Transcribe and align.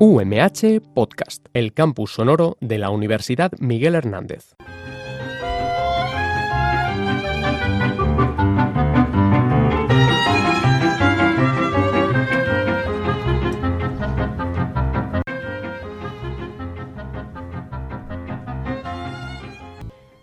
UMH 0.00 0.80
Podcast, 0.94 1.46
el 1.54 1.74
campus 1.74 2.12
sonoro 2.12 2.56
de 2.60 2.78
la 2.78 2.90
Universidad 2.90 3.50
Miguel 3.58 3.96
Hernández. 3.96 4.54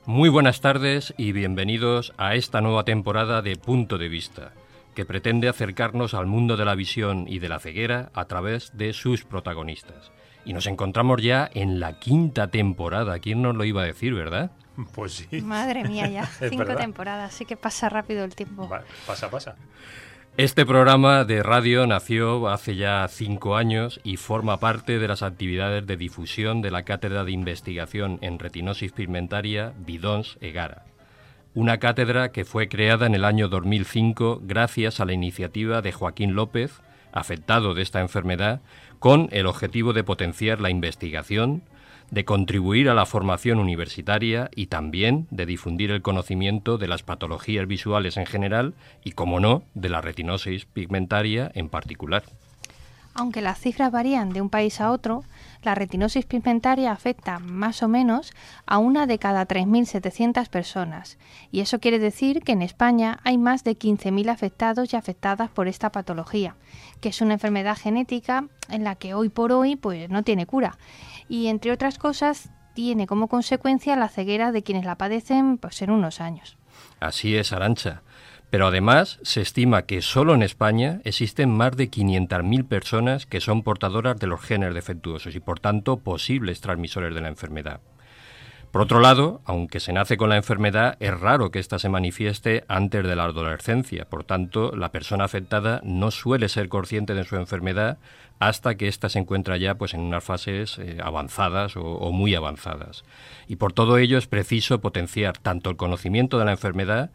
Muy 0.05 0.29
buenas 0.29 0.61
tardes 0.61 1.13
y 1.17 1.33
bienvenidos 1.33 2.13
a 2.15 2.35
esta 2.35 2.61
nueva 2.61 2.85
temporada 2.85 3.41
de 3.41 3.57
Punto 3.57 3.97
de 3.97 4.07
Vista 4.07 4.53
que 4.95 5.05
pretende 5.05 5.47
acercarnos 5.47 6.13
al 6.15 6.25
mundo 6.25 6.57
de 6.57 6.65
la 6.65 6.73
visión 6.73 7.25
y 7.27 7.39
de 7.39 7.49
la 7.49 7.59
ceguera 7.59 8.09
a 8.13 8.25
través 8.25 8.75
de 8.75 8.93
sus 8.93 9.23
protagonistas. 9.23 10.11
Y 10.45 10.53
nos 10.53 10.65
encontramos 10.65 11.21
ya 11.21 11.49
en 11.53 11.79
la 11.79 11.99
quinta 11.99 12.47
temporada. 12.49 13.19
¿Quién 13.19 13.41
nos 13.41 13.55
lo 13.55 13.65
iba 13.65 13.83
a 13.83 13.85
decir, 13.85 14.13
verdad? 14.13 14.51
Pues 14.93 15.13
sí. 15.13 15.41
Madre 15.41 15.83
mía, 15.83 16.07
ya. 16.07 16.25
Cinco 16.49 16.75
temporadas. 16.75 17.33
Sí 17.33 17.45
que 17.45 17.57
pasa 17.57 17.89
rápido 17.89 18.23
el 18.23 18.35
tiempo. 18.35 18.69
pasa, 19.05 19.29
pasa. 19.29 19.55
Este 20.37 20.65
programa 20.65 21.23
de 21.23 21.43
radio 21.43 21.87
nació 21.87 22.49
hace 22.49 22.75
ya 22.75 23.07
cinco 23.07 23.55
años 23.55 24.01
y 24.03 24.17
forma 24.17 24.59
parte 24.59 24.99
de 24.99 25.07
las 25.07 25.23
actividades 25.23 25.87
de 25.87 25.95
difusión 25.95 26.61
de 26.61 26.71
la 26.71 26.83
Cátedra 26.83 27.23
de 27.23 27.31
Investigación 27.31 28.19
en 28.21 28.37
Retinosis 28.37 28.91
Pigmentaria 28.91 29.71
Bidons 29.77 30.37
Egara 30.41 30.83
una 31.55 31.77
cátedra 31.79 32.33
que 32.33 32.43
fue 32.43 32.67
creada 32.67 33.05
en 33.05 33.15
el 33.15 33.23
año 33.23 33.47
2005 33.47 34.41
gracias 34.43 34.99
a 34.99 35.05
la 35.05 35.13
iniciativa 35.13 35.81
de 35.81 35.93
Joaquín 35.93 36.35
López, 36.35 36.81
afectado 37.13 37.73
de 37.73 37.81
esta 37.81 38.01
enfermedad, 38.01 38.59
con 38.99 39.29
el 39.31 39.47
objetivo 39.47 39.93
de 39.93 40.03
potenciar 40.03 40.59
la 40.59 40.69
investigación, 40.69 41.63
de 42.11 42.25
contribuir 42.25 42.89
a 42.89 42.93
la 42.93 43.05
formación 43.05 43.59
universitaria 43.59 44.51
y 44.53 44.67
también 44.67 45.27
de 45.31 45.45
difundir 45.45 45.91
el 45.91 46.01
conocimiento 46.01 46.77
de 46.77 46.89
las 46.89 47.03
patologías 47.03 47.65
visuales 47.67 48.17
en 48.17 48.25
general 48.25 48.73
y, 49.05 49.13
como 49.13 49.39
no, 49.39 49.63
de 49.75 49.87
la 49.87 50.01
retinosis 50.01 50.65
pigmentaria 50.65 51.49
en 51.55 51.69
particular. 51.69 52.23
Aunque 53.13 53.39
las 53.39 53.59
cifras 53.59 53.93
varían 53.93 54.33
de 54.33 54.41
un 54.41 54.49
país 54.49 54.81
a 54.81 54.91
otro, 54.91 55.23
la 55.65 55.75
retinosis 55.75 56.25
pigmentaria 56.25 56.91
afecta 56.91 57.39
más 57.39 57.83
o 57.83 57.87
menos 57.87 58.31
a 58.65 58.77
una 58.77 59.07
de 59.07 59.19
cada 59.19 59.47
3.700 59.47 60.47
personas, 60.49 61.17
y 61.51 61.59
eso 61.59 61.79
quiere 61.79 61.99
decir 61.99 62.41
que 62.41 62.53
en 62.53 62.61
España 62.61 63.19
hay 63.23 63.37
más 63.37 63.63
de 63.63 63.77
15.000 63.77 64.29
afectados 64.29 64.93
y 64.93 64.95
afectadas 64.95 65.49
por 65.49 65.67
esta 65.67 65.91
patología, 65.91 66.55
que 67.01 67.09
es 67.09 67.21
una 67.21 67.33
enfermedad 67.33 67.77
genética 67.77 68.47
en 68.69 68.83
la 68.83 68.95
que 68.95 69.13
hoy 69.13 69.29
por 69.29 69.51
hoy 69.51 69.75
pues 69.75 70.09
no 70.09 70.23
tiene 70.23 70.45
cura, 70.45 70.77
y 71.27 71.47
entre 71.47 71.71
otras 71.71 71.97
cosas 71.97 72.49
tiene 72.73 73.07
como 73.07 73.27
consecuencia 73.27 73.95
la 73.95 74.09
ceguera 74.09 74.51
de 74.51 74.61
quienes 74.61 74.85
la 74.85 74.97
padecen 74.97 75.57
pues, 75.57 75.81
en 75.81 75.89
unos 75.89 76.21
años. 76.21 76.57
Así 76.99 77.35
es, 77.35 77.53
Arancha. 77.53 78.03
Pero 78.55 78.67
además 78.67 79.19
se 79.21 79.41
estima 79.41 79.81
que 79.81 80.01
solo 80.01 80.33
en 80.33 80.41
España 80.41 81.01
existen 81.03 81.51
más 81.51 81.75
de 81.75 81.91
500.000 81.91 82.65
personas 82.65 83.25
que 83.25 83.41
son 83.41 83.63
portadoras 83.63 84.17
de 84.17 84.27
los 84.27 84.39
genes 84.39 84.73
defectuosos 84.73 85.35
y 85.35 85.41
por 85.41 85.59
tanto 85.59 85.97
posibles 85.97 86.61
transmisores 86.61 87.13
de 87.13 87.19
la 87.19 87.27
enfermedad. 87.27 87.81
Por 88.71 88.83
otro 88.83 89.01
lado, 89.01 89.41
aunque 89.43 89.81
se 89.81 89.91
nace 89.91 90.15
con 90.15 90.29
la 90.29 90.37
enfermedad, 90.37 90.95
es 91.01 91.19
raro 91.19 91.51
que 91.51 91.59
ésta 91.59 91.79
se 91.79 91.89
manifieste 91.89 92.63
antes 92.69 93.05
de 93.05 93.17
la 93.17 93.25
adolescencia. 93.25 94.05
Por 94.05 94.23
tanto, 94.23 94.73
la 94.73 94.93
persona 94.93 95.25
afectada 95.25 95.81
no 95.83 96.09
suele 96.09 96.47
ser 96.47 96.69
consciente 96.69 97.13
de 97.13 97.25
su 97.25 97.35
enfermedad 97.35 97.97
hasta 98.39 98.75
que 98.75 98.87
ésta 98.87 99.09
se 99.09 99.19
encuentra 99.19 99.57
ya 99.57 99.75
pues, 99.75 99.93
en 99.93 99.99
unas 99.99 100.23
fases 100.23 100.79
eh, 100.79 100.99
avanzadas 101.03 101.75
o 101.75 102.11
muy 102.13 102.35
avanzadas. 102.35 103.03
Y 103.49 103.57
por 103.57 103.73
todo 103.73 103.97
ello 103.97 104.17
es 104.17 104.27
preciso 104.27 104.79
potenciar 104.79 105.37
tanto 105.39 105.69
el 105.69 105.75
conocimiento 105.75 106.39
de 106.39 106.45
la 106.45 106.51
enfermedad 106.51 107.11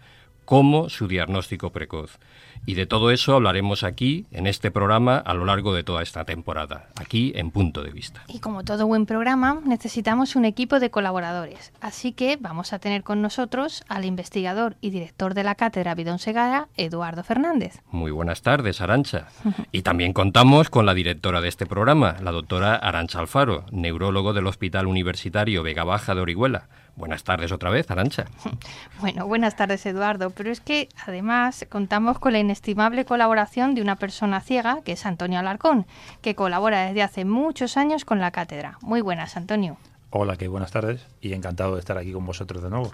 como 0.50 0.88
su 0.88 1.06
diagnóstico 1.06 1.70
precoz. 1.70 2.18
Y 2.66 2.74
de 2.74 2.84
todo 2.84 3.12
eso 3.12 3.36
hablaremos 3.36 3.84
aquí, 3.84 4.26
en 4.32 4.48
este 4.48 4.72
programa, 4.72 5.16
a 5.18 5.32
lo 5.32 5.44
largo 5.44 5.72
de 5.72 5.84
toda 5.84 6.02
esta 6.02 6.24
temporada, 6.24 6.88
aquí 6.96 7.30
en 7.36 7.52
Punto 7.52 7.84
de 7.84 7.92
Vista. 7.92 8.24
Y 8.26 8.40
como 8.40 8.64
todo 8.64 8.88
buen 8.88 9.06
programa, 9.06 9.60
necesitamos 9.64 10.34
un 10.34 10.44
equipo 10.44 10.80
de 10.80 10.90
colaboradores. 10.90 11.72
Así 11.80 12.10
que 12.10 12.36
vamos 12.36 12.72
a 12.72 12.80
tener 12.80 13.04
con 13.04 13.22
nosotros 13.22 13.84
al 13.86 14.04
investigador 14.04 14.76
y 14.80 14.90
director 14.90 15.34
de 15.34 15.44
la 15.44 15.54
cátedra 15.54 15.94
Bidón 15.94 16.18
Segara, 16.18 16.66
Eduardo 16.76 17.22
Fernández. 17.22 17.80
Muy 17.92 18.10
buenas 18.10 18.42
tardes, 18.42 18.80
Arancha. 18.80 19.28
y 19.70 19.82
también 19.82 20.12
contamos 20.12 20.68
con 20.68 20.84
la 20.84 20.94
directora 20.94 21.40
de 21.40 21.48
este 21.48 21.66
programa, 21.66 22.16
la 22.20 22.32
doctora 22.32 22.74
Arancha 22.74 23.20
Alfaro, 23.20 23.66
neurólogo 23.70 24.32
del 24.32 24.48
Hospital 24.48 24.88
Universitario 24.88 25.62
Vega 25.62 25.84
Baja 25.84 26.16
de 26.16 26.22
Orihuela. 26.22 26.66
Buenas 26.96 27.24
tardes 27.24 27.52
otra 27.52 27.70
vez, 27.70 27.90
Arancha. 27.90 28.26
Bueno, 29.00 29.26
buenas 29.26 29.56
tardes, 29.56 29.86
Eduardo. 29.86 30.30
Pero 30.30 30.50
es 30.50 30.60
que 30.60 30.88
además 31.06 31.66
contamos 31.70 32.18
con 32.18 32.32
la 32.32 32.38
inestimable 32.38 33.06
colaboración 33.06 33.74
de 33.74 33.80
una 33.80 33.96
persona 33.96 34.40
ciega, 34.40 34.80
que 34.84 34.92
es 34.92 35.06
Antonio 35.06 35.38
Alarcón, 35.38 35.86
que 36.20 36.34
colabora 36.34 36.86
desde 36.86 37.02
hace 37.02 37.24
muchos 37.24 37.78
años 37.78 38.04
con 38.04 38.20
la 38.20 38.30
cátedra. 38.30 38.76
Muy 38.82 39.00
buenas, 39.00 39.36
Antonio. 39.36 39.78
Hola, 40.10 40.36
qué 40.36 40.48
buenas 40.48 40.70
tardes 40.72 41.06
y 41.20 41.32
encantado 41.32 41.74
de 41.74 41.80
estar 41.80 41.96
aquí 41.96 42.12
con 42.12 42.26
vosotros 42.26 42.62
de 42.62 42.68
nuevo. 42.68 42.90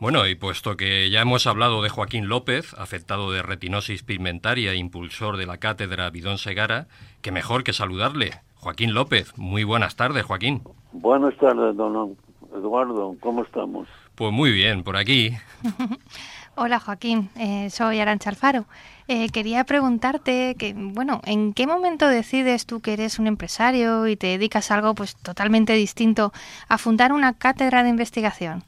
Bueno, 0.00 0.28
y 0.28 0.36
puesto 0.36 0.76
que 0.76 1.10
ya 1.10 1.22
hemos 1.22 1.48
hablado 1.48 1.82
de 1.82 1.88
Joaquín 1.88 2.28
López, 2.28 2.72
afectado 2.74 3.32
de 3.32 3.42
retinosis 3.42 4.04
pigmentaria 4.04 4.70
e 4.70 4.76
impulsor 4.76 5.36
de 5.36 5.46
la 5.46 5.58
cátedra 5.58 6.08
Bidón 6.10 6.38
Segara, 6.38 6.86
que 7.20 7.32
mejor 7.32 7.64
que 7.64 7.72
saludarle. 7.72 8.30
Joaquín 8.54 8.94
López, 8.94 9.36
muy 9.36 9.64
buenas 9.64 9.96
tardes, 9.96 10.24
Joaquín. 10.24 10.62
Buenas 10.92 11.36
tardes, 11.38 11.76
don 11.76 12.16
Eduardo, 12.54 13.16
¿cómo 13.18 13.42
estamos? 13.42 13.88
Pues 14.14 14.32
muy 14.32 14.52
bien, 14.52 14.84
por 14.84 14.96
aquí. 14.96 15.32
Hola 16.54 16.78
Joaquín, 16.78 17.30
eh, 17.36 17.68
soy 17.70 17.98
Arancha 17.98 18.30
Alfaro. 18.30 18.66
Eh, 19.08 19.30
quería 19.30 19.64
preguntarte 19.64 20.54
que, 20.56 20.74
bueno, 20.76 21.20
¿en 21.24 21.52
qué 21.54 21.66
momento 21.66 22.06
decides 22.06 22.66
tú 22.66 22.80
que 22.80 22.92
eres 22.92 23.18
un 23.18 23.26
empresario 23.26 24.06
y 24.06 24.14
te 24.14 24.28
dedicas 24.28 24.70
a 24.70 24.76
algo 24.76 24.94
pues 24.94 25.16
totalmente 25.16 25.72
distinto 25.72 26.32
a 26.68 26.78
fundar 26.78 27.12
una 27.12 27.32
cátedra 27.32 27.82
de 27.82 27.88
investigación? 27.88 28.62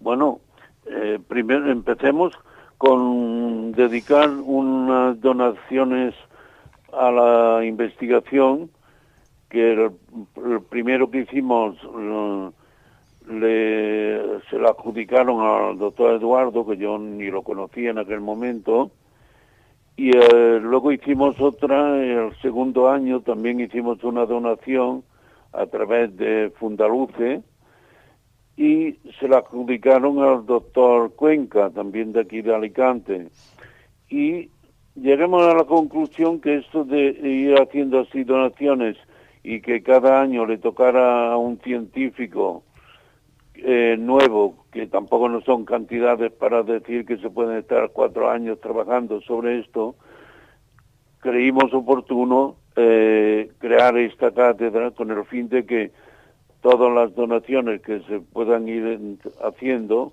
Bueno, 0.00 0.40
eh, 0.86 1.18
primero 1.28 1.70
empecemos 1.70 2.32
con 2.78 3.72
dedicar 3.72 4.30
unas 4.30 5.20
donaciones 5.20 6.14
a 6.92 7.10
la 7.10 7.64
investigación, 7.64 8.70
que 9.50 9.72
el, 9.72 9.92
primero 10.70 11.10
que 11.10 11.18
hicimos 11.20 11.76
le, 13.28 14.40
se 14.48 14.58
la 14.58 14.70
adjudicaron 14.70 15.40
al 15.40 15.78
doctor 15.78 16.14
Eduardo, 16.14 16.66
que 16.66 16.78
yo 16.78 16.98
ni 16.98 17.30
lo 17.30 17.42
conocía 17.42 17.90
en 17.90 17.98
aquel 17.98 18.20
momento, 18.20 18.90
y 19.96 20.16
eh, 20.16 20.58
luego 20.62 20.92
hicimos 20.92 21.38
otra, 21.40 22.02
el 22.02 22.34
segundo 22.40 22.88
año 22.88 23.20
también 23.20 23.60
hicimos 23.60 24.02
una 24.02 24.24
donación 24.24 25.04
a 25.52 25.66
través 25.66 26.16
de 26.16 26.50
Fundaluce 26.58 27.42
y 28.56 28.92
se 29.18 29.28
la 29.28 29.38
adjudicaron 29.38 30.18
al 30.18 30.44
doctor 30.46 31.14
Cuenca, 31.14 31.70
también 31.70 32.12
de 32.12 32.20
aquí 32.20 32.42
de 32.42 32.54
Alicante. 32.54 33.28
Y 34.08 34.50
llegamos 34.94 35.42
a 35.46 35.54
la 35.54 35.64
conclusión 35.64 36.40
que 36.40 36.56
esto 36.56 36.84
de 36.84 37.10
ir 37.22 37.54
haciendo 37.60 38.00
así 38.00 38.24
donaciones 38.24 38.96
y 39.42 39.60
que 39.60 39.82
cada 39.82 40.20
año 40.20 40.44
le 40.44 40.58
tocara 40.58 41.32
a 41.32 41.36
un 41.36 41.58
científico 41.60 42.64
eh, 43.54 43.96
nuevo, 43.98 44.66
que 44.72 44.86
tampoco 44.86 45.28
no 45.28 45.40
son 45.42 45.64
cantidades 45.64 46.32
para 46.32 46.62
decir 46.62 47.04
que 47.04 47.18
se 47.18 47.30
pueden 47.30 47.58
estar 47.58 47.90
cuatro 47.92 48.30
años 48.30 48.60
trabajando 48.60 49.20
sobre 49.22 49.60
esto, 49.60 49.96
creímos 51.20 51.72
oportuno 51.72 52.56
eh, 52.76 53.50
crear 53.58 53.98
esta 53.98 54.30
cátedra 54.32 54.92
con 54.92 55.10
el 55.10 55.24
fin 55.24 55.48
de 55.48 55.66
que 55.66 55.90
todas 56.60 56.92
las 56.92 57.14
donaciones 57.14 57.80
que 57.82 58.00
se 58.02 58.20
puedan 58.20 58.68
ir 58.68 59.18
haciendo 59.42 60.12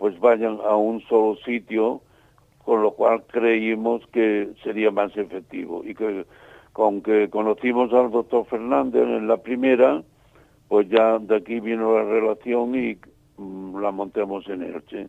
pues 0.00 0.18
vayan 0.18 0.58
a 0.66 0.76
un 0.76 1.02
solo 1.02 1.36
sitio, 1.44 2.00
con 2.64 2.82
lo 2.82 2.92
cual 2.92 3.22
creímos 3.26 4.02
que 4.12 4.48
sería 4.62 4.90
más 4.90 5.14
efectivo 5.14 5.82
y 5.84 5.94
que 5.94 6.24
con 6.72 7.02
que 7.02 7.28
conocimos 7.28 7.92
al 7.92 8.10
doctor 8.10 8.46
Fernández 8.46 9.02
en 9.02 9.28
la 9.28 9.36
primera, 9.36 10.02
pues 10.68 10.88
ya 10.88 11.18
de 11.18 11.36
aquí 11.36 11.60
vino 11.60 11.98
la 11.98 12.04
relación 12.04 12.74
y 12.74 12.96
mm, 13.36 13.78
la 13.80 13.90
montamos 13.90 14.48
en 14.48 14.62
Elche. 14.62 15.08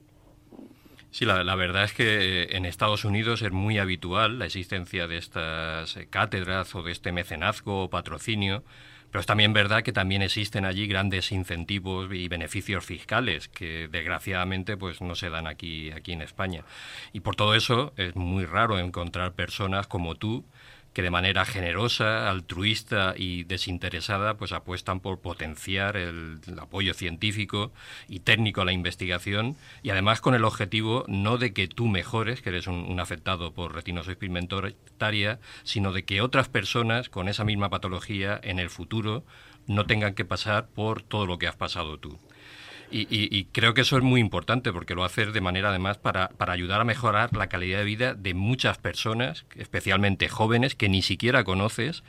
Sí, 1.12 1.24
la, 1.24 1.44
la, 1.44 1.56
verdad 1.56 1.86
es 1.86 1.94
que 1.94 2.56
en 2.56 2.66
Estados 2.66 3.06
Unidos 3.06 3.42
es 3.44 3.51
muy 3.51 3.77
habitual 3.77 4.39
la 4.39 4.45
existencia 4.45 5.07
de 5.07 5.18
estas 5.18 5.98
cátedras 6.10 6.74
o 6.75 6.84
de 6.84 6.92
este 6.92 7.13
mecenazgo 7.13 7.84
o 7.84 7.89
patrocinio, 7.89 8.63
pero 9.12 9.19
es 9.19 9.25
también 9.25 9.54
verdad 9.54 9.84
que 9.84 9.92
también 9.92 10.22
existen 10.22 10.66
allí 10.66 10.88
grandes 10.88 11.31
incentivos 11.31 12.12
y 12.13 12.28
beneficios 12.30 12.86
fiscales 12.86 13.50
que 13.50 13.90
desgraciadamente 13.92 14.78
pues 14.78 15.02
no 15.02 15.16
se 15.16 15.30
dan 15.30 15.48
aquí, 15.48 15.92
aquí 15.92 16.13
en 16.13 16.22
España. 16.22 16.63
Y 17.12 17.19
por 17.19 17.36
todo 17.36 17.54
eso 17.54 17.94
es 17.98 18.16
muy 18.16 18.46
raro 18.46 18.80
encontrar 18.80 19.34
personas 19.34 19.88
como 19.88 20.16
tú 20.16 20.46
que 20.93 21.01
de 21.01 21.09
manera 21.09 21.45
generosa, 21.45 22.29
altruista 22.29 23.13
y 23.15 23.43
desinteresada 23.45 24.35
pues 24.35 24.51
apuestan 24.51 24.99
por 24.99 25.19
potenciar 25.19 25.95
el, 25.95 26.39
apoyo 26.59 26.93
científico 26.93 27.71
y 28.07 28.19
técnico 28.19 28.61
a 28.61 28.65
la 28.65 28.73
investigación 28.73 29.55
y 29.83 29.89
además 29.89 30.21
con 30.21 30.35
el 30.35 30.43
objetivo 30.43 31.05
no 31.07 31.38
de 31.38 31.53
que 31.53 31.67
tú 31.67 31.88
mejores, 31.88 32.41
que 32.41 32.49
eres 32.49 32.67
un, 32.67 32.99
afectado 32.99 33.53
por 33.53 33.73
retinosis 33.73 34.15
pigmentaria, 34.15 35.39
sino 35.63 35.91
de 35.91 36.03
que 36.03 36.21
otras 36.21 36.49
personas 36.49 37.09
con 37.09 37.29
esa 37.29 37.43
misma 37.43 37.69
patología 37.69 38.39
en 38.43 38.59
el 38.59 38.69
futuro 38.69 39.23
no 39.65 39.85
tengan 39.85 40.13
que 40.13 40.25
pasar 40.25 40.67
por 40.67 41.01
todo 41.01 41.25
lo 41.25 41.38
que 41.38 41.47
has 41.47 41.55
pasado 41.55 41.97
tú. 41.97 42.19
Y, 42.93 43.45
creo 43.53 43.73
que 43.73 43.81
eso 43.81 43.97
es 43.97 44.03
muy 44.03 44.19
importante 44.19 44.73
porque 44.73 44.95
lo 44.95 45.05
haces 45.05 45.31
de 45.31 45.39
manera 45.39 45.69
además 45.69 45.97
para, 45.97 46.27
para, 46.29 46.51
ayudar 46.51 46.81
a 46.81 46.83
mejorar 46.83 47.33
la 47.35 47.47
calidad 47.47 47.79
de 47.79 47.85
vida 47.85 48.13
de 48.13 48.33
muchas 48.33 48.77
personas, 48.79 49.45
especialmente 49.55 50.27
jóvenes 50.27 50.75
que 50.75 50.89
ni 50.89 51.01
siquiera 51.01 51.45
conoces 51.45 52.03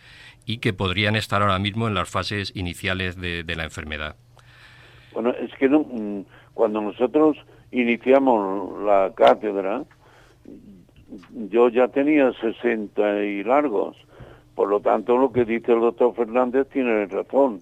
y 0.45 0.59
que 0.59 0.73
podrían 0.73 1.15
estar 1.15 1.41
ahora 1.41 1.61
mismo 1.61 1.87
en 1.87 1.95
las 1.95 2.11
fases 2.11 2.53
iniciales 2.57 3.21
de, 3.21 3.45
la 3.55 3.63
enfermedad. 3.63 4.17
Bueno, 5.15 5.31
es 5.31 5.53
que 5.55 5.69
mm, 5.69 6.25
cuando 6.55 6.81
nosotros 6.81 7.37
iniciamos 7.71 8.83
la 8.83 9.13
cátedra, 9.15 9.85
yo 11.49 11.69
ya 11.69 11.89
tenía 11.89 12.33
60 12.33 13.23
y 13.23 13.45
largos. 13.45 13.97
Por 14.57 14.69
lo 14.69 14.81
tanto, 14.81 15.17
lo 15.17 15.33
que 15.33 15.45
dice 15.45 15.73
el 15.73 15.81
doctor 15.81 16.15
Fernández 16.15 16.67
tiene 16.73 17.07
razón 17.07 17.61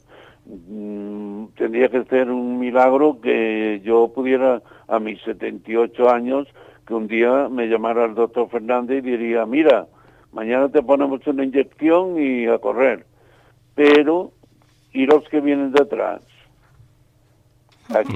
tendría 1.56 1.88
que 1.88 2.04
ser 2.04 2.30
un 2.30 2.58
milagro 2.58 3.20
que 3.20 3.80
yo 3.84 4.12
pudiera 4.14 4.62
a 4.88 4.98
mis 4.98 5.20
78 5.22 6.10
años 6.10 6.48
que 6.86 6.94
un 6.94 7.06
día 7.06 7.48
me 7.48 7.68
llamara 7.68 8.04
el 8.04 8.14
doctor 8.14 8.48
Fernández 8.50 8.98
y 9.04 9.10
diría, 9.10 9.46
mira, 9.46 9.86
mañana 10.32 10.68
te 10.68 10.82
ponemos 10.82 11.24
una 11.26 11.44
inyección 11.44 12.20
y 12.20 12.46
a 12.46 12.58
correr. 12.58 13.06
Pero, 13.74 14.32
¿y 14.92 15.06
los 15.06 15.28
que 15.28 15.40
vienen 15.40 15.72
detrás? 15.72 16.22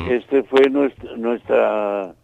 este 0.09 0.45
fue 0.45 0.71
nuestra, 0.71 1.17
nuestra 1.17 2.15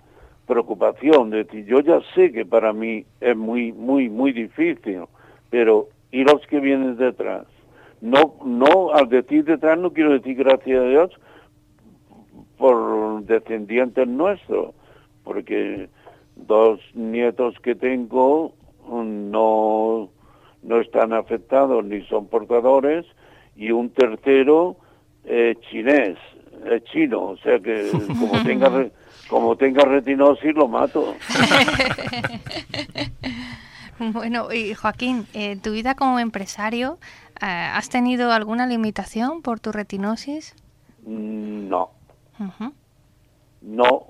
preocupación, 0.46 1.30
de 1.30 1.44
decir, 1.44 1.64
yo 1.66 1.80
ya 1.80 2.00
sé 2.14 2.32
que 2.32 2.44
para 2.44 2.72
mí 2.72 3.04
es 3.20 3.36
muy, 3.36 3.72
muy, 3.72 4.08
muy 4.08 4.32
difícil, 4.32 5.02
pero 5.50 5.88
¿y 6.10 6.24
los 6.24 6.44
que 6.48 6.60
vienen 6.60 6.96
detrás? 6.96 7.46
No, 8.00 8.36
no, 8.44 8.92
al 8.92 9.08
decir 9.08 9.44
detrás 9.44 9.78
no 9.78 9.92
quiero 9.92 10.12
decir 10.12 10.36
gracias 10.36 10.80
a 10.80 10.84
Dios 10.84 11.10
por 12.56 13.22
descendientes 13.24 14.06
nuestros, 14.06 14.74
porque 15.24 15.88
dos 16.36 16.80
nietos 16.94 17.54
que 17.62 17.74
tengo 17.74 18.54
no, 18.88 20.10
no 20.62 20.80
están 20.80 21.12
afectados 21.12 21.84
ni 21.84 22.02
son 22.06 22.26
portadores 22.28 23.06
y 23.56 23.70
un 23.70 23.90
tercero 23.90 24.76
eh, 25.24 25.54
chinés, 25.70 26.16
es 26.70 26.84
chino, 26.84 27.20
o 27.22 27.36
sea 27.38 27.58
que 27.58 27.90
como 28.18 28.42
tenga 28.44 28.90
como 29.28 29.56
tenga 29.56 29.84
retinosis 29.84 30.54
lo 30.54 30.66
mato. 30.66 31.14
bueno, 33.98 34.52
y 34.52 34.74
Joaquín, 34.74 35.26
eh, 35.34 35.56
tu 35.62 35.72
vida 35.72 35.94
como 35.94 36.18
empresario 36.18 36.98
¿Has 37.40 37.88
tenido 37.88 38.32
alguna 38.32 38.66
limitación 38.66 39.42
por 39.42 39.60
tu 39.60 39.72
retinosis? 39.72 40.54
Mm, 41.04 41.68
no. 41.68 41.90
No, 43.62 44.06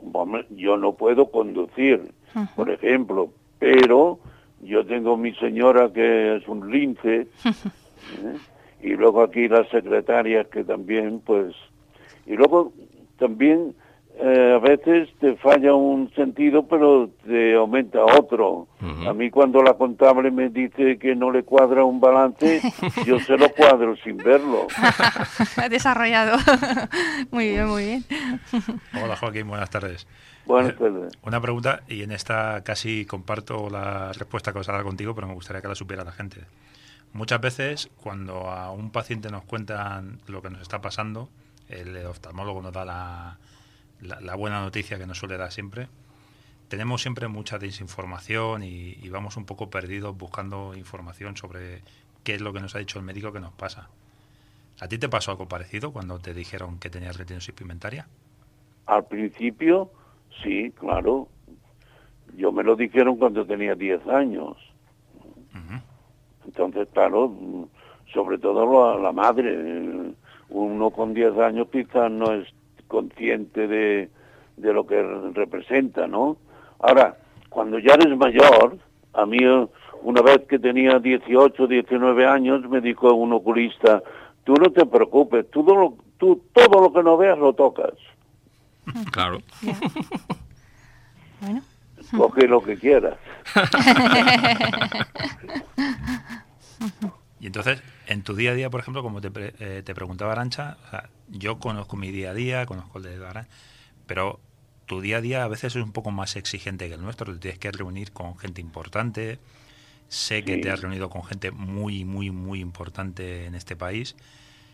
yo 0.51 0.77
no 0.77 0.93
puedo 0.93 1.31
conducir, 1.31 2.13
por 2.55 2.71
ejemplo, 2.71 3.33
pero 3.59 4.21
yo 4.61 4.87
tengo 4.87 5.17
mi 5.17 5.35
señora 5.35 5.93
que 5.93 6.37
es 6.37 6.47
un 6.47 6.71
lince 6.71 7.27
¿eh? 7.45 8.37
y 8.83 8.91
luego 8.91 9.23
aquí 9.23 9.49
las 9.49 9.69
secretarias 9.71 10.47
que 10.49 10.63
también, 10.63 11.21
pues, 11.21 11.55
y 12.27 12.37
luego 12.37 12.73
también 13.19 13.75
eh, 14.23 14.53
a 14.55 14.59
veces 14.59 15.09
te 15.19 15.35
falla 15.37 15.75
un 15.75 16.13
sentido, 16.15 16.67
pero 16.67 17.09
te 17.25 17.55
aumenta 17.55 18.05
otro. 18.05 18.69
A 19.07 19.15
mí 19.15 19.31
cuando 19.31 19.63
la 19.63 19.75
contable 19.75 20.31
me 20.31 20.51
dice 20.51 20.99
que 20.99 21.17
no 21.17 21.31
le 21.31 21.43
cuadra 21.43 21.85
un 21.85 22.01
balance, 22.01 22.61
yo 23.07 23.19
se 23.21 23.39
lo 23.39 23.49
cuadro 23.51 23.97
sin 23.97 24.19
verlo. 24.19 24.67
Desarrollado. 25.71 26.37
muy 27.31 27.49
bien, 27.49 27.67
muy 27.67 27.85
bien. 27.85 28.05
Hola 29.03 29.17
Joaquín, 29.17 29.49
buenas 29.49 29.71
tardes. 29.71 30.07
Buenas 30.45 30.77
tardes. 30.77 31.17
Una 31.23 31.41
pregunta, 31.41 31.81
y 31.89 32.03
en 32.03 32.13
esta 32.13 32.63
casi 32.63 33.07
comparto 33.07 33.71
la 33.71 34.13
respuesta 34.13 34.53
que 34.53 34.59
os 34.59 34.69
ha 34.69 34.73
dado 34.73 34.85
contigo, 34.85 35.15
pero 35.15 35.29
me 35.29 35.35
gustaría 35.35 35.63
que 35.63 35.69
la 35.69 35.75
supiera 35.75 36.05
la 36.05 36.13
gente. 36.13 36.43
Muchas 37.15 37.41
veces, 37.41 37.91
cuando 38.03 38.51
a 38.51 38.71
un 38.71 38.91
paciente 38.91 39.31
nos 39.31 39.45
cuentan 39.45 40.19
lo 40.27 40.43
que 40.43 40.51
nos 40.51 40.61
está 40.61 40.81
pasando, 40.81 41.31
el 41.69 41.97
oftalmólogo 42.07 42.61
nos 42.63 42.73
da 42.73 42.85
la, 42.85 43.39
la, 44.03 44.35
buena 44.35 44.61
noticia 44.61 44.99
que 44.99 45.07
nos 45.07 45.19
suele 45.19 45.37
dar 45.37 45.53
siempre. 45.53 45.89
Tenemos 46.69 47.03
siempre 47.03 47.29
mucha 47.29 47.59
desinformación 47.59 48.63
y, 48.63 49.09
vamos 49.09 49.37
un 49.37 49.45
poco 49.45 49.71
perdidos 49.71 50.17
buscando 50.17 50.75
información 50.77 51.37
sobre 51.37 51.83
qué 52.23 52.35
es 52.35 52.41
lo 52.41 52.53
que 52.53 52.61
nos 52.61 52.75
ha 52.75 52.79
dicho 52.79 52.99
el 52.99 53.05
médico 53.05 53.33
que 53.33 53.41
nos 53.41 53.53
pasa. 53.53 53.89
¿A 54.81 54.89
ti 54.89 54.99
te 54.99 55.09
pasó 55.09 55.33
algo 55.33 55.49
parecido 55.49 55.93
cuando 55.93 56.19
te 56.19 56.33
dijeron 56.33 56.79
que 56.79 56.91
tenías 56.91 57.17
retinosis 57.17 57.55
pigmentaria? 57.55 58.07
Al 58.87 59.05
principio 59.07 59.91
Sí, 60.43 60.73
claro. 60.79 61.29
Yo 62.37 62.53
me 62.53 62.63
lo 62.63 62.77
dijeron 62.77 63.17
cuando 63.17 63.45
tenía 63.45 63.75
10 63.75 64.07
años. 64.09 64.57
Entonces, 66.47 66.89
claro, 66.93 67.33
sobre 68.13 68.39
todo 68.39 68.99
la, 68.99 69.13
madre. 69.13 70.15
Uno 70.49 70.91
con 70.91 71.15
10 71.15 71.39
años 71.39 71.69
quizás 71.71 72.11
no 72.11 72.33
es 72.33 72.49
consciente 72.91 73.69
de, 73.69 74.11
de 74.57 74.73
lo 74.73 74.87
que 74.87 75.03
representa, 75.33 76.07
¿no? 76.07 76.37
Ahora, 76.81 77.17
cuando 77.49 77.79
ya 77.79 77.95
eres 77.95 78.17
mayor, 78.19 78.77
a 79.15 79.25
mí 79.25 79.39
una 80.03 80.23
vez 80.23 80.41
que 80.49 80.59
tenía 80.59 80.99
18, 80.99 81.67
19 81.67 82.27
años, 82.27 82.69
me 82.69 82.81
dijo 82.81 83.15
un 83.15 83.33
oculista, 83.33 84.03
tú 84.45 84.55
no 84.55 84.73
te 84.73 84.85
preocupes, 84.85 85.49
todo 85.51 85.77
lo, 85.77 85.97
tú 86.19 86.43
todo 86.53 86.83
lo 86.83 86.93
que 86.93 87.03
no 87.03 87.17
veas 87.17 87.39
lo 87.39 87.53
tocas. 87.53 87.93
Claro. 89.13 89.39
bueno. 91.41 91.63
Coge 92.17 92.49
lo 92.49 92.61
que 92.61 92.77
quieras. 92.77 93.15
y 97.41 97.47
entonces, 97.47 97.81
en 98.11 98.25
tu 98.25 98.35
día 98.35 98.51
a 98.51 98.55
día, 98.55 98.71
por 98.71 98.81
ejemplo, 98.81 99.05
como 99.05 99.21
te, 99.21 99.31
eh, 99.61 99.83
te 99.85 99.95
preguntaba 99.95 100.33
Arancha, 100.33 100.77
yo 101.29 101.61
conozco 101.61 101.97
mi 101.97 102.11
día 102.11 102.31
a 102.31 102.35
día, 102.35 102.67
conozco 102.67 102.99
el 102.99 103.05
de 103.05 103.25
Arancha, 103.25 103.49
pero 104.09 104.41
tu 104.87 105.01
día 105.01 105.19
a 105.19 105.21
día 105.21 105.45
a 105.45 105.49
veces 105.49 105.77
es 105.77 105.83
un 105.83 105.93
poco 105.93 106.11
más 106.11 106.35
exigente 106.35 106.89
que 106.89 106.95
el 106.95 107.03
nuestro, 107.03 107.33
te 107.35 107.39
tienes 107.39 107.61
que 107.61 107.71
reunir 107.71 108.11
con 108.11 108.37
gente 108.37 108.61
importante, 108.61 109.39
sé 110.09 110.43
que 110.43 110.59
te 110.59 110.71
has 110.71 110.81
reunido 110.81 111.09
con 111.09 111.23
gente 111.23 111.53
muy, 111.53 112.05
muy, 112.05 112.33
muy 112.33 112.59
importante 112.59 113.47
en 113.47 113.55
este 113.55 113.77
país. 113.77 114.17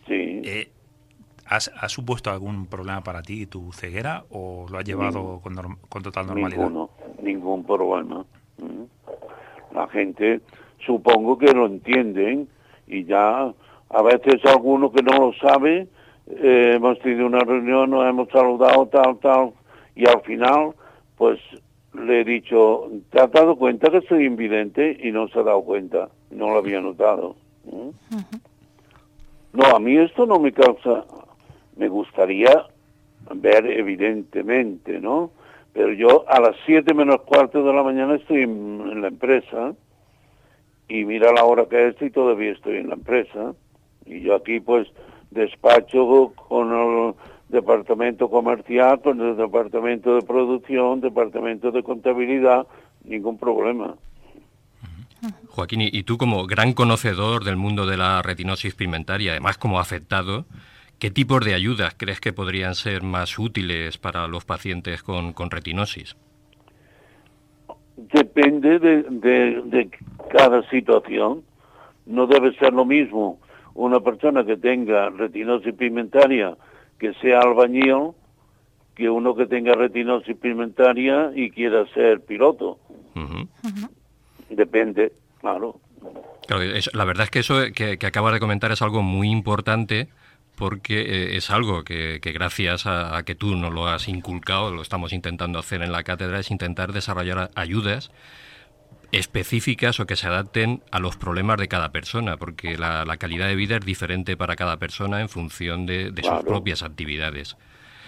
Sí. 0.07 0.41
Eh, 0.43 0.71
¿has, 1.45 1.71
supuesto 1.89 2.31
algún 2.31 2.67
problema 2.67 3.03
para 3.03 3.21
ti 3.21 3.45
tu 3.45 3.71
ceguera 3.75 4.25
o 4.31 4.67
lo 4.71 4.79
has 4.79 4.85
llevado 4.87 5.41
con, 5.43 5.55
con, 5.91 6.03
total 6.03 6.27
normalidad? 6.27 6.63
Ninguno, 6.63 6.91
ningún 7.23 7.67
problema. 7.67 8.25
Mm. 8.57 9.75
La 9.75 9.89
gente 9.89 10.41
supongo 10.87 11.37
que 11.37 11.53
lo 11.53 11.67
entienden 11.67 12.49
y 12.87 13.05
ya 13.05 13.53
a 13.91 14.03
veces 14.03 14.45
alguno 14.45 14.91
que 14.93 15.03
no 15.03 15.13
lo 15.19 15.33
sabe, 15.35 15.89
eh, 16.29 16.73
hemos 16.77 16.99
tenido 17.01 17.27
una 17.27 17.41
reunión, 17.41 17.91
nos 17.91 18.09
hemos 18.09 18.29
saludado, 18.31 18.87
tal, 18.87 19.19
tal, 19.19 19.53
y 19.95 20.09
al 20.09 20.21
final, 20.23 20.73
pues 21.17 21.39
le 21.95 22.21
he 22.21 22.25
dicho, 22.25 22.91
¿te 23.11 23.21
has 23.21 23.31
dado 23.31 23.57
cuenta 23.57 23.91
que 23.91 24.03
soy 24.03 24.25
invidente? 24.25 24.99
Y 25.03 25.13
no 25.13 25.29
se 25.29 25.39
ha 25.39 25.43
dado 25.43 25.63
cuenta, 25.63 26.09
no 26.31 26.51
lo 26.51 26.59
había 26.59 26.81
notado. 26.81 27.37
¿Mm? 27.65 27.91
No, 29.53 29.65
a 29.65 29.79
mí 29.79 29.97
esto 29.97 30.27
no 30.27 30.39
me 30.39 30.53
causa, 30.53 31.05
me 31.77 31.89
gustaría 31.89 32.67
ver 33.35 33.67
evidentemente, 33.67 35.01
¿no? 35.01 35.31
Pero 35.73 35.93
yo 35.93 36.25
a 36.29 36.41
las 36.41 36.57
siete 36.65 36.95
menos 36.95 37.23
cuarto 37.23 37.63
de 37.63 37.73
la 37.73 37.83
mañana 37.83 38.17
estoy 38.17 38.43
en, 38.43 39.01
la 39.01 39.09
empresa 39.09 39.75
y 40.89 41.05
mira 41.05 41.33
la 41.33 41.45
hora 41.45 41.67
que 41.69 41.89
es 41.89 42.01
y 42.01 42.11
todavía 42.11 42.53
estoy 42.53 42.77
en 42.77 42.89
la 42.89 42.95
empresa. 42.95 43.55
Y 44.05 44.21
yo 44.21 44.37
aquí 44.37 44.61
pues 44.61 44.89
despacho 45.31 46.33
con 46.49 46.73
el 46.73 47.15
departamento 47.49 48.29
comercial, 48.29 49.01
con 49.01 49.21
el 49.21 49.37
departamento 49.37 50.15
de 50.15 50.23
producción, 50.23 51.01
departamento 51.01 51.71
de 51.71 51.83
contabilidad, 51.83 52.67
ningún 53.05 53.39
problema. 53.39 53.95
Joaquín, 55.49 55.81
y 55.81 56.03
tú 56.03 56.19
como 56.19 56.47
gran 56.47 56.73
conocedor 56.73 57.45
del 57.45 57.57
mundo 57.57 57.87
de 57.87 57.97
la 57.97 58.23
retinosis 58.23 58.75
pigmentaria, 58.75 59.33
además 59.33 59.59
como 59.59 59.81
afectado, 59.81 60.45
¿qué 60.99 61.11
tipos 61.11 61.45
de 61.45 61.55
ayudas 61.55 61.95
crees 61.97 62.21
que 62.21 62.33
podrían 62.33 62.75
ser 62.75 63.03
más 63.03 63.39
útiles 63.39 63.99
para 63.99 64.29
los 64.29 64.45
pacientes 64.45 65.03
con, 65.03 65.35
retinosis? 65.51 66.17
Depende 67.97 68.79
de, 68.79 69.03
de 69.03 69.91
cada 70.31 70.69
situación. 70.71 71.43
No 72.05 72.27
debe 72.27 72.55
ser 72.57 72.73
lo 72.73 72.85
mismo 72.85 73.41
una 73.75 74.01
persona 74.01 74.45
que 74.45 74.57
tenga 74.57 75.11
retinosis 75.11 75.75
pigmentaria 75.75 76.57
que 76.99 77.13
sea 77.15 77.41
albañil 77.41 78.13
que 78.95 79.11
uno 79.11 79.35
que 79.35 79.47
tenga 79.47 79.75
retinosis 79.75 80.37
pigmentaria 80.37 81.31
y 81.35 81.51
quiera 81.51 81.87
ser 81.93 82.23
piloto. 82.23 82.79
Depende, 84.49 85.13
claro. 85.41 85.81
la 86.95 87.05
verdad 87.05 87.25
es 87.25 87.31
que 87.31 87.41
eso 87.41 87.57
que, 87.75 87.99
que 87.99 88.07
acabas 88.07 88.33
de 88.33 88.41
comentar 88.41 88.73
es 88.73 88.81
algo 88.81 89.03
muy 89.03 89.31
importante 89.31 90.09
porque 90.57 91.01
eh, 91.03 91.37
es 91.37 91.51
algo 91.51 91.85
que, 91.85 92.19
gracias 92.23 92.87
a, 92.87 93.23
que 93.25 93.35
tú 93.35 93.55
nos 93.55 93.73
lo 93.73 93.87
has 93.87 94.09
inculcado, 94.09 94.73
lo 94.73 94.83
estamos 94.83 95.13
intentando 95.13 95.59
hacer 95.59 95.83
en 95.83 95.93
la 95.93 96.03
cátedra, 96.03 96.41
es 96.41 96.51
intentar 96.51 96.93
desarrollar 96.93 97.51
ayudas 97.55 98.11
específicas 99.13 100.01
o 100.01 100.07
que 100.07 100.17
se 100.17 100.27
adapten 100.27 100.81
a 100.91 100.99
los 101.01 101.17
problemas 101.17 101.59
de 101.59 101.69
cada 101.69 101.91
persona, 101.91 102.37
porque 102.37 102.77
la, 102.77 103.05
calidad 103.19 103.49
de 103.49 103.57
vida 103.57 103.77
es 103.77 103.85
diferente 103.85 104.37
para 104.37 104.57
cada 104.57 104.77
persona 104.77 105.21
en 105.21 105.29
función 105.29 105.87
de, 105.87 106.13
sus 106.23 106.45
propias 106.45 106.83
actividades. 106.83 107.57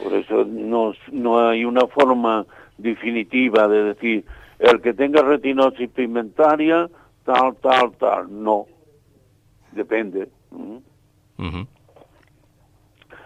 Por 0.02 0.14
eso 0.14 0.44
no, 0.44 0.92
no 1.12 1.48
hay 1.48 1.64
una 1.64 1.86
forma 1.86 2.46
definitiva 2.76 3.66
de 3.68 3.84
decir, 3.84 4.24
el 4.58 4.80
que 4.80 4.94
tenga 4.94 5.22
retinosis 5.22 5.88
pigmentaria, 5.90 6.88
tal, 7.24 7.56
tal, 7.56 7.92
tal. 7.98 8.26
No. 8.42 8.66
Depende. 9.72 10.28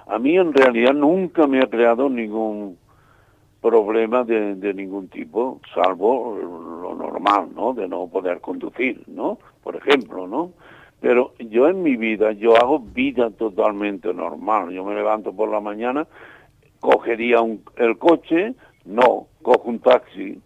A 0.06 0.18
mí 0.18 0.36
en 0.36 0.52
realidad 0.52 0.92
nunca 0.92 1.46
me 1.46 1.60
ha 1.60 1.66
creado 1.66 2.08
ningún 2.10 2.76
problema 3.62 4.24
de, 4.24 4.56
de, 4.56 4.74
ningún 4.74 5.08
tipo, 5.08 5.60
salvo 5.72 6.36
lo 6.36 6.94
normal, 6.94 7.48
¿no? 7.54 7.72
De 7.72 7.88
no 7.88 8.08
poder 8.08 8.40
conducir, 8.40 9.02
¿no? 9.06 9.38
Por 9.62 9.76
ejemplo, 9.76 10.26
¿no? 10.26 10.52
Pero 11.00 11.34
yo 11.38 11.68
en 11.68 11.82
mi 11.82 11.96
vida, 11.96 12.32
yo 12.32 12.56
hago 12.56 12.78
vida 12.78 13.30
totalmente 13.30 14.12
normal. 14.12 14.70
Yo 14.70 14.84
me 14.84 14.94
levanto 14.94 15.32
por 15.32 15.48
la 15.48 15.60
mañana, 15.60 16.06
cogería 16.80 17.40
un, 17.40 17.64
el 17.76 17.98
coche, 17.98 18.54
no, 18.84 19.26
cojo 19.42 19.68
un 19.68 19.78
taxi. 19.78 20.40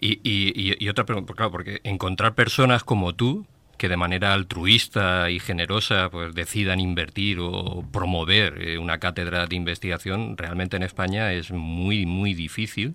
y, 0.00 0.20
y, 0.22 0.84
y, 0.84 0.88
otra 0.88 1.04
pregunta, 1.04 1.34
claro, 1.34 1.50
porque 1.50 1.80
encontrar 1.84 2.34
personas 2.34 2.84
como 2.84 3.14
tú, 3.14 3.44
que 3.78 3.88
de 3.88 3.96
manera 3.96 4.32
altruista 4.32 5.30
y 5.30 5.40
generosa 5.40 6.10
pues 6.10 6.34
decidan 6.34 6.80
invertir 6.80 7.38
o 7.40 7.84
promover 7.92 8.62
eh, 8.62 8.78
una 8.78 8.98
cátedra 8.98 9.46
de 9.46 9.56
investigación 9.56 10.36
realmente 10.36 10.76
en 10.76 10.82
España 10.82 11.32
es 11.32 11.50
muy 11.50 12.06
muy 12.06 12.34
difícil. 12.34 12.94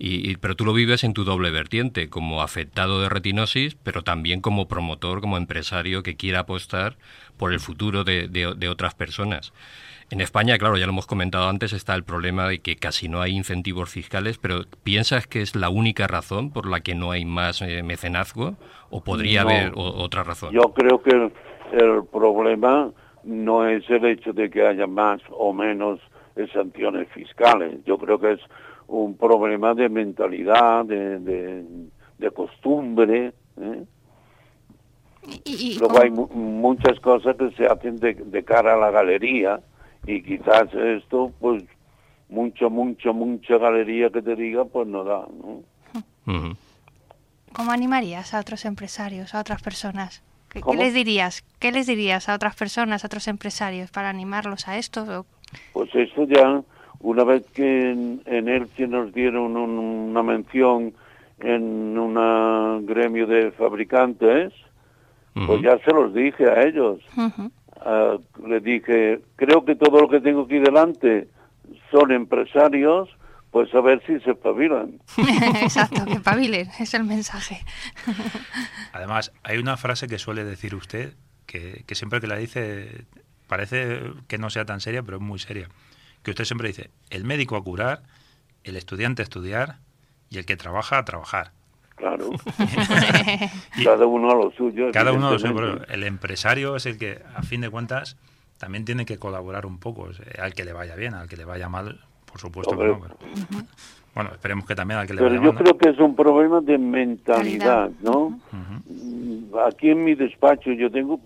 Y, 0.00 0.36
pero 0.36 0.54
tú 0.54 0.64
lo 0.64 0.72
vives 0.72 1.02
en 1.02 1.12
tu 1.12 1.24
doble 1.24 1.50
vertiente 1.50 2.08
como 2.08 2.40
afectado 2.40 3.02
de 3.02 3.08
retinosis 3.08 3.74
pero 3.82 4.04
también 4.04 4.40
como 4.40 4.68
promotor 4.68 5.20
como 5.20 5.36
empresario 5.36 6.04
que 6.04 6.16
quiera 6.16 6.40
apostar 6.40 6.96
por 7.36 7.52
el 7.52 7.58
futuro 7.58 8.04
de, 8.04 8.28
de 8.28 8.68
otras 8.68 8.94
personas 8.94 9.52
en 10.10 10.22
España, 10.22 10.56
claro, 10.56 10.78
ya 10.78 10.86
lo 10.86 10.92
hemos 10.92 11.06
comentado 11.06 11.48
antes, 11.48 11.74
está 11.74 11.94
el 11.94 12.02
problema 12.02 12.48
de 12.48 12.60
que 12.60 12.76
casi 12.76 13.08
no 13.10 13.20
hay 13.20 13.36
incentivos 13.36 13.90
fiscales, 13.90 14.38
pero 14.38 14.60
¿piensas 14.82 15.26
que 15.26 15.42
es 15.42 15.54
la 15.54 15.68
única 15.68 16.06
razón 16.06 16.50
por 16.50 16.66
la 16.66 16.80
que 16.80 16.94
no 16.94 17.10
hay 17.10 17.26
más 17.26 17.60
eh, 17.60 17.82
mecenazgo 17.82 18.54
o 18.88 19.02
podría 19.02 19.42
haber 19.42 19.72
otra 19.76 20.22
razón? 20.22 20.52
Yo 20.52 20.72
creo 20.72 21.02
que 21.02 21.10
el, 21.10 22.04
problema 22.10 22.90
no 23.24 23.68
es 23.68 23.88
el 23.90 24.06
hecho 24.06 24.32
de 24.32 24.48
que 24.48 24.66
haya 24.66 24.86
más 24.86 25.20
o 25.30 25.52
menos 25.52 26.00
sanciones 26.54 27.08
fiscales. 27.08 27.84
Yo 27.84 27.98
creo 27.98 28.18
que 28.18 28.32
es 28.32 28.40
un 28.86 29.14
problema 29.14 29.74
de 29.74 29.90
mentalidad, 29.90 30.86
de, 30.86 31.18
de, 31.18 32.30
costumbre. 32.30 33.32
¿eh? 33.60 33.84
Luego 35.80 36.00
hay 36.00 36.10
muchas 36.10 36.98
cosas 37.00 37.36
que 37.36 37.50
se 37.50 37.66
hacen 37.66 37.98
de, 37.98 38.14
de 38.14 38.44
cara 38.44 38.72
a 38.72 38.78
la 38.78 38.90
galería 38.90 39.60
y 40.08 40.22
quizás 40.22 40.72
esto, 40.72 41.30
pues, 41.38 41.62
mucha, 42.30 42.68
mucha, 42.68 43.12
mucha 43.12 43.58
galería 43.58 44.08
que 44.08 44.22
te 44.22 44.34
diga, 44.36 44.64
pues 44.64 44.88
no 44.88 45.04
da, 45.04 45.26
¿no? 45.26 45.62
¿Cómo 47.52 47.72
animarías 47.72 48.32
a 48.32 48.40
otros 48.40 48.64
empresarios, 48.64 49.34
a 49.34 49.40
otras 49.40 49.62
personas? 49.62 50.22
¿Qué, 50.48 50.62
les 50.76 50.94
dirías? 50.94 51.44
¿Qué 51.58 51.72
les 51.72 51.86
dirías 51.86 52.28
a 52.28 52.34
otras 52.34 52.56
personas, 52.56 53.04
a 53.04 53.06
otros 53.06 53.28
empresarios 53.28 53.90
para 53.90 54.08
animarlos 54.08 54.66
a 54.66 54.78
esto? 54.78 55.26
Pues 55.74 55.94
esto 55.94 56.24
ya, 56.24 56.62
una 57.00 57.24
vez 57.24 57.46
que 57.52 57.90
en, 57.90 58.22
en 58.24 58.48
Elche 58.48 58.86
nos 58.86 59.12
dieron 59.12 59.56
una 59.56 60.22
mención 60.22 60.94
en 61.40 61.98
un 61.98 62.86
gremio 62.86 63.26
de 63.26 63.50
fabricantes, 63.52 64.54
pues 65.46 65.62
ya 65.62 65.78
se 65.84 65.92
los 65.92 66.14
dije 66.14 66.50
a 66.50 66.62
ellos. 66.62 67.00
Uh, 67.16 67.48
le 68.46 68.60
dije, 68.60 69.20
creo 69.36 69.64
que 69.64 69.76
todo 69.76 70.00
lo 70.00 70.08
que 70.08 70.20
tengo 70.20 70.42
aquí 70.42 70.58
delante 70.58 71.28
son 71.90 72.12
empresarios, 72.12 73.08
pues 73.50 73.74
a 73.74 73.80
ver 73.80 74.02
si 74.06 74.18
se 74.20 74.32
espabilan. 74.32 75.00
Exacto, 75.62 76.04
que 76.04 76.14
espabilen, 76.14 76.68
es 76.78 76.94
el 76.94 77.04
mensaje. 77.04 77.60
Además, 78.92 79.32
hay 79.42 79.58
una 79.58 79.76
frase 79.76 80.06
que 80.06 80.18
suele 80.18 80.44
decir 80.44 80.74
usted, 80.74 81.14
que, 81.46 81.84
siempre 81.92 82.20
que 82.20 82.26
la 82.26 82.36
dice 82.36 83.06
parece 83.46 84.02
que 84.26 84.36
no 84.36 84.50
sea 84.50 84.66
tan 84.66 84.80
seria, 84.80 85.02
pero 85.02 85.16
es 85.16 85.22
muy 85.22 85.38
seria, 85.38 85.68
que 86.22 86.30
usted 86.30 86.44
siempre 86.44 86.68
dice, 86.68 86.90
el 87.08 87.24
médico 87.24 87.56
a 87.56 87.64
curar, 87.64 88.02
el 88.62 88.76
estudiante 88.76 89.22
a 89.22 89.24
estudiar 89.24 89.78
y 90.28 90.36
el 90.36 90.44
que 90.44 90.56
trabaja 90.56 90.98
a 90.98 91.04
trabajar. 91.06 91.52
Claro. 91.98 92.30
cada 93.84 94.06
uno 94.06 94.30
a 94.30 94.34
lo 94.34 94.50
suyo. 94.52 94.90
Cada 94.92 95.12
uno 95.12 95.28
a 95.28 95.32
lo 95.32 95.38
suyo. 95.38 95.84
El 95.88 96.04
empresario 96.04 96.76
es 96.76 96.86
el 96.86 96.96
que, 96.96 97.20
a 97.34 97.42
fin 97.42 97.60
de 97.60 97.70
cuentas, 97.70 98.16
también 98.58 98.84
tiene 98.84 99.04
que 99.04 99.18
colaborar 99.18 99.66
un 99.66 99.78
poco. 99.78 100.08
Al 100.40 100.54
que 100.54 100.64
le 100.64 100.72
vaya 100.72 100.94
bien, 100.94 101.14
al 101.14 101.28
que 101.28 101.36
le 101.36 101.44
vaya 101.44 101.68
mal, 101.68 102.00
por 102.30 102.40
supuesto 102.40 102.76
que 102.76 102.84
no. 102.86 103.00
Bueno, 104.14 104.30
esperemos 104.32 104.66
que 104.66 104.74
también 104.74 105.00
al 105.00 105.06
que 105.06 105.14
le 105.14 105.22
vaya 105.22 105.34
mal. 105.34 105.40
Pero 105.40 105.52
yo 105.52 105.58
creo 105.58 105.78
que 105.78 105.88
es 105.90 105.98
un 105.98 106.14
problema 106.14 106.60
de 106.60 106.78
mentalidad, 106.78 107.90
¿no? 108.00 108.38
Aquí 109.66 109.90
en 109.90 110.04
mi 110.04 110.14
despacho 110.14 110.72
yo 110.72 110.90
tengo 110.90 111.20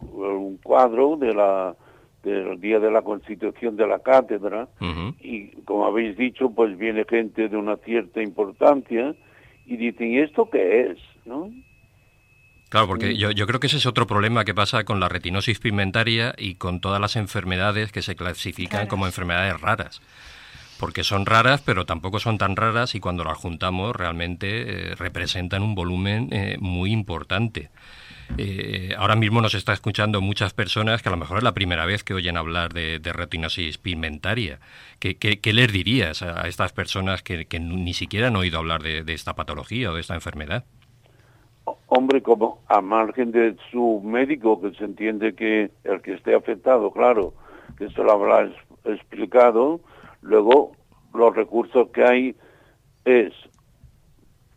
un 0.00 0.58
cuadro 0.62 1.16
de 1.16 1.34
la 1.34 1.74
del 2.22 2.60
día 2.60 2.80
de 2.80 2.90
la 2.90 3.02
constitución 3.02 3.76
de 3.76 3.86
la 3.86 4.00
cátedra 4.00 4.68
y 5.20 5.50
como 5.64 5.86
habéis 5.86 6.16
dicho 6.16 6.50
pues 6.50 6.76
viene 6.76 7.04
gente 7.08 7.48
de 7.48 7.56
una 7.56 7.76
cierta 7.76 8.20
importancia 8.20 9.14
y 9.68 9.76
dicen 9.76 10.12
¿y 10.12 10.18
esto 10.20 10.48
qué 10.50 10.90
es? 10.90 10.98
¿no? 11.24 11.50
Claro, 12.68 12.86
porque 12.86 13.16
yo, 13.16 13.30
yo 13.30 13.46
creo 13.46 13.60
que 13.60 13.68
ese 13.68 13.78
es 13.78 13.86
otro 13.86 14.06
problema 14.06 14.44
que 14.44 14.54
pasa 14.54 14.84
con 14.84 15.00
la 15.00 15.08
retinosis 15.08 15.58
pigmentaria 15.58 16.34
y 16.36 16.56
con 16.56 16.80
todas 16.80 17.00
las 17.00 17.16
enfermedades 17.16 17.92
que 17.92 18.02
se 18.02 18.14
clasifican 18.14 18.86
como 18.88 19.06
enfermedades 19.06 19.58
raras. 19.60 20.02
Porque 20.78 21.02
son 21.02 21.24
raras, 21.24 21.62
pero 21.62 21.86
tampoco 21.86 22.20
son 22.20 22.36
tan 22.36 22.56
raras 22.56 22.94
y 22.94 23.00
cuando 23.00 23.24
las 23.24 23.38
juntamos 23.38 23.96
realmente 23.96 24.90
eh, 24.90 24.94
representan 24.96 25.62
un 25.62 25.74
volumen 25.74 26.28
eh, 26.30 26.56
muy 26.60 26.92
importante. 26.92 27.70
Eh, 28.36 28.94
ahora 28.98 29.16
mismo 29.16 29.40
nos 29.40 29.54
está 29.54 29.72
escuchando 29.72 30.20
muchas 30.20 30.52
personas 30.52 31.02
que 31.02 31.08
a 31.08 31.12
lo 31.12 31.18
mejor 31.18 31.38
es 31.38 31.44
la 31.44 31.54
primera 31.54 31.86
vez 31.86 32.04
que 32.04 32.14
oyen 32.14 32.36
hablar 32.36 32.72
de, 32.72 33.00
retinosis 33.02 33.78
pigmentaria. 33.78 34.58
¿Qué, 35.00 35.16
¿Qué, 35.16 35.52
les 35.52 35.72
dirías 35.72 36.22
a 36.22 36.46
estas 36.46 36.72
personas 36.72 37.22
que, 37.22 37.46
ni 37.58 37.94
siquiera 37.94 38.28
han 38.28 38.36
oído 38.36 38.58
hablar 38.58 38.82
de, 38.82 39.02
esta 39.12 39.34
patología 39.34 39.90
o 39.90 39.94
de 39.94 40.00
esta 40.00 40.14
enfermedad? 40.14 40.64
Hombre, 41.86 42.22
como 42.22 42.60
a 42.68 42.80
margen 42.80 43.32
de 43.32 43.56
su 43.70 44.00
médico, 44.04 44.60
que 44.60 44.72
se 44.72 44.84
entiende 44.84 45.34
que 45.34 45.70
el 45.84 46.00
que 46.02 46.14
esté 46.14 46.34
afectado, 46.34 46.90
claro, 46.90 47.34
que 47.78 47.88
se 47.90 48.02
lo 48.02 48.12
habrá 48.12 48.50
explicado, 48.84 49.80
luego 50.22 50.72
los 51.14 51.34
recursos 51.34 51.88
que 51.90 52.04
hay 52.04 52.36
es 53.04 53.32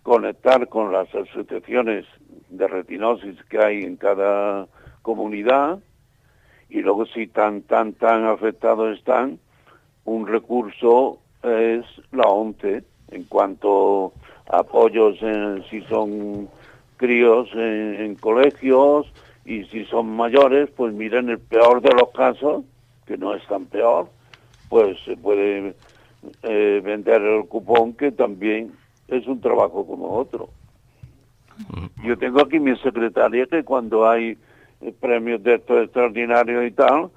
conectar 0.03 0.67
con 0.67 0.91
las 0.91 1.13
asociaciones 1.13 2.05
de 2.49 2.67
retinosis 2.67 3.41
que 3.45 3.59
hay 3.59 3.83
en 3.83 3.95
cada 3.95 4.67
comunidad 5.01 5.79
y 6.69 6.81
luego 6.81 7.05
si 7.05 7.27
tan 7.27 7.61
tan 7.63 7.93
tan 7.93 8.25
afectados 8.25 8.97
están 8.97 9.39
un 10.05 10.27
recurso 10.27 11.19
es 11.43 11.85
la 12.11 12.23
ONCE 12.23 12.83
en 13.09 13.23
cuanto 13.25 14.13
a 14.49 14.59
apoyos 14.59 15.21
en, 15.21 15.63
si 15.69 15.81
son 15.81 16.49
críos 16.97 17.49
en, 17.53 18.15
colegios 18.15 19.11
y 19.45 19.63
si 19.65 19.85
son 19.85 20.15
mayores 20.15 20.69
pues 20.75 20.93
miren 20.93 21.29
el 21.29 21.39
peor 21.39 21.81
de 21.81 21.93
los 21.93 22.09
casos 22.11 22.63
que 23.05 23.17
no 23.17 23.35
es 23.35 23.45
tan 23.47 23.65
peor 23.65 24.09
pues 24.69 24.97
se 25.03 25.17
puede 25.17 25.75
eh, 26.43 26.81
vender 26.83 27.21
el 27.21 27.45
cupón 27.47 27.93
que 27.93 28.11
también 28.11 28.71
es 29.17 29.27
un 29.27 29.41
trabajo 29.41 29.85
como 29.85 30.17
otro 30.17 30.49
yo 32.03 32.17
tengo 32.17 32.41
aquí 32.41 32.59
mi 32.59 32.75
secretaria 32.77 33.45
que 33.45 33.63
cuando 33.63 34.09
hay 34.09 34.37
eh, 34.81 34.93
premios 34.99 35.43
de 35.43 35.53
estos 35.55 35.83
extraordinarios 35.83 36.65
y 36.65 36.71
tal, 36.71 37.11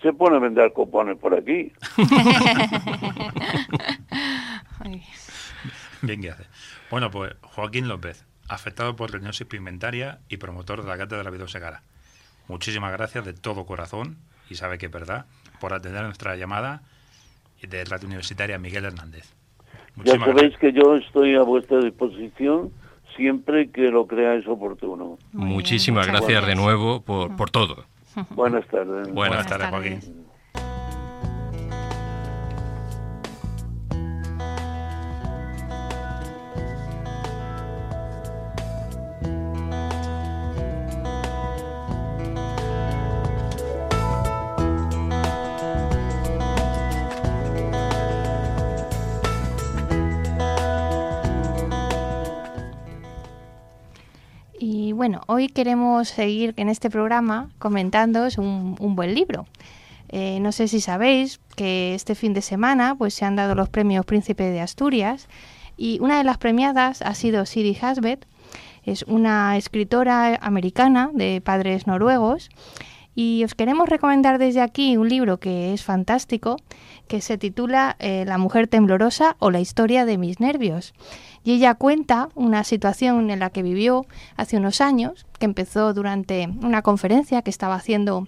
se 0.00 0.12
pone 0.12 0.36
a 0.36 0.40
vender 0.40 0.72
cupones 0.72 1.18
por 1.18 1.34
aquí. 1.34 1.72
Bien 6.02 6.22
que 6.22 6.30
hace. 6.30 6.46
Bueno, 6.90 7.10
pues 7.10 7.34
Joaquín 7.42 7.88
López, 7.88 8.24
afectado 8.48 8.96
por 8.96 9.12
retinosis 9.12 9.46
pigmentaria 9.46 10.20
y 10.28 10.38
promotor 10.38 10.82
de 10.82 10.88
la 10.88 10.96
Cátedra 10.96 11.30
Vidal 11.30 11.50
Segara. 11.50 11.82
Muchísimas 12.48 12.90
gracias 12.92 13.22
de 13.24 13.34
todo 13.34 13.66
corazón, 13.66 14.16
y 14.48 14.54
sabe 14.54 14.78
que 14.78 14.86
es 14.86 14.92
verdad, 14.92 15.26
por 15.60 15.74
atender 15.74 16.04
nuestra 16.04 16.36
llamada 16.36 16.82
de 17.60 17.84
Radio 17.84 18.06
Universitaria 18.06 18.58
Miguel 18.58 18.86
Hernández. 18.86 19.39
Ya 20.04 20.18
sabéis 20.18 20.56
que 20.58 20.72
yo 20.72 20.96
estoy 20.96 21.36
a 21.36 21.42
vuestra 21.42 21.78
disposición 21.80 22.70
siempre 23.16 23.70
que 23.70 23.90
lo 23.90 24.06
creáis 24.06 24.46
oportuno. 24.46 25.18
Muchísimas 25.32 26.06
gracias 26.06 26.46
de 26.46 26.54
nuevo 26.54 27.02
por, 27.02 27.36
por 27.36 27.50
todo. 27.50 27.84
Buenas 28.30 28.66
tardes. 28.68 29.12
Buenas, 29.12 29.46
tardes, 29.46 29.68
Joaquín. 29.68 30.00
Hoy 55.32 55.46
queremos 55.46 56.08
seguir 56.08 56.54
en 56.56 56.68
este 56.68 56.90
programa 56.90 57.50
comentándoos 57.60 58.36
un, 58.36 58.74
un 58.80 58.96
buen 58.96 59.14
libro. 59.14 59.46
Eh, 60.08 60.40
no 60.40 60.50
sé 60.50 60.66
si 60.66 60.80
sabéis 60.80 61.38
que 61.54 61.94
este 61.94 62.16
fin 62.16 62.34
de 62.34 62.42
semana 62.42 62.96
pues, 62.98 63.14
se 63.14 63.24
han 63.24 63.36
dado 63.36 63.54
los 63.54 63.68
premios 63.68 64.04
Príncipe 64.04 64.50
de 64.50 64.60
Asturias 64.60 65.28
y 65.76 66.00
una 66.00 66.18
de 66.18 66.24
las 66.24 66.38
premiadas 66.38 67.00
ha 67.02 67.14
sido 67.14 67.46
Siri 67.46 67.78
Hasbet. 67.80 68.26
Es 68.84 69.04
una 69.04 69.56
escritora 69.56 70.36
americana 70.42 71.10
de 71.14 71.40
padres 71.40 71.86
noruegos 71.86 72.50
y 73.22 73.44
os 73.44 73.54
queremos 73.54 73.86
recomendar 73.86 74.38
desde 74.38 74.62
aquí 74.62 74.96
un 74.96 75.10
libro 75.10 75.40
que 75.40 75.74
es 75.74 75.84
fantástico, 75.84 76.56
que 77.06 77.20
se 77.20 77.36
titula 77.36 77.96
eh, 77.98 78.24
La 78.26 78.38
mujer 78.38 78.66
temblorosa 78.66 79.36
o 79.40 79.50
la 79.50 79.60
historia 79.60 80.06
de 80.06 80.16
mis 80.16 80.40
nervios. 80.40 80.94
Y 81.44 81.52
ella 81.52 81.74
cuenta 81.74 82.30
una 82.34 82.64
situación 82.64 83.30
en 83.30 83.38
la 83.38 83.50
que 83.50 83.62
vivió 83.62 84.06
hace 84.36 84.56
unos 84.56 84.80
años, 84.80 85.26
que 85.38 85.44
empezó 85.44 85.92
durante 85.92 86.48
una 86.62 86.80
conferencia 86.80 87.42
que 87.42 87.50
estaba 87.50 87.74
haciendo 87.74 88.26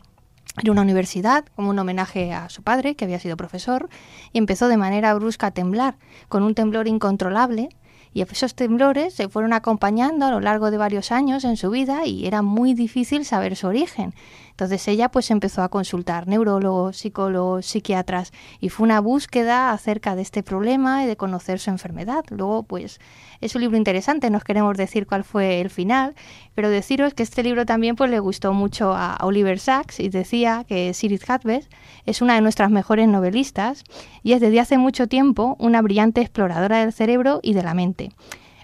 en 0.63 0.71
una 0.71 0.83
universidad 0.83 1.47
como 1.57 1.71
un 1.71 1.79
homenaje 1.79 2.35
a 2.35 2.51
su 2.51 2.63
padre, 2.63 2.95
que 2.95 3.07
había 3.07 3.19
sido 3.19 3.39
profesor, 3.39 3.89
y 4.35 4.37
empezó 4.37 4.69
de 4.69 4.77
manera 4.77 5.15
brusca 5.15 5.47
a 5.47 5.51
temblar, 5.53 5.97
con 6.29 6.43
un 6.43 6.55
temblor 6.55 6.87
incontrolable, 6.87 7.71
y 8.15 8.21
esos 8.21 8.55
temblores 8.55 9.15
se 9.15 9.29
fueron 9.29 9.53
acompañando 9.53 10.27
a 10.27 10.31
lo 10.31 10.41
largo 10.41 10.71
de 10.71 10.77
varios 10.77 11.13
años 11.13 11.45
en 11.45 11.57
su 11.57 11.71
vida 11.71 12.05
y 12.07 12.27
era 12.27 12.43
muy 12.43 12.75
difícil 12.75 13.25
saber 13.25 13.57
su 13.57 13.69
origen. 13.69 14.15
Entonces 14.53 14.87
ella 14.89 15.11
pues 15.11 15.31
empezó 15.31 15.63
a 15.63 15.69
consultar 15.69 16.29
neurólogos, 16.29 16.97
psicólogos, 16.97 17.67
psiquiatras 17.67 18.33
y 18.61 18.69
fue 18.69 18.85
una 18.85 19.01
búsqueda 19.01 19.73
acerca 19.73 20.15
de 20.15 20.23
este 20.23 20.43
problema 20.43 21.03
y 21.05 21.07
de 21.07 21.17
conocer 21.17 21.59
su 21.59 21.71
enfermedad. 21.71 22.25
Luego 22.31 22.63
pues 22.63 23.01
es 23.41 23.55
un 23.55 23.63
libro 23.63 23.77
interesante, 23.77 24.31
no 24.31 24.39
os 24.39 24.45
queremos 24.45 24.77
decir 24.77 25.07
cuál 25.07 25.25
fue 25.25 25.61
el 25.61 25.71
final, 25.71 26.15
pero 26.55 26.71
deciros 26.71 27.15
que 27.15 27.23
este 27.23 27.43
libro 27.43 27.67
también 27.67 27.97
pues 27.97 28.11
le 28.11 28.21
gustó 28.21 28.53
mucho 28.53 28.95
a 28.95 29.19
Oliver 29.23 29.59
Sacks 29.59 30.01
y 30.01 30.09
decía 30.09 30.65
que 30.69 30.95
Sirit 30.95 31.29
Hatbeth 31.29 31.69
es 32.07 32.23
una 32.23 32.35
de 32.35 32.41
nuestras 32.41 32.71
mejores 32.71 33.09
novelistas 33.09 33.85
y 34.23 34.33
es 34.33 34.41
desde 34.41 34.61
hace 34.61 34.79
mucho 34.79 35.09
tiempo 35.09 35.57
una 35.59 35.83
brillante 35.83 36.21
exploradora 36.21 36.81
del 36.81 36.93
cerebro 36.93 37.41
y 37.43 37.55
de 37.55 37.63
la 37.63 37.75
mente. 37.75 38.11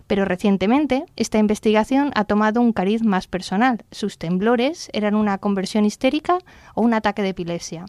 Pero 0.09 0.25
recientemente 0.25 1.05
esta 1.15 1.39
investigación 1.39 2.11
ha 2.17 2.25
tomado 2.25 2.61
un 2.61 2.73
cariz 2.73 3.05
más 3.05 3.29
personal. 3.29 3.85
Sus 3.93 4.19
temblores 4.19 4.91
eran 4.93 5.15
una 5.15 5.39
conversión 5.39 5.85
histérica 5.85 6.39
o 6.75 6.83
un 6.83 6.95
ataque 6.95 7.23
de 7.23 7.29
epilepsia. 7.29 7.85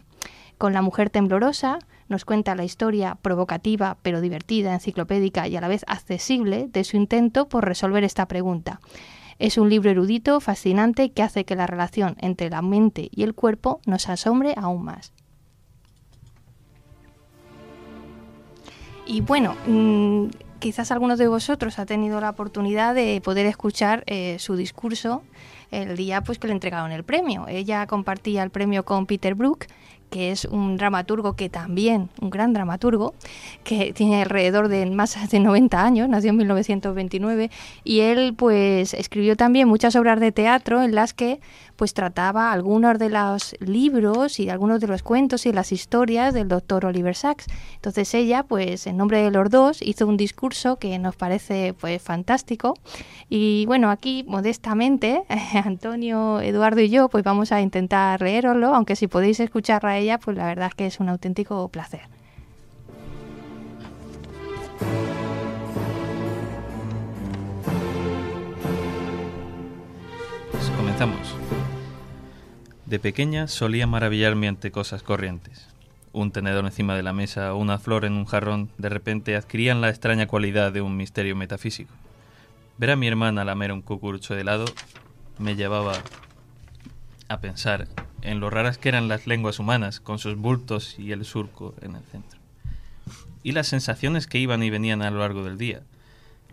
Con 0.58 0.74
La 0.74 0.82
mujer 0.82 1.08
temblorosa 1.08 1.78
nos 2.08 2.26
cuenta 2.26 2.54
la 2.54 2.64
historia 2.64 3.16
provocativa 3.22 3.96
pero 4.02 4.20
divertida, 4.20 4.74
enciclopédica 4.74 5.48
y 5.48 5.56
a 5.56 5.60
la 5.62 5.68
vez 5.68 5.84
accesible 5.86 6.68
de 6.68 6.84
su 6.84 6.98
intento 6.98 7.48
por 7.48 7.64
resolver 7.64 8.04
esta 8.04 8.28
pregunta. 8.28 8.80
Es 9.38 9.56
un 9.56 9.70
libro 9.70 9.90
erudito, 9.90 10.38
fascinante, 10.40 11.12
que 11.12 11.22
hace 11.22 11.46
que 11.46 11.56
la 11.56 11.66
relación 11.66 12.16
entre 12.20 12.50
la 12.50 12.60
mente 12.60 13.08
y 13.10 13.22
el 13.22 13.34
cuerpo 13.34 13.80
nos 13.86 14.10
asombre 14.10 14.52
aún 14.58 14.84
más. 14.84 15.14
Y 19.06 19.22
bueno, 19.22 19.56
mm, 19.66 20.26
quizás 20.60 20.92
alguno 20.92 21.16
de 21.16 21.26
vosotros 21.26 21.78
ha 21.78 21.86
tenido 21.86 22.20
la 22.20 22.30
oportunidad 22.30 22.94
de 22.94 23.20
poder 23.24 23.46
escuchar 23.46 24.04
eh, 24.06 24.36
su 24.38 24.54
discurso 24.54 25.22
el 25.70 25.96
día 25.96 26.22
pues 26.22 26.38
que 26.38 26.46
le 26.46 26.52
entregaron 26.52 26.92
el 26.92 27.04
premio. 27.04 27.46
Ella 27.48 27.86
compartía 27.86 28.42
el 28.42 28.50
premio 28.50 28.84
con 28.84 29.06
Peter 29.06 29.34
Brook, 29.34 29.66
que 30.10 30.32
es 30.32 30.44
un 30.44 30.76
dramaturgo 30.76 31.34
que 31.34 31.48
también, 31.48 32.10
un 32.20 32.30
gran 32.30 32.52
dramaturgo, 32.52 33.14
que 33.64 33.92
tiene 33.92 34.22
alrededor 34.22 34.68
de 34.68 34.84
más 34.86 35.30
de 35.30 35.40
90 35.40 35.82
años, 35.82 36.08
nació 36.08 36.30
en 36.30 36.36
1929, 36.38 37.50
y 37.84 38.00
él 38.00 38.34
pues 38.36 38.92
escribió 38.92 39.36
también 39.36 39.68
muchas 39.68 39.94
obras 39.96 40.18
de 40.20 40.32
teatro 40.32 40.82
en 40.82 40.94
las 40.94 41.14
que 41.14 41.40
pues 41.80 41.94
trataba 41.94 42.52
algunos 42.52 42.98
de 42.98 43.08
los 43.08 43.56
libros 43.58 44.38
y 44.38 44.50
algunos 44.50 44.82
de 44.82 44.86
los 44.86 45.02
cuentos 45.02 45.46
y 45.46 45.52
las 45.54 45.72
historias 45.72 46.34
del 46.34 46.46
doctor 46.46 46.84
Oliver 46.84 47.16
Sacks. 47.16 47.46
Entonces 47.76 48.12
ella, 48.12 48.42
pues 48.42 48.86
en 48.86 48.98
nombre 48.98 49.22
de 49.22 49.30
los 49.30 49.48
dos, 49.48 49.80
hizo 49.80 50.06
un 50.06 50.18
discurso 50.18 50.76
que 50.76 50.98
nos 50.98 51.16
parece 51.16 51.72
pues 51.72 52.02
fantástico. 52.02 52.74
Y 53.30 53.64
bueno, 53.64 53.90
aquí 53.90 54.26
modestamente, 54.28 55.22
Antonio, 55.64 56.42
Eduardo 56.42 56.82
y 56.82 56.90
yo, 56.90 57.08
pues 57.08 57.24
vamos 57.24 57.50
a 57.50 57.62
intentar 57.62 58.20
leeroslo, 58.20 58.74
aunque 58.74 58.94
si 58.94 59.06
podéis 59.06 59.40
escucharla 59.40 59.92
a 59.92 59.96
ella, 59.96 60.18
pues 60.18 60.36
la 60.36 60.44
verdad 60.48 60.66
es 60.68 60.74
que 60.74 60.84
es 60.84 61.00
un 61.00 61.08
auténtico 61.08 61.66
placer. 61.70 62.02
Pues 70.52 70.70
comenzamos. 70.76 71.39
De 72.90 72.98
pequeña 72.98 73.46
solía 73.46 73.86
maravillarme 73.86 74.48
ante 74.48 74.72
cosas 74.72 75.04
corrientes. 75.04 75.68
Un 76.12 76.32
tenedor 76.32 76.64
encima 76.64 76.96
de 76.96 77.04
la 77.04 77.12
mesa 77.12 77.54
o 77.54 77.56
una 77.56 77.78
flor 77.78 78.04
en 78.04 78.14
un 78.14 78.24
jarrón 78.24 78.68
de 78.78 78.88
repente 78.88 79.36
adquirían 79.36 79.80
la 79.80 79.90
extraña 79.90 80.26
cualidad 80.26 80.72
de 80.72 80.80
un 80.80 80.96
misterio 80.96 81.36
metafísico. 81.36 81.94
Ver 82.78 82.90
a 82.90 82.96
mi 82.96 83.06
hermana 83.06 83.44
lamer 83.44 83.70
un 83.70 83.80
cucurucho 83.80 84.34
de 84.34 84.40
helado 84.40 84.64
me 85.38 85.54
llevaba 85.54 85.92
a 87.28 87.38
pensar 87.38 87.86
en 88.22 88.40
lo 88.40 88.50
raras 88.50 88.76
que 88.76 88.88
eran 88.88 89.06
las 89.06 89.28
lenguas 89.28 89.60
humanas 89.60 90.00
con 90.00 90.18
sus 90.18 90.34
bultos 90.34 90.98
y 90.98 91.12
el 91.12 91.24
surco 91.24 91.76
en 91.82 91.94
el 91.94 92.02
centro. 92.02 92.40
Y 93.44 93.52
las 93.52 93.68
sensaciones 93.68 94.26
que 94.26 94.38
iban 94.38 94.64
y 94.64 94.70
venían 94.70 95.02
a 95.02 95.12
lo 95.12 95.20
largo 95.20 95.44
del 95.44 95.58
día. 95.58 95.84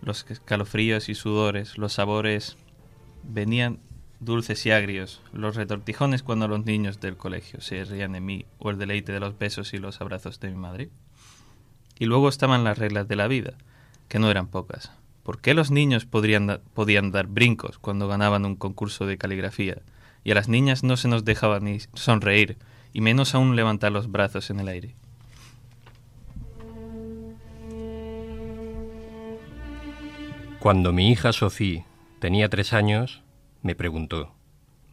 Los 0.03 0.23
escalofríos 0.29 1.09
y 1.09 1.15
sudores, 1.15 1.79
los 1.79 1.93
sabores 1.93 2.57
venían 3.23 3.79
dulces 4.19 4.65
y 4.65 4.71
agrios, 4.71 5.21
los 5.33 5.55
retortijones 5.55 6.23
cuando 6.23 6.47
los 6.47 6.65
niños 6.65 6.99
del 6.99 7.17
colegio 7.17 7.61
se 7.61 7.83
reían 7.83 8.13
de 8.13 8.21
mí, 8.21 8.45
o 8.57 8.69
el 8.69 8.77
deleite 8.77 9.11
de 9.11 9.19
los 9.19 9.37
besos 9.37 9.73
y 9.73 9.77
los 9.77 10.01
abrazos 10.01 10.39
de 10.39 10.49
mi 10.49 10.55
madre. 10.55 10.89
Y 11.99 12.05
luego 12.05 12.29
estaban 12.29 12.63
las 12.63 12.77
reglas 12.77 13.07
de 13.07 13.15
la 13.15 13.27
vida, 13.27 13.53
que 14.07 14.19
no 14.19 14.29
eran 14.29 14.47
pocas. 14.47 14.91
¿Por 15.23 15.41
qué 15.41 15.53
los 15.53 15.71
niños 15.71 16.05
podían 16.05 16.47
dar 17.11 17.27
brincos 17.27 17.79
cuando 17.79 18.07
ganaban 18.07 18.45
un 18.45 18.55
concurso 18.55 19.05
de 19.05 19.17
caligrafía? 19.17 19.81
Y 20.23 20.31
a 20.31 20.35
las 20.35 20.47
niñas 20.47 20.83
no 20.83 20.97
se 20.97 21.07
nos 21.07 21.25
dejaba 21.25 21.59
ni 21.59 21.79
sonreír, 21.93 22.57
y 22.93 23.01
menos 23.01 23.35
aún 23.35 23.55
levantar 23.55 23.91
los 23.91 24.11
brazos 24.11 24.49
en 24.49 24.59
el 24.59 24.67
aire. 24.67 24.95
Cuando 30.59 30.91
mi 30.91 31.11
hija 31.11 31.33
Sofía 31.33 31.85
tenía 32.19 32.49
tres 32.49 32.73
años, 32.73 33.21
me 33.67 33.75
preguntó, 33.75 34.33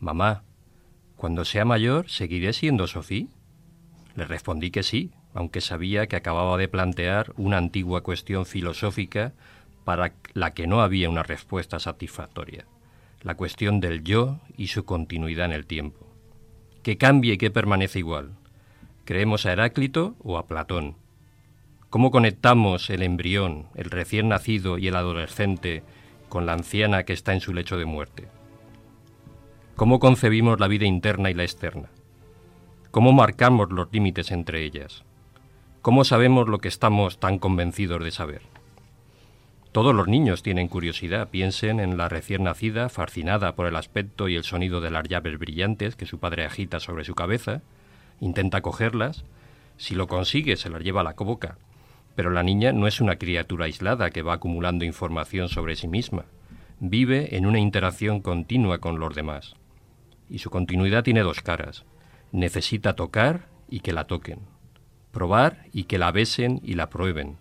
Mamá, 0.00 0.42
cuando 1.14 1.44
sea 1.44 1.64
mayor, 1.64 2.10
¿seguiré 2.10 2.52
siendo 2.52 2.88
Sofía? 2.88 3.28
Le 4.16 4.24
respondí 4.24 4.72
que 4.72 4.82
sí, 4.82 5.12
aunque 5.32 5.60
sabía 5.60 6.08
que 6.08 6.16
acababa 6.16 6.56
de 6.56 6.66
plantear 6.66 7.32
una 7.36 7.56
antigua 7.56 8.02
cuestión 8.02 8.46
filosófica 8.46 9.32
para 9.84 10.14
la 10.32 10.54
que 10.54 10.66
no 10.66 10.80
había 10.80 11.08
una 11.08 11.22
respuesta 11.22 11.78
satisfactoria, 11.78 12.66
la 13.22 13.36
cuestión 13.36 13.78
del 13.78 14.02
yo 14.02 14.40
y 14.56 14.66
su 14.66 14.84
continuidad 14.84 15.46
en 15.46 15.52
el 15.52 15.66
tiempo. 15.66 16.08
¿Qué 16.82 16.98
cambie 16.98 17.34
y 17.34 17.38
qué 17.38 17.52
permanece 17.52 18.00
igual? 18.00 18.32
¿Creemos 19.04 19.46
a 19.46 19.52
Heráclito 19.52 20.16
o 20.18 20.36
a 20.36 20.48
Platón? 20.48 20.96
¿Cómo 21.90 22.10
conectamos 22.10 22.90
el 22.90 23.04
embrión, 23.04 23.68
el 23.76 23.88
recién 23.92 24.30
nacido 24.30 24.78
y 24.78 24.88
el 24.88 24.96
adolescente 24.96 25.84
con 26.28 26.44
la 26.44 26.54
anciana 26.54 27.04
que 27.04 27.12
está 27.12 27.34
en 27.34 27.40
su 27.40 27.54
lecho 27.54 27.78
de 27.78 27.84
muerte? 27.84 28.26
¿Cómo 29.76 29.98
concebimos 29.98 30.60
la 30.60 30.68
vida 30.68 30.86
interna 30.86 31.30
y 31.30 31.34
la 31.34 31.42
externa? 31.42 31.88
¿Cómo 32.92 33.12
marcamos 33.12 33.72
los 33.72 33.92
límites 33.92 34.30
entre 34.30 34.62
ellas? 34.62 35.02
¿Cómo 35.82 36.04
sabemos 36.04 36.48
lo 36.48 36.58
que 36.58 36.68
estamos 36.68 37.18
tan 37.18 37.40
convencidos 37.40 38.04
de 38.04 38.12
saber? 38.12 38.42
Todos 39.72 39.92
los 39.92 40.06
niños 40.06 40.44
tienen 40.44 40.68
curiosidad. 40.68 41.28
Piensen 41.28 41.80
en 41.80 41.96
la 41.96 42.08
recién 42.08 42.44
nacida, 42.44 42.88
fascinada 42.88 43.56
por 43.56 43.66
el 43.66 43.74
aspecto 43.74 44.28
y 44.28 44.36
el 44.36 44.44
sonido 44.44 44.80
de 44.80 44.92
las 44.92 45.08
llaves 45.08 45.40
brillantes 45.40 45.96
que 45.96 46.06
su 46.06 46.20
padre 46.20 46.44
agita 46.44 46.78
sobre 46.78 47.02
su 47.02 47.16
cabeza. 47.16 47.62
Intenta 48.20 48.60
cogerlas. 48.60 49.24
Si 49.76 49.96
lo 49.96 50.06
consigue, 50.06 50.54
se 50.54 50.70
las 50.70 50.84
lleva 50.84 51.00
a 51.00 51.04
la 51.04 51.14
boca. 51.14 51.58
Pero 52.14 52.30
la 52.30 52.44
niña 52.44 52.70
no 52.70 52.86
es 52.86 53.00
una 53.00 53.16
criatura 53.16 53.64
aislada 53.64 54.10
que 54.10 54.22
va 54.22 54.34
acumulando 54.34 54.84
información 54.84 55.48
sobre 55.48 55.74
sí 55.74 55.88
misma. 55.88 56.26
Vive 56.78 57.36
en 57.36 57.44
una 57.44 57.58
interacción 57.58 58.20
continua 58.20 58.78
con 58.78 59.00
los 59.00 59.16
demás 59.16 59.56
y 60.28 60.38
su 60.38 60.50
continuidad 60.50 61.04
tiene 61.04 61.20
dos 61.20 61.40
caras. 61.40 61.84
Necesita 62.32 62.94
tocar 62.94 63.48
y 63.68 63.80
que 63.80 63.92
la 63.92 64.04
toquen, 64.04 64.40
probar 65.12 65.66
y 65.72 65.84
que 65.84 65.98
la 65.98 66.10
besen 66.10 66.60
y 66.62 66.74
la 66.74 66.90
prueben, 66.90 67.36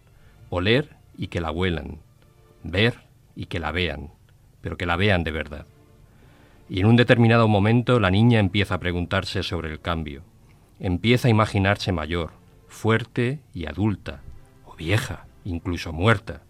oler 0.50 0.96
y 1.18 1.28
que 1.28 1.42
la 1.42 1.52
huelan, 1.52 2.00
ver 2.64 2.96
y 3.36 3.48
que 3.48 3.60
la 3.60 3.72
vean, 3.72 4.12
pero 4.62 4.78
que 4.78 4.86
la 4.86 4.96
vean 4.96 5.24
de 5.24 5.32
verdad. 5.32 5.66
Y 6.70 6.80
en 6.80 6.86
un 6.86 6.96
determinado 6.96 7.48
momento 7.48 8.00
la 8.00 8.12
niña 8.12 8.40
empieza 8.40 8.76
a 8.76 8.80
preguntarse 8.80 9.44
sobre 9.44 9.72
el 9.72 9.80
cambio, 9.80 10.24
empieza 10.80 11.28
a 11.28 11.32
imaginarse 11.32 11.92
mayor, 11.92 12.32
fuerte 12.68 13.40
y 13.54 13.66
adulta, 13.66 14.22
o 14.66 14.76
vieja, 14.76 15.26
incluso 15.44 15.92
muerta. 15.92 16.42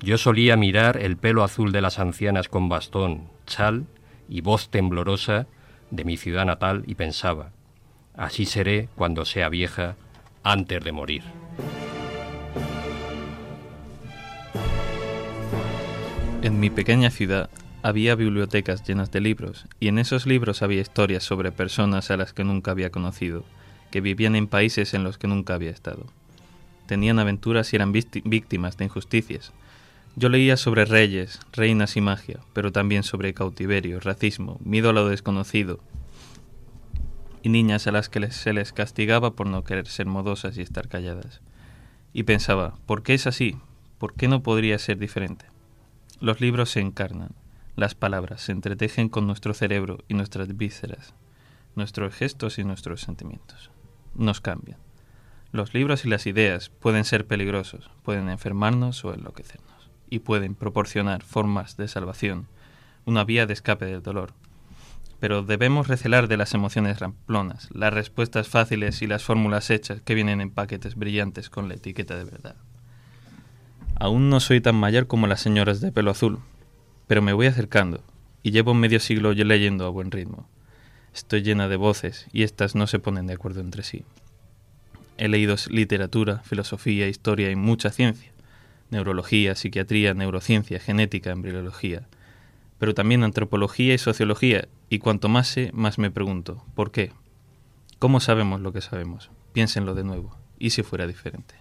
Yo 0.00 0.18
solía 0.18 0.56
mirar 0.56 0.96
el 0.96 1.16
pelo 1.16 1.42
azul 1.42 1.72
de 1.72 1.80
las 1.80 1.98
ancianas 1.98 2.48
con 2.48 2.68
bastón, 2.68 3.28
chal 3.46 3.86
y 4.28 4.40
voz 4.40 4.68
temblorosa 4.68 5.46
de 5.90 6.04
mi 6.04 6.16
ciudad 6.16 6.44
natal 6.44 6.84
y 6.86 6.94
pensaba, 6.94 7.50
así 8.16 8.44
seré 8.44 8.88
cuando 8.94 9.24
sea 9.24 9.48
vieja 9.48 9.96
antes 10.42 10.84
de 10.84 10.92
morir. 10.92 11.22
En 16.42 16.60
mi 16.60 16.70
pequeña 16.70 17.10
ciudad 17.10 17.50
había 17.82 18.14
bibliotecas 18.14 18.86
llenas 18.86 19.10
de 19.10 19.20
libros, 19.20 19.66
y 19.80 19.88
en 19.88 19.98
esos 19.98 20.26
libros 20.26 20.62
había 20.62 20.80
historias 20.80 21.22
sobre 21.22 21.52
personas 21.52 22.10
a 22.10 22.16
las 22.16 22.32
que 22.32 22.44
nunca 22.44 22.70
había 22.70 22.90
conocido, 22.90 23.44
que 23.90 24.00
vivían 24.00 24.36
en 24.36 24.46
países 24.46 24.94
en 24.94 25.04
los 25.04 25.18
que 25.18 25.26
nunca 25.26 25.54
había 25.54 25.70
estado. 25.70 26.06
Tenían 26.86 27.18
aventuras 27.18 27.72
y 27.72 27.76
eran 27.76 27.92
víctimas 27.92 28.76
de 28.76 28.84
injusticias, 28.84 29.52
yo 30.18 30.28
leía 30.28 30.56
sobre 30.56 30.84
reyes, 30.84 31.38
reinas 31.52 31.96
y 31.96 32.00
magia, 32.00 32.40
pero 32.52 32.72
también 32.72 33.04
sobre 33.04 33.34
cautiverio, 33.34 34.00
racismo, 34.00 34.58
miedo 34.64 34.90
a 34.90 34.92
lo 34.92 35.08
desconocido, 35.08 35.78
y 37.40 37.50
niñas 37.50 37.86
a 37.86 37.92
las 37.92 38.08
que 38.08 38.28
se 38.32 38.52
les 38.52 38.72
castigaba 38.72 39.36
por 39.36 39.46
no 39.46 39.62
querer 39.62 39.86
ser 39.86 40.06
modosas 40.06 40.58
y 40.58 40.62
estar 40.62 40.88
calladas. 40.88 41.40
Y 42.12 42.24
pensaba, 42.24 42.74
¿por 42.84 43.04
qué 43.04 43.14
es 43.14 43.28
así? 43.28 43.58
¿Por 43.98 44.14
qué 44.14 44.26
no 44.26 44.42
podría 44.42 44.76
ser 44.80 44.98
diferente? 44.98 45.46
Los 46.18 46.40
libros 46.40 46.70
se 46.70 46.80
encarnan, 46.80 47.36
las 47.76 47.94
palabras 47.94 48.42
se 48.42 48.50
entretejen 48.50 49.08
con 49.08 49.24
nuestro 49.24 49.54
cerebro 49.54 49.98
y 50.08 50.14
nuestras 50.14 50.56
vísceras, 50.56 51.14
nuestros 51.76 52.12
gestos 52.12 52.58
y 52.58 52.64
nuestros 52.64 53.02
sentimientos. 53.02 53.70
Nos 54.16 54.40
cambian. 54.40 54.80
Los 55.52 55.74
libros 55.74 56.04
y 56.04 56.08
las 56.08 56.26
ideas 56.26 56.70
pueden 56.70 57.04
ser 57.04 57.24
peligrosos, 57.24 57.88
pueden 58.02 58.28
enfermarnos 58.28 59.04
o 59.04 59.14
enloquecernos 59.14 59.77
y 60.10 60.20
pueden 60.20 60.54
proporcionar 60.54 61.22
formas 61.22 61.76
de 61.76 61.88
salvación, 61.88 62.46
una 63.04 63.24
vía 63.24 63.46
de 63.46 63.52
escape 63.52 63.86
del 63.86 64.02
dolor. 64.02 64.32
Pero 65.20 65.42
debemos 65.42 65.88
recelar 65.88 66.28
de 66.28 66.36
las 66.36 66.54
emociones 66.54 67.00
ramplonas, 67.00 67.68
las 67.72 67.92
respuestas 67.92 68.48
fáciles 68.48 69.02
y 69.02 69.06
las 69.06 69.24
fórmulas 69.24 69.70
hechas 69.70 70.00
que 70.02 70.14
vienen 70.14 70.40
en 70.40 70.50
paquetes 70.50 70.94
brillantes 70.94 71.50
con 71.50 71.68
la 71.68 71.74
etiqueta 71.74 72.16
de 72.16 72.24
verdad. 72.24 72.56
Aún 74.00 74.30
no 74.30 74.38
soy 74.38 74.60
tan 74.60 74.76
mayor 74.76 75.08
como 75.08 75.26
las 75.26 75.40
señoras 75.40 75.80
de 75.80 75.90
pelo 75.90 76.12
azul, 76.12 76.38
pero 77.08 77.20
me 77.20 77.32
voy 77.32 77.46
acercando, 77.46 78.04
y 78.44 78.52
llevo 78.52 78.74
medio 78.74 79.00
siglo 79.00 79.32
leyendo 79.32 79.86
a 79.86 79.90
buen 79.90 80.12
ritmo. 80.12 80.48
Estoy 81.12 81.42
llena 81.42 81.66
de 81.66 81.76
voces, 81.76 82.28
y 82.32 82.44
éstas 82.44 82.76
no 82.76 82.86
se 82.86 83.00
ponen 83.00 83.26
de 83.26 83.34
acuerdo 83.34 83.60
entre 83.60 83.82
sí. 83.82 84.04
He 85.16 85.26
leído 85.26 85.56
literatura, 85.68 86.38
filosofía, 86.44 87.08
historia 87.08 87.50
y 87.50 87.56
mucha 87.56 87.90
ciencia, 87.90 88.30
neurología, 88.90 89.54
psiquiatría, 89.54 90.14
neurociencia, 90.14 90.80
genética, 90.80 91.30
embriología, 91.30 92.08
pero 92.78 92.94
también 92.94 93.24
antropología 93.24 93.94
y 93.94 93.98
sociología, 93.98 94.68
y 94.88 94.98
cuanto 94.98 95.28
más 95.28 95.48
sé, 95.48 95.70
más 95.72 95.98
me 95.98 96.10
pregunto, 96.10 96.64
¿por 96.74 96.90
qué? 96.90 97.12
¿Cómo 97.98 98.20
sabemos 98.20 98.60
lo 98.60 98.72
que 98.72 98.80
sabemos? 98.80 99.30
Piénsenlo 99.52 99.94
de 99.94 100.04
nuevo, 100.04 100.36
¿y 100.58 100.70
si 100.70 100.82
fuera 100.82 101.06
diferente? 101.06 101.54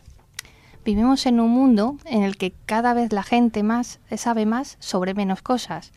Vivimos 0.85 1.25
en 1.25 1.39
un 1.39 1.49
mundo 1.49 1.97
en 2.05 2.23
el 2.23 2.37
que 2.37 2.53
cada 2.65 2.93
vez 2.93 3.11
la 3.11 3.23
gente 3.23 3.61
más 3.63 3.99
sabe 4.15 4.45
más 4.45 4.77
sobre 4.79 5.13
menos 5.13 5.41
cosas. 5.41 5.91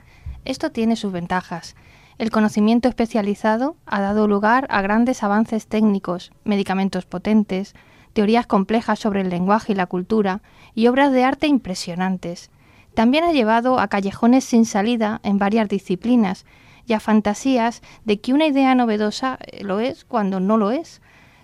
Esto 0.45 0.73
tiene 0.73 0.97
sus 0.97 1.13
ventajas. 1.13 1.77
El 2.19 2.31
conocimiento 2.31 2.89
especializado 2.89 3.77
ha 3.87 4.01
dado 4.01 4.27
lugar 4.27 4.67
a 4.69 4.83
grandes 4.83 5.23
avances 5.23 5.67
técnicos, 5.67 6.33
medicamentos 6.45 7.07
potentes, 7.07 7.75
teorías 8.13 8.47
complejas 8.47 8.99
sobre 8.99 9.21
el 9.21 9.31
lenguaje 9.31 9.73
y 9.73 9.77
la 9.77 9.87
cultura 9.87 10.43
y 10.75 10.87
obras 10.87 11.13
de 11.13 11.25
arte 11.25 11.47
impresionantes. 11.47 12.51
También 12.95 13.25
ha 13.25 13.33
llevado 13.33 13.79
a 13.79 13.89
callejones 13.89 14.45
sin 14.45 14.67
salida 14.67 15.21
en 15.23 15.39
varias 15.39 15.69
disciplinas 15.69 16.45
y 16.87 16.93
a 16.93 17.01
fantasías 17.01 17.83
de 18.05 18.21
que 18.21 18.33
una 18.33 18.47
idea 18.47 18.75
novedosa 18.75 19.39
eh, 19.41 19.63
lo 19.63 19.81
es 19.81 20.05
cuando 20.05 20.41
no 20.41 20.57
lo 20.57 20.71
es. 20.71 21.01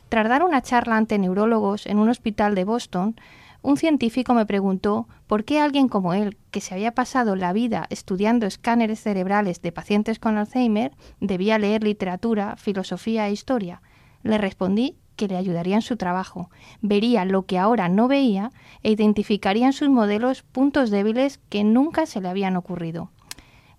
Tras 0.08 0.28
dar 0.28 0.42
una 0.42 0.62
charla 0.62 0.96
ante 0.96 1.18
neurólogos 1.18 1.86
en 1.86 1.98
un 1.98 2.08
hospital 2.08 2.54
de 2.54 2.64
Boston, 2.64 3.16
un 3.62 3.76
científico 3.76 4.34
me 4.34 4.46
preguntó 4.46 5.08
por 5.26 5.44
qué 5.44 5.60
alguien 5.60 5.88
como 5.88 6.14
él, 6.14 6.36
que 6.52 6.60
se 6.60 6.74
había 6.74 6.92
pasado 6.92 7.34
la 7.34 7.52
vida 7.52 7.86
estudiando 7.90 8.46
escáneres 8.46 9.00
cerebrales 9.00 9.60
de 9.60 9.72
pacientes 9.72 10.18
con 10.18 10.36
Alzheimer, 10.36 10.92
debía 11.20 11.58
leer 11.58 11.82
literatura, 11.82 12.56
filosofía 12.56 13.26
e 13.26 13.32
historia. 13.32 13.82
Le 14.22 14.38
respondí 14.38 14.96
que 15.16 15.28
le 15.28 15.36
ayudaría 15.36 15.76
en 15.76 15.82
su 15.82 15.96
trabajo, 15.96 16.50
vería 16.80 17.24
lo 17.24 17.46
que 17.46 17.58
ahora 17.58 17.88
no 17.88 18.06
veía 18.06 18.52
e 18.82 18.92
identificaría 18.92 19.66
en 19.66 19.72
sus 19.72 19.88
modelos 19.88 20.42
puntos 20.42 20.90
débiles 20.90 21.40
que 21.48 21.64
nunca 21.64 22.06
se 22.06 22.20
le 22.20 22.28
habían 22.28 22.56
ocurrido. 22.56 23.10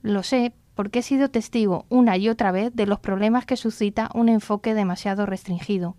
Lo 0.02 0.23
sé 0.23 0.54
porque 0.76 1.00
he 1.00 1.02
sido 1.02 1.30
testigo 1.30 1.86
una 1.89 2.17
y 2.17 2.30
otra 2.30 2.52
vez 2.52 2.76
de 2.76 2.86
los 2.86 3.00
problemas 3.00 3.45
que 3.45 3.58
suscita 3.58 4.12
un 4.13 4.30
enfoque 4.30 4.73
demasiado 4.73 5.26
restringido. 5.26 5.95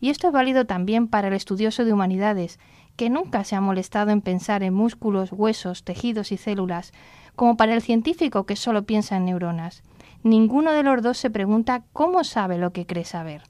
Y 0.00 0.10
esto 0.10 0.26
es 0.28 0.32
válido 0.32 0.66
también 0.66 1.08
para 1.08 1.28
el 1.28 1.34
estudioso 1.34 1.84
de 1.84 1.92
humanidades, 1.92 2.58
que 2.96 3.10
nunca 3.10 3.44
se 3.44 3.56
ha 3.56 3.60
molestado 3.60 4.10
en 4.10 4.20
pensar 4.20 4.62
en 4.62 4.74
músculos, 4.74 5.32
huesos, 5.32 5.84
tejidos 5.84 6.32
y 6.32 6.36
células, 6.36 6.92
como 7.34 7.56
para 7.56 7.74
el 7.74 7.80
científico 7.80 8.44
que 8.44 8.56
solo 8.56 8.84
piensa 8.84 9.16
en 9.16 9.24
neuronas. 9.24 9.82
Ninguno 10.22 10.72
de 10.72 10.82
los 10.82 11.02
dos 11.02 11.16
se 11.16 11.30
pregunta 11.30 11.82
cómo 11.94 12.24
sabe 12.24 12.58
lo 12.58 12.72
que 12.72 12.86
cree 12.86 13.06
saber. 13.06 13.42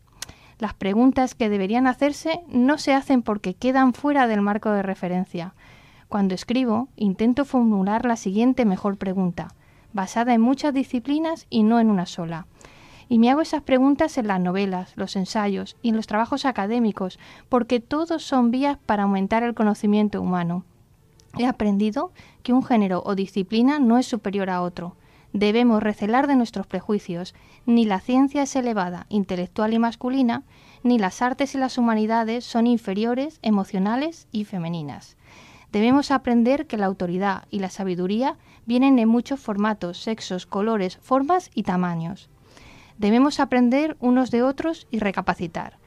Las 0.60 0.74
preguntas 0.74 1.34
que 1.34 1.48
deberían 1.48 1.86
hacerse 1.86 2.42
no 2.46 2.76
se 2.76 2.92
hacen 2.92 3.22
porque 3.22 3.54
quedan 3.54 3.94
fuera 3.94 4.26
del 4.26 4.42
marco 4.42 4.70
de 4.70 4.82
referencia. 4.82 5.54
Cuando 6.10 6.34
escribo, 6.34 6.88
intento 6.96 7.46
formular 7.46 8.04
la 8.04 8.16
siguiente 8.16 8.66
mejor 8.66 8.98
pregunta, 8.98 9.48
basada 9.94 10.34
en 10.34 10.42
muchas 10.42 10.74
disciplinas 10.74 11.46
y 11.48 11.62
no 11.62 11.80
en 11.80 11.88
una 11.88 12.04
sola. 12.04 12.46
Y 13.08 13.18
me 13.18 13.30
hago 13.30 13.40
esas 13.40 13.62
preguntas 13.62 14.18
en 14.18 14.26
las 14.26 14.38
novelas, 14.38 14.92
los 14.96 15.16
ensayos 15.16 15.78
y 15.80 15.88
en 15.88 15.96
los 15.96 16.06
trabajos 16.06 16.44
académicos, 16.44 17.18
porque 17.48 17.80
todos 17.80 18.22
son 18.22 18.50
vías 18.50 18.76
para 18.84 19.04
aumentar 19.04 19.42
el 19.42 19.54
conocimiento 19.54 20.20
humano. 20.20 20.66
He 21.38 21.46
aprendido 21.46 22.12
que 22.42 22.52
un 22.52 22.62
género 22.62 23.02
o 23.06 23.14
disciplina 23.14 23.78
no 23.78 23.96
es 23.96 24.04
superior 24.04 24.50
a 24.50 24.60
otro. 24.60 24.94
Debemos 25.32 25.82
recelar 25.82 26.26
de 26.26 26.36
nuestros 26.36 26.66
prejuicios. 26.66 27.34
Ni 27.66 27.84
la 27.84 28.00
ciencia 28.00 28.42
es 28.42 28.56
elevada, 28.56 29.06
intelectual 29.08 29.72
y 29.72 29.78
masculina, 29.78 30.42
ni 30.82 30.98
las 30.98 31.22
artes 31.22 31.54
y 31.54 31.58
las 31.58 31.78
humanidades 31.78 32.44
son 32.44 32.66
inferiores, 32.66 33.38
emocionales 33.42 34.26
y 34.32 34.44
femeninas. 34.44 35.16
Debemos 35.72 36.10
aprender 36.10 36.66
que 36.66 36.76
la 36.76 36.86
autoridad 36.86 37.44
y 37.50 37.60
la 37.60 37.70
sabiduría 37.70 38.36
vienen 38.66 38.98
en 38.98 39.08
muchos 39.08 39.38
formatos, 39.38 39.98
sexos, 40.02 40.46
colores, 40.46 40.98
formas 40.98 41.50
y 41.54 41.62
tamaños. 41.62 42.28
Debemos 42.98 43.38
aprender 43.38 43.96
unos 44.00 44.30
de 44.30 44.42
otros 44.42 44.88
y 44.90 44.98
recapacitar. 44.98 45.78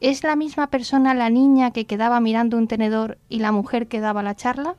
¿Es 0.00 0.22
la 0.24 0.36
misma 0.36 0.68
persona 0.68 1.14
la 1.14 1.30
niña 1.30 1.70
que 1.70 1.86
quedaba 1.86 2.20
mirando 2.20 2.56
un 2.56 2.68
tenedor 2.68 3.18
y 3.28 3.38
la 3.38 3.52
mujer 3.52 3.86
que 3.86 4.00
daba 4.00 4.22
la 4.22 4.34
charla? 4.34 4.76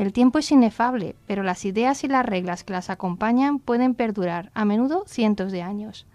El 0.00 0.14
tiempo 0.14 0.38
es 0.38 0.50
inefable, 0.50 1.14
pero 1.26 1.42
las 1.42 1.66
ideas 1.66 2.04
y 2.04 2.08
las 2.08 2.24
reglas 2.24 2.64
que 2.64 2.72
las 2.72 2.88
acompañan 2.88 3.58
pueden 3.58 3.94
perdurar, 3.94 4.50
a 4.54 4.64
menudo 4.64 5.04
cientos 5.06 5.52
de 5.52 5.60
años. 5.60 6.06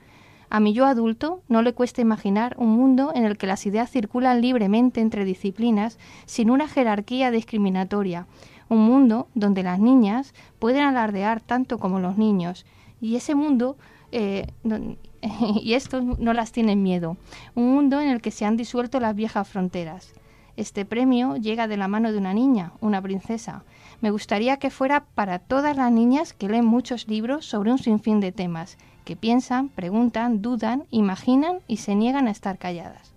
A 0.49 0.59
mi 0.59 0.73
yo 0.73 0.87
adulto 0.87 1.43
no 1.49 1.61
le 1.61 1.73
cuesta 1.73 2.01
imaginar 2.01 2.55
un 2.57 2.69
mundo 2.69 3.11
en 3.13 3.25
el 3.25 3.37
que 3.37 3.45
las 3.45 3.63
ideas 3.67 3.91
circulan 3.91 4.41
libremente 4.41 5.01
entre 5.01 5.23
disciplinas 5.23 5.99
sin 6.25 6.49
una 6.49 6.67
jerarquía 6.67 7.29
discriminatoria, 7.29 8.25
un 8.69 8.79
mundo 8.79 9.27
donde 9.35 9.61
las 9.61 9.77
niñas 9.77 10.33
pueden 10.57 10.81
alardear 10.81 11.39
tanto 11.39 11.77
como 11.77 11.99
los 11.99 12.17
niños, 12.17 12.65
y 12.99 13.17
ese 13.17 13.35
mundo 13.35 13.77
eh, 14.11 14.47
y 15.61 15.73
estos 15.75 16.03
no 16.03 16.33
las 16.33 16.51
tienen 16.51 16.81
miedo, 16.81 17.17
un 17.53 17.71
mundo 17.71 18.01
en 18.01 18.09
el 18.09 18.19
que 18.19 18.31
se 18.31 18.45
han 18.45 18.57
disuelto 18.57 18.99
las 18.99 19.13
viejas 19.13 19.47
fronteras. 19.47 20.15
Este 20.57 20.85
premio 20.85 21.35
llega 21.35 21.67
de 21.67 21.77
la 21.77 21.87
mano 21.87 22.11
de 22.11 22.17
una 22.17 22.33
niña, 22.33 22.71
una 22.79 23.01
princesa. 23.01 23.63
Me 24.01 24.11
gustaría 24.11 24.57
que 24.57 24.69
fuera 24.69 25.05
para 25.15 25.39
todas 25.39 25.75
las 25.75 25.91
niñas 25.91 26.33
que 26.33 26.47
leen 26.47 26.65
muchos 26.65 27.07
libros 27.07 27.45
sobre 27.45 27.71
un 27.71 27.77
sinfín 27.77 28.19
de 28.19 28.31
temas, 28.31 28.77
que 29.03 29.15
piensan, 29.15 29.69
preguntan, 29.69 30.41
dudan, 30.41 30.85
imaginan 30.91 31.59
y 31.67 31.77
se 31.77 31.95
niegan 31.95 32.27
a 32.27 32.31
estar 32.31 32.57
calladas. 32.57 33.14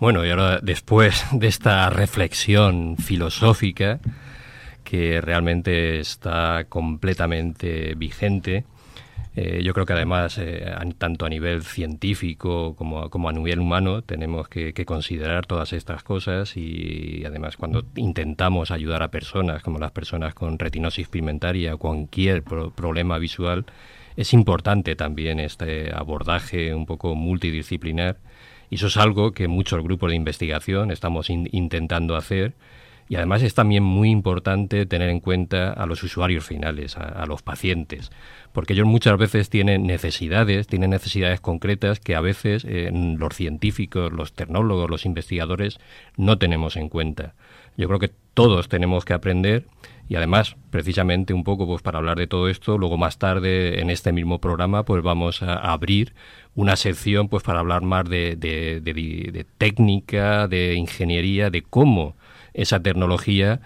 Bueno, 0.00 0.24
y 0.24 0.30
ahora 0.30 0.60
después 0.62 1.26
de 1.32 1.48
esta 1.48 1.90
reflexión 1.90 2.96
filosófica 2.98 3.98
que 4.84 5.20
realmente 5.20 5.98
está 5.98 6.66
completamente 6.68 7.94
vigente, 7.96 8.64
eh, 9.34 9.60
yo 9.64 9.74
creo 9.74 9.86
que 9.86 9.94
además, 9.94 10.38
eh, 10.38 10.64
tanto 10.98 11.26
a 11.26 11.28
nivel 11.28 11.62
científico 11.62 12.76
como, 12.76 13.10
como, 13.10 13.28
a 13.28 13.32
nivel 13.32 13.58
humano, 13.58 14.02
tenemos 14.02 14.48
que, 14.48 14.72
considerar 14.84 15.46
todas 15.46 15.72
estas 15.72 16.04
cosas 16.04 16.56
y, 16.56 17.24
además 17.24 17.56
cuando 17.56 17.84
intentamos 17.96 18.70
ayudar 18.70 19.02
a 19.02 19.10
personas, 19.10 19.64
como 19.64 19.80
las 19.80 19.90
personas 19.90 20.32
con 20.32 20.60
retinosis 20.60 21.08
pigmentaria 21.08 21.74
o 21.74 21.78
cualquier 21.78 22.44
problema 22.44 23.18
visual, 23.18 23.66
es 24.16 24.32
importante 24.32 24.94
también 24.94 25.40
este 25.40 25.92
abordaje 25.92 26.72
un 26.72 26.86
poco 26.86 27.16
multidisciplinar 27.16 28.16
y 28.70 28.76
eso 28.76 28.88
es 28.88 28.96
algo 28.96 29.32
que 29.32 29.48
muchos 29.48 29.82
grupos 29.82 30.10
de 30.10 30.16
investigación 30.16 30.90
estamos 30.90 31.30
intentando 31.30 32.16
hacer. 32.16 32.54
Y 33.10 33.16
además 33.16 33.42
es 33.42 33.54
también 33.54 33.82
muy 33.82 34.10
importante 34.10 34.84
tener 34.84 35.08
en 35.08 35.20
cuenta 35.20 35.72
a 35.72 35.86
los 35.86 36.02
usuarios 36.02 36.44
finales, 36.44 36.98
a, 36.98 37.24
los 37.24 37.40
pacientes, 37.40 38.10
porque 38.52 38.74
ellos 38.74 38.86
muchas 38.86 39.16
veces 39.16 39.48
tienen 39.48 39.86
necesidades, 39.86 40.66
tienen 40.66 40.90
necesidades 40.90 41.40
concretas 41.40 42.00
que 42.00 42.14
a 42.14 42.20
veces 42.20 42.66
eh, 42.68 42.90
los 42.92 43.34
científicos, 43.34 44.12
los 44.12 44.34
tecnólogos, 44.34 44.90
los 44.90 45.06
investigadores 45.06 45.78
no 46.18 46.36
tenemos 46.36 46.76
en 46.76 46.90
cuenta. 46.90 47.34
Yo 47.78 47.86
creo 47.86 48.00
que 48.00 48.10
todos 48.34 48.68
tenemos 48.68 49.04
que 49.04 49.14
aprender 49.14 49.64
y 50.08 50.16
además, 50.16 50.56
precisamente 50.70 51.32
un 51.32 51.44
poco 51.44 51.66
pues 51.66 51.80
para 51.80 51.98
hablar 51.98 52.18
de 52.18 52.26
todo 52.26 52.48
esto, 52.48 52.76
luego 52.76 52.96
más 52.96 53.18
tarde 53.18 53.80
en 53.80 53.88
este 53.88 54.10
mismo 54.10 54.40
programa 54.40 54.84
pues 54.84 55.02
vamos 55.02 55.42
a 55.42 55.54
abrir 55.54 56.12
una 56.56 56.74
sección 56.74 57.28
pues 57.28 57.44
para 57.44 57.60
hablar 57.60 57.82
más 57.82 58.08
de, 58.08 59.46
técnica, 59.58 60.48
de 60.48 60.74
ingeniería, 60.74 61.50
de 61.50 61.62
cómo 61.62 62.16
esa 62.52 62.80
tecnología 62.80 63.60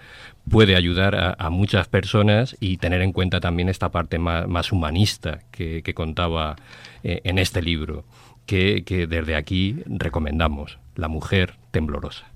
puede 0.47 0.75
ayudar 0.75 1.35
a, 1.39 1.49
muchas 1.49 1.87
personas 1.87 2.55
y 2.59 2.77
tener 2.77 3.01
en 3.01 3.13
cuenta 3.13 3.39
también 3.39 3.67
esta 3.67 3.89
parte 3.89 4.19
más, 4.19 4.71
humanista 4.71 5.39
que, 5.49 5.81
contaba 5.95 6.57
eh, 7.03 7.21
en 7.23 7.39
este 7.39 7.63
libro, 7.63 8.03
que 8.45 8.83
desde 9.09 9.35
aquí 9.35 9.77
recomendamos, 9.87 10.77
La 10.95 11.07
mujer 11.07 11.55
temblorosa. 11.71 12.32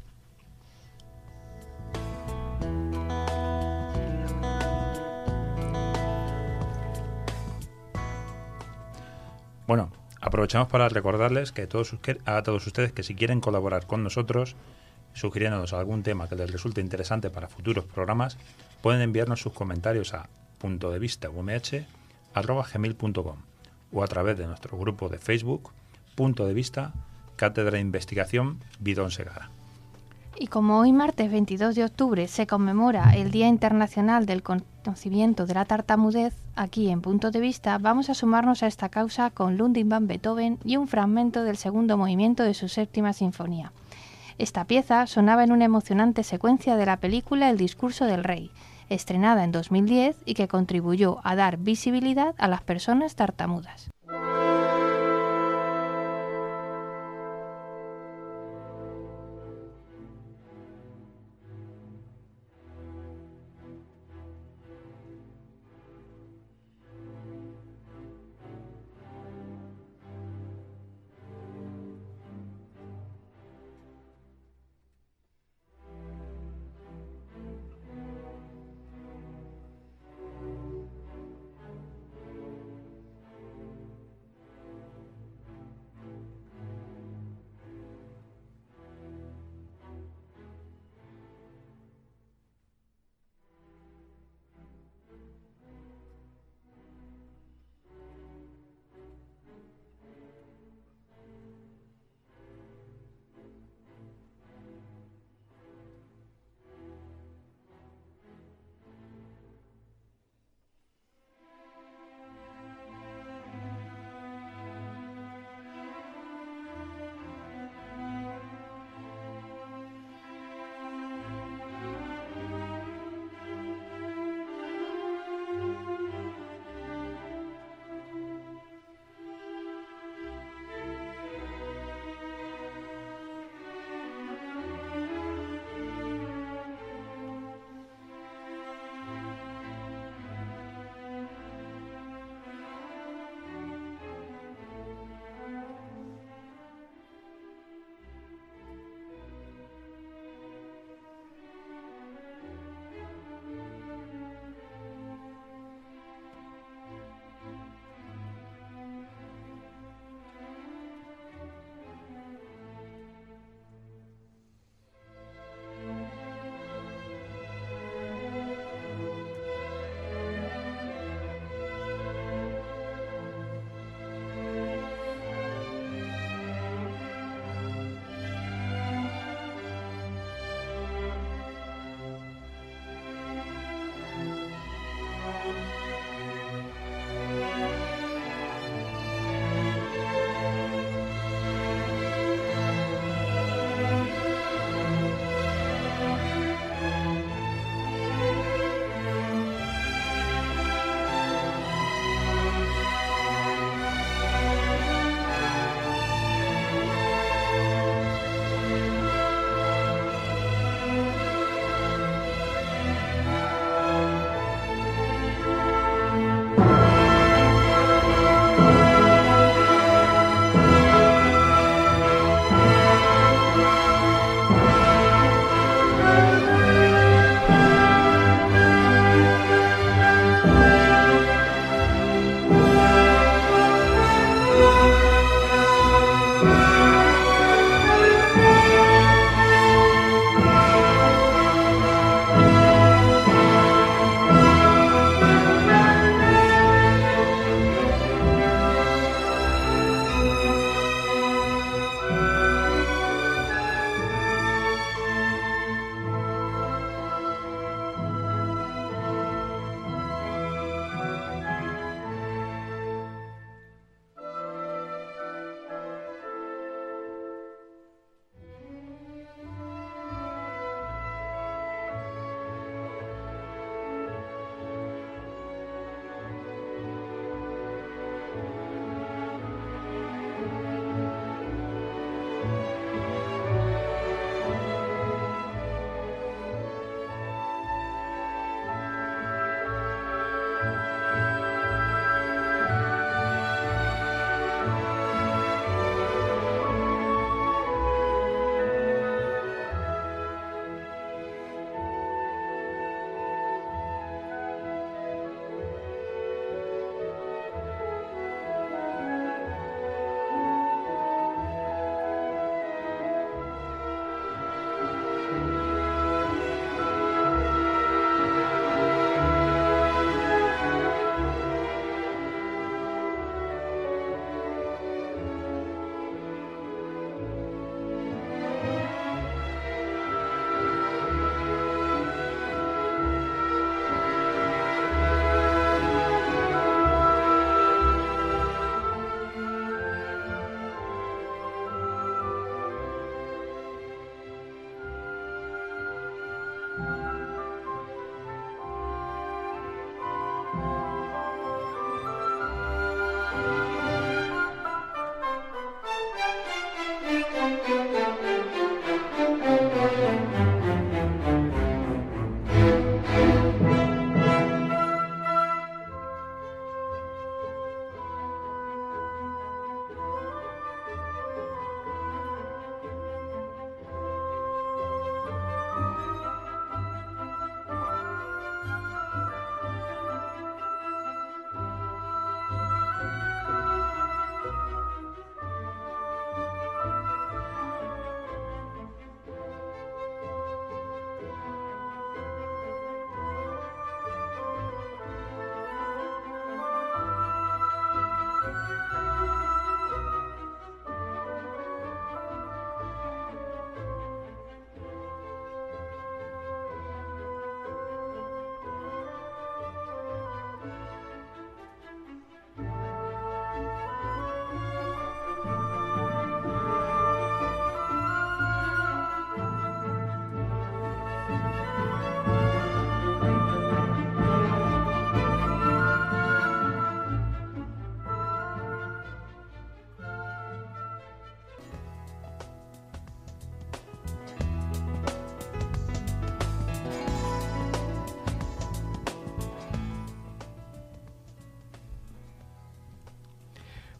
Bueno, 9.68 9.92
Aprovechamos 10.20 10.68
para 10.68 10.90
recordarles 10.90 11.52
que 11.52 11.68
todos, 11.68 11.96
a 12.26 12.44
todos 12.44 12.66
ustedes 12.66 12.92
que 12.92 13.04
si 13.04 13.16
quieren 13.16 13.40
colaborar 13.40 13.86
con 13.86 14.04
nosotros, 14.04 14.56
sugiriéndonos 15.14 15.74
algún 15.74 16.04
tema 16.04 16.28
que 16.28 16.36
les 16.36 16.52
resulte 16.52 16.82
interesante 16.82 17.30
para 17.30 17.48
futuros 17.48 17.86
programas, 17.86 18.38
pueden 18.82 19.02
enviarnos 19.02 19.42
sus 19.42 19.54
comentarios 19.54 20.14
a 20.14 20.28
punto 20.58 20.92
de 20.92 21.00
vista 21.00 21.30
gmail.com 21.30 23.38
o 23.94 24.04
a 24.04 24.08
través 24.08 24.38
de 24.38 24.48
nuestro 24.48 24.78
grupo 24.78 25.08
de 25.08 25.20
Facebook, 25.20 25.72
punto 26.16 26.46
de 26.46 26.54
vista, 26.54 26.94
Cátedra 27.36 27.74
de 27.74 27.80
Investigación 27.80 28.60
Bidón 28.80 29.12
Segara. 29.12 29.52
Y 30.40 30.48
como 30.48 30.78
hoy 30.78 30.94
martes 30.94 31.32
22 31.32 31.74
de 31.74 31.84
octubre 31.84 32.28
se 32.28 32.46
conmemora 32.46 33.16
el 33.16 33.32
Día 33.32 33.48
Internacional 33.48 34.28
del 34.28 34.44
Conocimiento 34.44 35.48
de 35.48 35.56
la 35.56 35.66
Tartamudez, 35.66 36.36
aquí 36.56 36.90
en 36.90 37.02
Punto 37.02 37.32
de 37.32 37.40
Vista 37.40 37.78
vamos 37.80 38.12
a 38.12 38.14
sumarnos 38.14 38.62
a 38.62 38.68
esta 38.68 38.90
causa 38.90 39.32
con 39.32 39.58
Ludwig 39.58 39.88
van 39.88 40.06
Beethoven 40.06 40.60
y 40.64 40.78
un 40.78 40.88
fragmento 40.88 41.44
del 41.44 41.58
segundo 41.58 41.98
movimiento 41.98 42.44
de 42.44 42.54
su 42.54 42.68
séptima 42.68 43.14
sinfonía. 43.14 43.72
Esta 44.38 44.66
pieza 44.66 45.08
sonaba 45.08 45.44
en 45.44 45.52
una 45.52 45.66
emocionante 45.66 46.24
secuencia 46.24 46.76
de 46.76 46.86
la 46.86 46.98
película 46.98 47.50
El 47.50 47.58
discurso 47.58 48.06
del 48.06 48.24
rey, 48.24 48.52
estrenada 48.90 49.44
en 49.44 49.52
2010 49.52 50.18
y 50.24 50.36
que 50.36 50.48
contribuyó 50.48 51.20
a 51.24 51.36
dar 51.36 51.58
visibilidad 51.58 52.36
a 52.38 52.48
las 52.48 52.62
personas 52.62 53.16
tartamudas. 53.16 53.90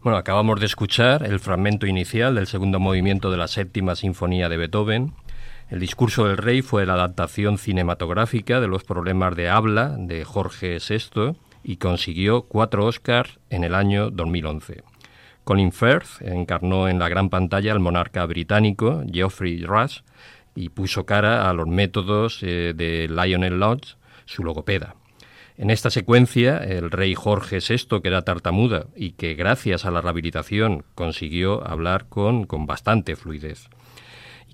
Bueno, 0.08 0.20
acabamos 0.20 0.58
de 0.58 0.64
escuchar 0.64 1.22
el 1.26 1.38
fragmento 1.38 1.86
inicial 1.86 2.34
del 2.34 2.46
segundo 2.46 2.80
movimiento 2.80 3.30
de 3.30 3.36
la 3.36 3.46
séptima 3.46 3.94
sinfonía 3.94 4.48
de 4.48 4.56
Beethoven. 4.56 5.12
El 5.68 5.80
discurso 5.80 6.26
del 6.26 6.38
rey 6.38 6.62
fue 6.62 6.86
la 6.86 6.94
adaptación 6.94 7.58
cinematográfica 7.58 8.58
de 8.58 8.68
los 8.68 8.84
problemas 8.84 9.36
de 9.36 9.50
habla 9.50 9.96
de 9.98 10.24
Jorge 10.24 10.78
VI 10.78 11.36
y 11.62 11.76
consiguió 11.76 12.44
cuatro 12.44 12.86
Oscars 12.86 13.38
en 13.50 13.64
el 13.64 13.74
año 13.74 14.08
2011. 14.10 14.82
Colin 15.44 15.72
Firth 15.72 16.22
encarnó 16.22 16.88
en 16.88 16.98
la 16.98 17.10
gran 17.10 17.28
pantalla 17.28 17.72
al 17.72 17.80
monarca 17.80 18.24
británico 18.24 19.02
Geoffrey 19.12 19.62
Rush 19.62 19.98
y 20.54 20.70
puso 20.70 21.04
cara 21.04 21.50
a 21.50 21.52
los 21.52 21.66
métodos 21.66 22.38
eh, 22.42 22.72
de 22.74 23.08
Lionel 23.10 23.60
Lodge, 23.60 23.96
su 24.24 24.42
logopeda. 24.42 24.94
En 25.58 25.70
esta 25.70 25.90
secuencia, 25.90 26.58
el 26.58 26.92
rey 26.92 27.16
Jorge 27.16 27.58
VI, 27.58 28.00
que 28.00 28.06
era 28.06 28.22
tartamuda 28.22 28.86
y 28.94 29.10
que 29.12 29.34
gracias 29.34 29.84
a 29.84 29.90
la 29.90 30.00
rehabilitación 30.00 30.84
consiguió 30.94 31.66
hablar 31.68 32.06
con, 32.08 32.44
con 32.44 32.66
bastante 32.66 33.16
fluidez. 33.16 33.68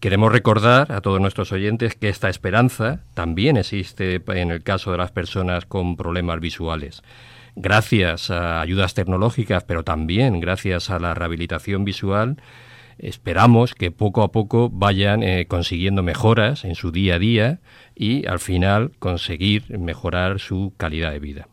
Queremos 0.01 0.33
recordar 0.33 0.91
a 0.93 1.03
todos 1.03 1.21
nuestros 1.21 1.53
oyentes 1.53 1.95
que 1.95 2.09
esta 2.09 2.31
esperanza 2.31 3.05
también 3.13 3.59
existe 3.59 4.23
en 4.29 4.51
el 4.51 4.63
caso 4.63 4.93
de 4.93 4.99
las 4.99 5.13
personas 5.13 5.67
con 5.67 5.97
problemas 5.97 6.41
visuales. 6.41 7.03
Gracias 7.55 8.31
a 8.31 8.63
ayudas 8.63 8.95
tecnológicas, 8.95 9.63
pero 9.65 9.85
también 9.85 10.41
gracias 10.41 10.89
a 10.89 10.99
la 10.99 11.13
rehabilitación 11.13 11.85
visual, 11.85 12.39
esperamos 12.97 13.75
que 13.75 13.91
poco 13.91 14.23
a 14.23 14.33
poco 14.33 14.71
vayan 14.71 15.23
eh, 15.23 15.47
consiguiendo 15.49 16.03
mejoras 16.03 16.65
en 16.65 16.75
su 16.75 16.93
día 16.93 17.17
a 17.17 17.19
día 17.19 17.61
y 17.95 18.27
al 18.27 18.41
final 18.41 18.93
conseguir 18.99 19.79
mejorar 19.79 20.41
su 20.41 20.73
calidad 20.77 21.13
de 21.13 21.21
vida. 21.21 21.49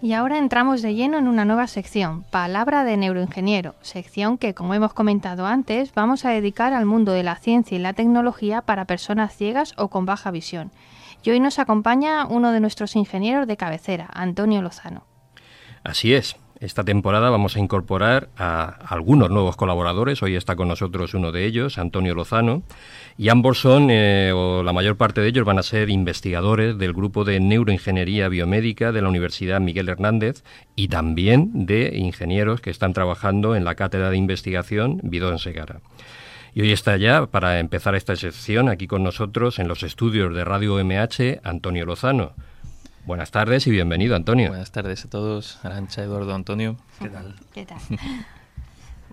Y 0.00 0.14
ahora 0.14 0.38
entramos 0.38 0.80
de 0.80 0.94
lleno 0.94 1.18
en 1.18 1.26
una 1.28 1.44
nueva 1.44 1.66
sección, 1.66 2.22
Palabra 2.30 2.84
de 2.84 2.96
Neuroingeniero, 2.96 3.74
sección 3.82 4.38
que, 4.38 4.54
como 4.54 4.72
hemos 4.72 4.94
comentado 4.94 5.44
antes, 5.44 5.92
vamos 5.92 6.24
a 6.24 6.30
dedicar 6.30 6.72
al 6.72 6.86
mundo 6.86 7.12
de 7.12 7.24
la 7.24 7.36
ciencia 7.36 7.76
y 7.76 7.80
la 7.80 7.92
tecnología 7.92 8.62
para 8.62 8.86
personas 8.86 9.36
ciegas 9.36 9.74
o 9.76 9.88
con 9.88 10.06
baja 10.06 10.30
visión. 10.30 10.70
Y 11.22 11.30
hoy 11.30 11.40
nos 11.40 11.58
acompaña 11.58 12.26
uno 12.26 12.52
de 12.52 12.60
nuestros 12.60 12.96
ingenieros 12.96 13.46
de 13.46 13.56
cabecera, 13.56 14.08
Antonio 14.12 14.62
Lozano. 14.62 15.04
Así 15.84 16.14
es. 16.14 16.36
Esta 16.60 16.82
temporada 16.82 17.30
vamos 17.30 17.54
a 17.54 17.60
incorporar 17.60 18.30
a 18.36 18.64
algunos 18.64 19.30
nuevos 19.30 19.54
colaboradores. 19.54 20.24
Hoy 20.24 20.34
está 20.34 20.56
con 20.56 20.66
nosotros 20.66 21.14
uno 21.14 21.30
de 21.30 21.44
ellos, 21.44 21.78
Antonio 21.78 22.14
Lozano, 22.14 22.64
y 23.16 23.28
ambos 23.28 23.60
son, 23.60 23.90
eh, 23.90 24.32
o 24.34 24.64
la 24.64 24.72
mayor 24.72 24.96
parte 24.96 25.20
de 25.20 25.28
ellos, 25.28 25.44
van 25.44 25.60
a 25.60 25.62
ser 25.62 25.88
investigadores 25.88 26.76
del 26.76 26.94
grupo 26.94 27.22
de 27.22 27.38
neuroingeniería 27.38 28.28
biomédica 28.28 28.90
de 28.90 29.02
la 29.02 29.08
Universidad 29.08 29.60
Miguel 29.60 29.88
Hernández 29.88 30.42
y 30.74 30.88
también 30.88 31.66
de 31.66 31.96
ingenieros 31.96 32.60
que 32.60 32.70
están 32.70 32.92
trabajando 32.92 33.54
en 33.54 33.64
la 33.64 33.76
cátedra 33.76 34.10
de 34.10 34.16
investigación 34.16 34.98
Bidón 35.04 35.38
Segara. 35.38 35.80
Y 36.54 36.62
hoy 36.62 36.72
está 36.72 36.96
ya, 36.96 37.26
para 37.26 37.60
empezar 37.60 37.94
esta 37.94 38.16
sección, 38.16 38.68
aquí 38.68 38.86
con 38.86 39.02
nosotros 39.02 39.58
en 39.58 39.68
los 39.68 39.82
estudios 39.82 40.34
de 40.34 40.44
Radio 40.44 40.82
MH, 40.82 41.40
Antonio 41.44 41.84
Lozano. 41.84 42.32
Buenas 43.04 43.30
tardes 43.30 43.66
y 43.66 43.70
bienvenido, 43.70 44.16
Antonio. 44.16 44.48
Buenas 44.48 44.72
tardes 44.72 45.04
a 45.04 45.10
todos, 45.10 45.64
Arancha, 45.64 46.02
Eduardo, 46.02 46.34
Antonio. 46.34 46.76
¿Qué 46.98 47.08
tal? 47.08 47.34
¿Qué 47.52 47.66
tal? 47.66 47.78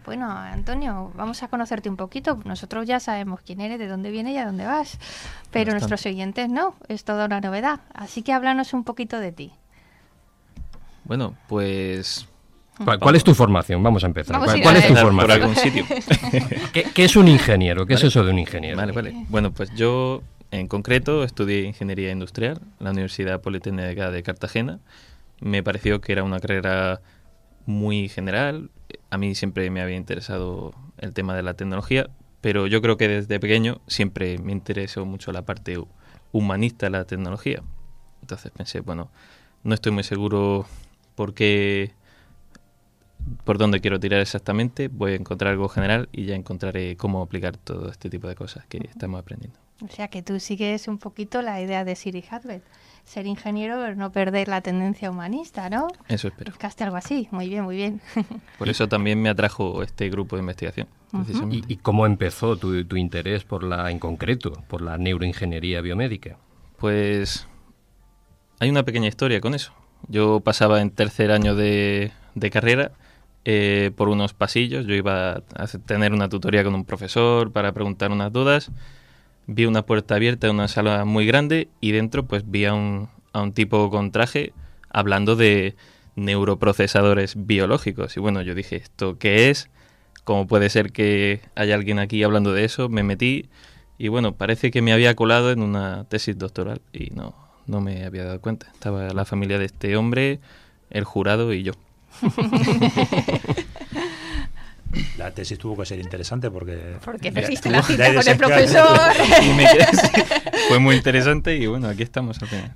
Bueno, 0.06 0.30
Antonio, 0.30 1.12
vamos 1.16 1.42
a 1.42 1.48
conocerte 1.48 1.90
un 1.90 1.98
poquito. 1.98 2.40
Nosotros 2.46 2.86
ya 2.86 3.00
sabemos 3.00 3.42
quién 3.44 3.60
eres, 3.60 3.80
de 3.80 3.88
dónde 3.88 4.12
vienes 4.12 4.36
y 4.36 4.38
a 4.38 4.46
dónde 4.46 4.64
vas, 4.64 5.00
pero 5.50 5.72
Bastante. 5.72 5.72
nuestros 5.72 6.06
oyentes 6.06 6.48
no, 6.48 6.76
es 6.88 7.04
toda 7.04 7.26
una 7.26 7.42
novedad. 7.42 7.80
Así 7.92 8.22
que 8.22 8.32
háblanos 8.32 8.74
un 8.74 8.84
poquito 8.84 9.20
de 9.20 9.32
ti. 9.32 9.52
Bueno, 11.06 11.36
pues... 11.48 12.28
¿Cuál, 12.84 13.00
cuál 13.00 13.16
es 13.16 13.24
tu 13.24 13.34
formación? 13.34 13.82
Vamos 13.82 14.04
a 14.04 14.08
empezar. 14.08 14.34
Vamos 14.40 14.48
¿Cuál, 14.62 14.76
a 14.76 14.80
es 14.80 14.88
tu 14.88 14.94
ver. 14.94 15.04
Por 15.04 15.14
formación? 15.14 15.42
algún 15.42 15.56
sitio. 15.56 15.86
¿Qué, 16.74 16.84
qué 16.94 17.06
es 17.06 17.16
un 17.16 17.28
ingeniero? 17.28 17.86
¿Qué 17.86 17.94
es 17.94 18.04
eso 18.04 18.24
de 18.24 18.32
un 18.32 18.40
ingeniero? 18.40 18.78
Vale, 18.78 18.92
vale. 18.92 19.14
Bueno, 19.30 19.52
pues 19.52 19.72
yo 19.76 20.22
en 20.52 20.68
concreto 20.68 21.24
estudié 21.24 21.62
ingeniería 21.62 22.12
industrial 22.12 22.60
en 22.80 22.86
la 22.86 22.92
Universidad 22.92 23.42
Politécnica 23.42 24.12
de 24.12 24.24
Cartagena. 24.24 24.80
Me 25.40 25.64
pareció 25.64 26.02
que 26.02 26.12
era 26.12 26.24
una 26.24 26.40
carrera 26.40 27.02
muy 27.66 28.10
general. 28.10 28.70
A 29.10 29.18
mí 29.18 29.36
siempre 29.36 29.70
me 29.70 29.82
había 29.82 29.96
interesado 29.96 30.74
el 30.98 31.14
tema 31.14 31.36
de 31.36 31.44
la 31.44 31.54
tecnología, 31.56 32.10
pero 32.42 32.68
yo 32.68 32.82
creo 32.82 32.98
que 32.98 33.08
desde 33.08 33.40
pequeño 33.40 33.80
siempre 33.88 34.38
me 34.38 34.52
interesó 34.52 35.06
mucho 35.06 35.32
la 35.32 35.44
parte 35.44 35.78
hu- 35.78 35.88
humanista 36.32 36.88
de 36.88 36.90
la 36.92 37.06
tecnología. 37.06 37.62
Entonces 38.22 38.52
pensé, 38.56 38.82
bueno, 38.82 39.10
no 39.64 39.74
estoy 39.74 39.92
muy 39.92 40.04
seguro 40.04 40.66
por 41.16 41.34
qué 41.34 41.92
por 43.44 43.58
dónde 43.58 43.82
quiero 43.82 44.00
tirar 44.00 44.22
exactamente, 44.22 44.88
voy 44.88 45.14
a 45.14 45.16
encontrar 45.16 45.52
algo 45.52 45.70
general 45.70 46.10
y 46.12 46.26
ya 46.26 46.36
encontraré 46.36 46.96
cómo 46.96 47.22
aplicar 47.22 47.58
todo 47.58 47.90
este 47.90 48.10
tipo 48.10 48.28
de 48.28 48.36
cosas 48.36 48.66
que 48.68 48.78
estamos 48.78 49.20
aprendiendo. 49.20 49.60
O 49.84 49.90
sea 49.90 50.08
que 50.08 50.22
tú 50.22 50.40
sigues 50.40 50.88
un 50.88 51.00
poquito 51.00 51.42
la 51.42 51.62
idea 51.62 51.84
de 51.84 51.96
Siri 51.96 52.24
Hadwell, 52.30 52.62
ser 53.04 53.26
ingeniero 53.28 53.78
pero 53.78 53.96
no 53.96 54.12
perder 54.12 54.48
la 54.48 54.62
tendencia 54.62 55.12
humanista, 55.12 55.70
¿no? 55.70 55.88
Eso 56.08 56.30
espero. 56.30 56.52
Buscaste 56.52 56.84
algo 56.86 56.96
así, 56.96 57.28
muy 57.32 57.50
bien, 57.50 57.64
muy 57.64 57.76
bien. 57.76 58.02
Por 58.58 58.70
eso 58.70 58.88
también 58.88 59.22
me 59.22 59.30
atrajo 59.30 59.84
este 59.84 60.10
grupo 60.10 60.38
de 60.38 60.42
investigación. 60.42 60.88
¿Y, 61.50 61.64
y 61.72 61.78
cómo 61.78 62.06
empezó 62.06 62.58
tu, 62.58 62.84
tu 62.86 62.98
interés 62.98 63.46
por 63.46 63.64
la, 63.64 63.90
en 63.90 64.00
concreto, 64.00 64.52
por 64.68 64.82
la 64.82 64.98
neuroingeniería 64.98 65.80
biomédica? 65.80 66.38
Pues 66.78 67.48
hay 68.60 68.70
una 68.70 68.84
pequeña 68.84 69.08
historia 69.08 69.40
con 69.40 69.56
eso. 69.56 69.72
Yo 70.10 70.42
pasaba 70.42 70.82
en 70.82 70.92
tercer 70.92 71.32
año 71.32 71.56
de, 71.56 72.12
de 72.34 72.50
carrera 72.50 72.92
eh, 73.46 73.92
por 73.96 74.10
unos 74.10 74.34
pasillos. 74.34 74.86
Yo 74.86 74.96
iba 74.96 75.44
a 75.56 75.68
tener 75.86 76.14
una 76.14 76.30
tutoría 76.30 76.64
con 76.64 76.76
un 76.76 76.84
profesor 76.84 77.52
para 77.52 77.72
preguntar 77.74 78.12
unas 78.12 78.34
dudas. 78.34 78.72
Vi 79.48 79.66
una 79.66 79.86
puerta 79.86 80.16
abierta 80.16 80.48
en 80.48 80.56
una 80.56 80.68
sala 80.68 81.06
muy 81.06 81.26
grande 81.26 81.68
y 81.80 81.92
dentro 81.92 82.26
pues 82.26 82.50
vi 82.50 82.66
a 82.66 82.74
un, 82.74 83.10
a 83.34 83.42
un 83.42 83.54
tipo 83.54 83.92
con 83.92 84.12
traje 84.12 84.54
hablando 84.90 85.36
de 85.36 85.76
neuroprocesadores 86.16 87.36
biológicos. 87.46 88.18
Y 88.18 88.20
bueno, 88.20 88.42
yo 88.42 88.56
dije, 88.56 88.78
¿esto 88.78 89.18
qué 89.20 89.50
es? 89.50 89.70
¿Cómo 90.24 90.48
puede 90.48 90.70
ser 90.70 90.92
que 90.92 91.42
haya 91.56 91.76
alguien 91.76 92.00
aquí 92.00 92.24
hablando 92.24 92.52
de 92.52 92.66
eso? 92.66 92.90
Me 92.90 93.04
metí 93.04 93.50
y 93.98 94.08
bueno, 94.08 94.34
parece 94.34 94.72
que 94.72 94.82
me 94.82 94.92
había 94.92 95.16
colado 95.16 95.52
en 95.52 95.62
una 95.62 96.06
tesis 96.06 96.38
doctoral 96.38 96.82
y 96.92 97.12
no, 97.12 97.36
no 97.68 97.80
me 97.80 98.06
había 98.06 98.26
dado 98.26 98.42
cuenta. 98.42 98.68
Estaba 98.74 99.14
la 99.14 99.26
familia 99.26 99.60
de 99.60 99.66
este 99.66 99.96
hombre, 99.96 100.40
el 100.90 101.04
jurado 101.04 101.54
y 101.54 101.64
yo. 101.64 101.74
La 105.18 105.32
tesis 105.32 105.58
tuvo 105.58 105.78
que 105.78 105.86
ser 105.86 106.00
interesante 106.00 106.50
porque... 106.50 106.96
Porque 107.04 107.32
tuvo- 107.32 107.72
la 107.72 107.84
cita 107.84 108.14
con 108.14 108.28
el 108.28 108.38
profesor. 108.38 109.12
Y 109.44 109.50
me 109.54 109.66
quedé 109.66 109.84
así. 109.84 110.08
Fue 110.70 110.80
muy 110.80 110.96
interesante 110.96 111.56
y 111.58 111.66
bueno, 111.68 111.90
aquí 111.90 112.04
estamos 112.04 112.42
al 112.42 112.48
final. 112.48 112.72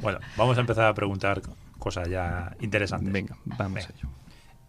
Bueno, 0.00 0.20
vamos 0.36 0.56
a 0.58 0.60
empezar 0.60 0.84
a 0.84 0.94
preguntar 0.94 1.42
cosas 1.78 2.08
ya 2.08 2.54
interesantes. 2.60 3.12
Venga, 3.12 3.36
vamos 3.44 3.74
Venga. 3.74 3.88
a 3.88 3.92
ello. 3.98 4.08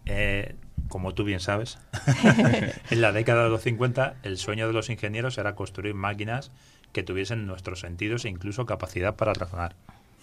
Eh, 0.06 0.56
como 0.88 1.14
tú 1.14 1.22
bien 1.24 1.38
sabes, 1.40 1.78
en 2.90 3.00
la 3.00 3.12
década 3.12 3.44
de 3.44 3.50
los 3.50 3.62
50 3.62 4.14
el 4.24 4.36
sueño 4.36 4.66
de 4.66 4.72
los 4.72 4.90
ingenieros 4.90 5.38
era 5.38 5.54
construir 5.54 5.94
máquinas 5.94 6.50
que 6.92 7.04
tuviesen 7.04 7.46
nuestros 7.46 7.80
sentidos 7.80 8.24
e 8.24 8.28
incluso 8.28 8.66
capacidad 8.66 9.14
para 9.14 9.32
razonar. 9.34 9.76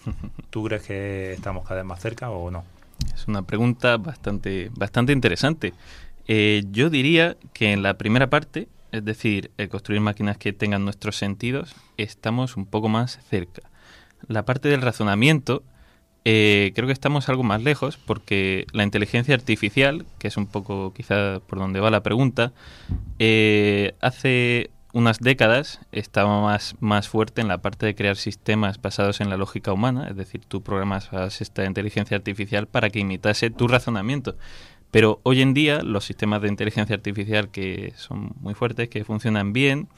¿Tú 0.50 0.64
crees 0.64 0.82
que 0.82 1.32
estamos 1.32 1.62
cada 1.66 1.76
vez 1.76 1.86
más 1.86 2.00
cerca 2.00 2.28
o 2.30 2.50
no? 2.50 2.64
Es 3.14 3.26
una 3.28 3.42
pregunta 3.42 3.96
bastante, 3.96 4.70
bastante 4.74 5.12
interesante. 5.12 5.74
Eh, 6.26 6.62
yo 6.70 6.90
diría 6.90 7.36
que 7.52 7.72
en 7.72 7.82
la 7.82 7.98
primera 7.98 8.30
parte, 8.30 8.68
es 8.92 9.04
decir, 9.04 9.50
el 9.58 9.68
construir 9.68 10.00
máquinas 10.00 10.38
que 10.38 10.52
tengan 10.52 10.84
nuestros 10.84 11.16
sentidos, 11.16 11.74
estamos 11.96 12.56
un 12.56 12.66
poco 12.66 12.88
más 12.88 13.18
cerca. 13.28 13.62
La 14.28 14.44
parte 14.44 14.68
del 14.68 14.82
razonamiento, 14.82 15.62
eh, 16.24 16.72
creo 16.74 16.86
que 16.86 16.92
estamos 16.92 17.28
algo 17.28 17.42
más 17.42 17.62
lejos 17.62 17.96
porque 17.96 18.66
la 18.72 18.84
inteligencia 18.84 19.34
artificial, 19.34 20.04
que 20.18 20.28
es 20.28 20.36
un 20.36 20.46
poco 20.46 20.92
quizá 20.92 21.40
por 21.46 21.58
donde 21.58 21.80
va 21.80 21.90
la 21.90 22.02
pregunta, 22.02 22.52
eh, 23.18 23.94
hace 24.00 24.70
unas 24.92 25.18
décadas 25.18 25.80
estaba 25.92 26.40
más, 26.40 26.74
más 26.80 27.08
fuerte 27.08 27.40
en 27.40 27.48
la 27.48 27.58
parte 27.58 27.86
de 27.86 27.94
crear 27.94 28.16
sistemas 28.16 28.80
basados 28.80 29.20
en 29.20 29.30
la 29.30 29.36
lógica 29.36 29.72
humana, 29.72 30.08
es 30.08 30.16
decir, 30.16 30.42
tú 30.46 30.62
programas 30.62 31.10
esta 31.40 31.64
inteligencia 31.64 32.16
artificial 32.16 32.66
para 32.66 32.90
que 32.90 33.00
imitase 33.00 33.50
tu 33.50 33.68
razonamiento. 33.68 34.36
Pero 34.90 35.20
hoy 35.22 35.42
en 35.42 35.54
día 35.54 35.82
los 35.82 36.04
sistemas 36.04 36.42
de 36.42 36.48
inteligencia 36.48 36.96
artificial 36.96 37.50
que 37.50 37.92
son 37.96 38.32
muy 38.40 38.54
fuertes, 38.54 38.88
que 38.88 39.04
funcionan 39.04 39.52
bien, 39.52 39.88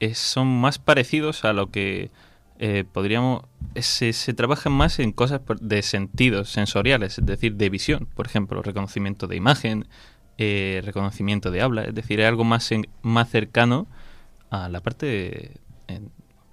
eh, 0.00 0.14
son 0.14 0.48
más 0.48 0.78
parecidos 0.78 1.44
a 1.44 1.52
lo 1.52 1.70
que 1.70 2.10
eh, 2.58 2.84
podríamos... 2.90 3.44
Se, 3.76 4.12
se 4.12 4.34
trabajan 4.34 4.72
más 4.72 4.98
en 4.98 5.12
cosas 5.12 5.40
de 5.60 5.82
sentidos 5.82 6.50
sensoriales, 6.50 7.18
es 7.18 7.26
decir, 7.26 7.54
de 7.54 7.70
visión. 7.70 8.08
Por 8.14 8.26
ejemplo, 8.26 8.62
reconocimiento 8.62 9.26
de 9.26 9.36
imagen, 9.36 9.86
eh, 10.38 10.82
reconocimiento 10.84 11.50
de 11.50 11.62
habla, 11.62 11.84
es 11.84 11.94
decir, 11.94 12.20
es 12.20 12.26
algo 12.26 12.44
más, 12.44 12.70
más 13.02 13.28
cercano 13.30 13.86
a 14.50 14.68
la 14.68 14.80
parte 14.80 15.52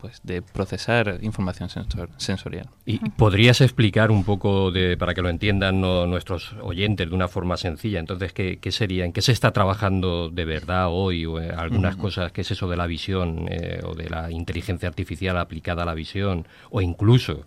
pues 0.01 0.19
de 0.23 0.41
procesar 0.41 1.19
información 1.21 1.69
sensorial. 2.17 2.67
¿Y 2.87 2.97
podrías 2.97 3.61
explicar 3.61 4.09
un 4.09 4.23
poco, 4.23 4.71
de, 4.71 4.97
para 4.97 5.13
que 5.13 5.21
lo 5.21 5.29
entiendan 5.29 5.79
nuestros 5.79 6.55
oyentes 6.61 7.07
de 7.07 7.15
una 7.15 7.27
forma 7.27 7.55
sencilla, 7.55 7.99
entonces, 7.99 8.33
¿qué, 8.33 8.57
qué 8.59 8.71
sería? 8.71 9.05
¿En 9.05 9.13
qué 9.13 9.21
se 9.21 9.31
está 9.31 9.51
trabajando 9.51 10.29
de 10.29 10.45
verdad 10.45 10.87
hoy? 10.89 11.25
O 11.27 11.39
eh, 11.39 11.51
algunas 11.55 11.95
cosas, 11.95 12.31
¿qué 12.31 12.41
es 12.41 12.49
eso 12.49 12.67
de 12.67 12.77
la 12.77 12.87
visión 12.87 13.45
eh, 13.49 13.79
o 13.83 13.93
de 13.93 14.09
la 14.09 14.31
inteligencia 14.31 14.89
artificial 14.89 15.37
aplicada 15.37 15.83
a 15.83 15.85
la 15.85 15.93
visión? 15.93 16.47
O 16.71 16.81
incluso, 16.81 17.45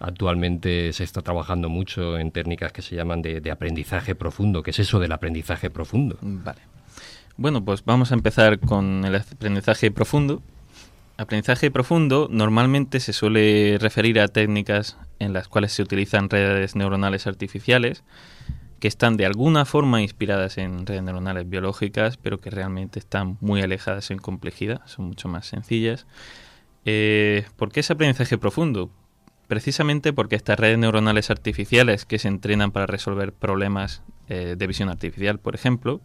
actualmente 0.00 0.92
se 0.92 1.04
está 1.04 1.22
trabajando 1.22 1.68
mucho 1.68 2.18
en 2.18 2.32
técnicas 2.32 2.72
que 2.72 2.82
se 2.82 2.96
llaman 2.96 3.22
de, 3.22 3.40
de 3.40 3.50
aprendizaje 3.52 4.16
profundo. 4.16 4.64
¿Qué 4.64 4.72
es 4.72 4.78
eso 4.80 4.98
del 4.98 5.12
aprendizaje 5.12 5.70
profundo? 5.70 6.18
Vale. 6.20 6.60
Bueno, 7.36 7.64
pues 7.64 7.84
vamos 7.84 8.10
a 8.10 8.14
empezar 8.14 8.58
con 8.58 9.04
el 9.04 9.16
aprendizaje 9.16 9.90
profundo, 9.90 10.42
Aprendizaje 11.22 11.70
profundo 11.70 12.26
normalmente 12.28 12.98
se 12.98 13.12
suele 13.12 13.78
referir 13.78 14.18
a 14.18 14.26
técnicas 14.26 14.98
en 15.20 15.32
las 15.32 15.46
cuales 15.46 15.72
se 15.72 15.80
utilizan 15.80 16.28
redes 16.28 16.74
neuronales 16.74 17.28
artificiales 17.28 18.02
que 18.80 18.88
están 18.88 19.16
de 19.16 19.24
alguna 19.24 19.64
forma 19.64 20.02
inspiradas 20.02 20.58
en 20.58 20.84
redes 20.84 21.04
neuronales 21.04 21.48
biológicas, 21.48 22.16
pero 22.16 22.40
que 22.40 22.50
realmente 22.50 22.98
están 22.98 23.38
muy 23.40 23.62
alejadas 23.62 24.10
en 24.10 24.18
complejidad, 24.18 24.80
son 24.86 25.04
mucho 25.04 25.28
más 25.28 25.46
sencillas. 25.46 26.08
Eh, 26.84 27.44
¿Por 27.54 27.70
qué 27.70 27.78
es 27.78 27.90
aprendizaje 27.92 28.36
profundo? 28.36 28.90
Precisamente 29.46 30.12
porque 30.12 30.34
estas 30.34 30.58
redes 30.58 30.78
neuronales 30.78 31.30
artificiales 31.30 32.04
que 32.04 32.18
se 32.18 32.26
entrenan 32.26 32.72
para 32.72 32.86
resolver 32.86 33.32
problemas 33.32 34.02
eh, 34.28 34.56
de 34.58 34.66
visión 34.66 34.88
artificial, 34.88 35.38
por 35.38 35.54
ejemplo, 35.54 36.00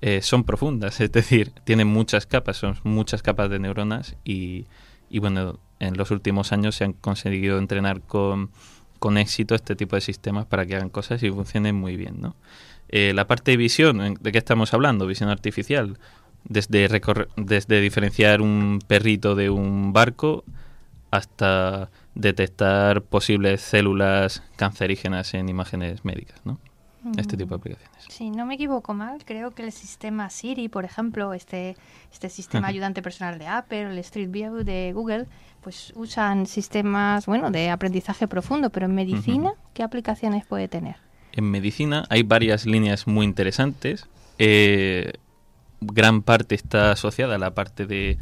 eh, 0.00 0.20
son 0.22 0.44
profundas, 0.44 1.00
es 1.00 1.12
decir, 1.12 1.52
tienen 1.64 1.88
muchas 1.88 2.26
capas, 2.26 2.56
son 2.58 2.76
muchas 2.84 3.22
capas 3.22 3.50
de 3.50 3.58
neuronas 3.58 4.16
y, 4.24 4.66
bueno, 5.10 5.58
en 5.78 5.96
los 5.96 6.10
últimos 6.10 6.52
años 6.52 6.76
se 6.76 6.84
han 6.84 6.92
conseguido 6.92 7.58
entrenar 7.58 8.00
con, 8.00 8.50
con, 8.98 9.18
éxito 9.18 9.54
este 9.54 9.76
tipo 9.76 9.96
de 9.96 10.00
sistemas 10.00 10.46
para 10.46 10.66
que 10.66 10.76
hagan 10.76 10.90
cosas 10.90 11.22
y 11.22 11.30
funcionen 11.30 11.76
muy 11.76 11.96
bien, 11.96 12.20
¿no? 12.20 12.36
Eh, 12.88 13.12
la 13.14 13.26
parte 13.26 13.50
de 13.50 13.56
visión, 13.56 14.16
¿de 14.20 14.32
qué 14.32 14.38
estamos 14.38 14.72
hablando? 14.72 15.06
Visión 15.06 15.28
artificial, 15.28 15.98
desde, 16.44 16.88
desde 17.36 17.80
diferenciar 17.80 18.40
un 18.40 18.78
perrito 18.86 19.34
de 19.34 19.50
un 19.50 19.92
barco 19.92 20.44
hasta 21.10 21.90
detectar 22.14 23.02
posibles 23.02 23.60
células 23.60 24.42
cancerígenas 24.56 25.34
en 25.34 25.48
imágenes 25.48 26.04
médicas, 26.04 26.40
¿no? 26.44 26.58
Este 27.16 27.36
tipo 27.36 27.50
de 27.50 27.56
aplicaciones. 27.56 28.04
Si 28.08 28.30
no 28.30 28.46
me 28.46 28.54
equivoco 28.54 28.94
mal, 28.94 29.24
creo 29.24 29.52
que 29.52 29.62
el 29.62 29.72
sistema 29.72 30.30
Siri, 30.30 30.68
por 30.68 30.84
ejemplo, 30.84 31.32
este, 31.34 31.76
este 32.12 32.28
sistema 32.28 32.66
ayudante 32.68 33.02
personal 33.02 33.38
de 33.38 33.46
Apple, 33.46 33.82
el 33.92 33.98
Street 33.98 34.30
View 34.30 34.64
de 34.64 34.92
Google, 34.92 35.26
pues 35.62 35.92
usan 35.96 36.46
sistemas, 36.46 37.26
bueno, 37.26 37.50
de 37.50 37.70
aprendizaje 37.70 38.28
profundo, 38.28 38.70
pero 38.70 38.86
en 38.86 38.94
medicina, 38.94 39.52
¿qué 39.74 39.82
aplicaciones 39.82 40.46
puede 40.46 40.68
tener? 40.68 40.96
En 41.32 41.50
medicina 41.50 42.06
hay 42.08 42.22
varias 42.22 42.66
líneas 42.66 43.06
muy 43.06 43.24
interesantes. 43.24 44.06
Eh, 44.38 45.12
gran 45.80 46.22
parte 46.22 46.54
está 46.54 46.92
asociada 46.92 47.34
a 47.34 47.38
la 47.38 47.52
parte 47.52 47.86
de 47.86 48.18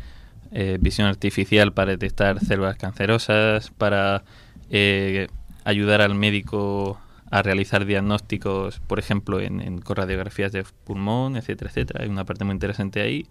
eh, 0.53 0.79
visión 0.81 1.07
artificial 1.07 1.73
para 1.73 1.93
detectar 1.93 2.39
células 2.45 2.77
cancerosas, 2.77 3.71
para 3.71 4.25
eh, 4.71 5.29
ayudar 5.65 6.01
al 6.01 6.15
médico 6.15 6.99
a 7.31 7.43
realizar 7.43 7.85
diagnósticos, 7.85 8.81
por 8.81 8.99
ejemplo, 8.99 9.41
en, 9.41 9.61
en 9.61 9.81
radiografías 9.83 10.53
de 10.53 10.65
pulmón, 10.85 11.37
etcétera, 11.37 11.71
etcétera. 11.71 12.05
Hay 12.05 12.09
una 12.09 12.25
parte 12.25 12.45
muy 12.45 12.53
interesante 12.53 13.01
ahí. 13.01 13.27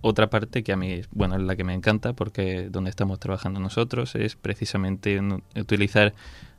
Otra 0.00 0.28
parte 0.30 0.64
que 0.64 0.72
a 0.72 0.76
mí, 0.76 1.02
bueno, 1.12 1.36
es 1.36 1.42
la 1.42 1.54
que 1.54 1.62
me 1.62 1.74
encanta 1.74 2.12
porque 2.12 2.68
donde 2.68 2.90
estamos 2.90 3.20
trabajando 3.20 3.60
nosotros 3.60 4.16
es 4.16 4.34
precisamente 4.34 5.16
en 5.16 5.44
utilizar 5.54 6.12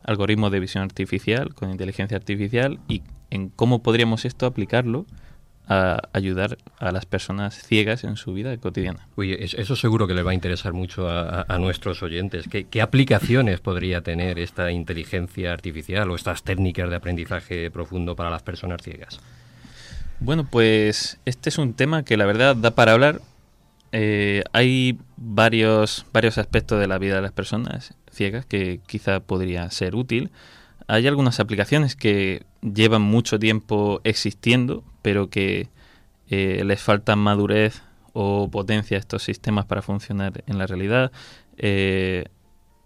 algoritmos 0.03 0.51
de 0.51 0.59
visión 0.61 0.83
artificial 0.83 1.53
con 1.53 1.69
inteligencia 1.69 2.15
artificial 2.15 2.79
y 2.87 3.03
en 3.29 3.49
cómo 3.49 3.83
podríamos 3.83 4.23
esto 4.25 4.45
aplicarlo 4.45 5.05
a 5.67 6.09
ayudar 6.11 6.57
a 6.79 6.91
las 6.91 7.05
personas 7.05 7.55
ciegas 7.55 8.03
en 8.03 8.17
su 8.17 8.33
vida 8.33 8.55
cotidiana. 8.57 9.07
Oye, 9.15 9.37
eso 9.41 9.75
seguro 9.75 10.07
que 10.07 10.13
le 10.13 10.23
va 10.23 10.31
a 10.31 10.33
interesar 10.33 10.73
mucho 10.73 11.07
a, 11.09 11.57
nuestros 11.57 12.03
oyentes. 12.03 12.45
¿Qué, 12.49 12.81
aplicaciones 12.81 13.61
podría 13.61 14.01
tener 14.01 14.39
esta 14.39 14.71
inteligencia 14.71 15.53
artificial 15.53 16.09
o 16.11 16.15
estas 16.15 16.43
técnicas 16.43 16.89
de 16.89 16.95
aprendizaje 16.95 17.71
profundo 17.71 18.15
para 18.15 18.29
las 18.29 18.43
personas 18.43 18.81
ciegas? 18.81 19.19
Bueno, 20.19 20.47
pues 20.49 21.19
este 21.25 21.49
es 21.49 21.57
un 21.57 21.73
tema 21.73 22.03
que 22.03 22.17
la 22.17 22.25
verdad 22.25 22.55
da 22.55 22.71
para 22.71 22.93
hablar. 22.93 23.21
Eh, 23.91 24.43
hay 24.51 24.97
varios, 25.17 26.05
varios 26.11 26.37
aspectos 26.37 26.79
de 26.79 26.87
la 26.87 26.97
vida 26.97 27.15
de 27.15 27.21
las 27.21 27.31
personas 27.31 27.93
ciegas 28.11 28.45
que 28.45 28.81
quizá 28.85 29.21
podría 29.21 29.69
ser 29.71 29.95
útil. 29.95 30.31
Hay 30.87 31.07
algunas 31.07 31.39
aplicaciones 31.39 31.95
que 31.95 32.43
llevan 32.63 33.01
mucho 33.01 33.39
tiempo 33.39 34.01
existiendo, 34.03 34.83
pero 35.01 35.29
que 35.29 35.69
eh, 36.29 36.63
les 36.65 36.81
falta 36.81 37.15
madurez 37.15 37.81
o 38.13 38.49
potencia 38.49 38.97
a 38.97 38.99
estos 38.99 39.23
sistemas 39.23 39.65
para 39.65 39.81
funcionar 39.81 40.43
en 40.47 40.57
la 40.57 40.67
realidad. 40.67 41.11
Eh, 41.57 42.25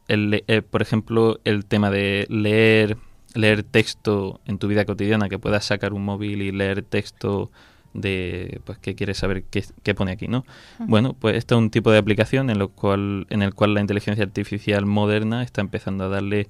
eh, 0.10 0.62
por 0.62 0.82
ejemplo, 0.82 1.40
el 1.44 1.66
tema 1.66 1.92
de 1.92 2.26
leer, 2.30 2.98
leer 3.34 3.64
texto 3.64 4.40
en 4.46 4.58
tu 4.58 4.68
vida 4.68 4.86
cotidiana, 4.86 5.30
que 5.30 5.38
puedas 5.38 5.66
sacar 5.66 5.94
un 5.94 6.06
móvil 6.06 6.42
y 6.42 6.52
leer 6.52 6.82
texto 6.82 7.52
de 7.94 8.62
pues 8.64 8.78
que 8.78 8.96
quieres 8.96 9.18
saber 9.18 9.44
qué, 9.44 9.96
pone 9.96 10.12
aquí, 10.12 10.28
¿no? 10.28 10.46
Bueno, 10.78 11.14
pues 11.14 11.36
esto 11.36 11.56
es 11.56 11.60
un 11.60 11.72
tipo 11.72 11.92
de 11.92 11.98
aplicación 11.98 12.50
en 12.50 12.60
lo 12.60 12.70
cual 12.70 13.26
en 13.30 13.42
el 13.42 13.54
cual 13.56 13.74
la 13.74 13.82
inteligencia 13.82 14.24
artificial 14.24 14.86
moderna 14.86 15.42
está 15.42 15.62
empezando 15.62 16.04
a 16.04 16.08
darle 16.08 16.48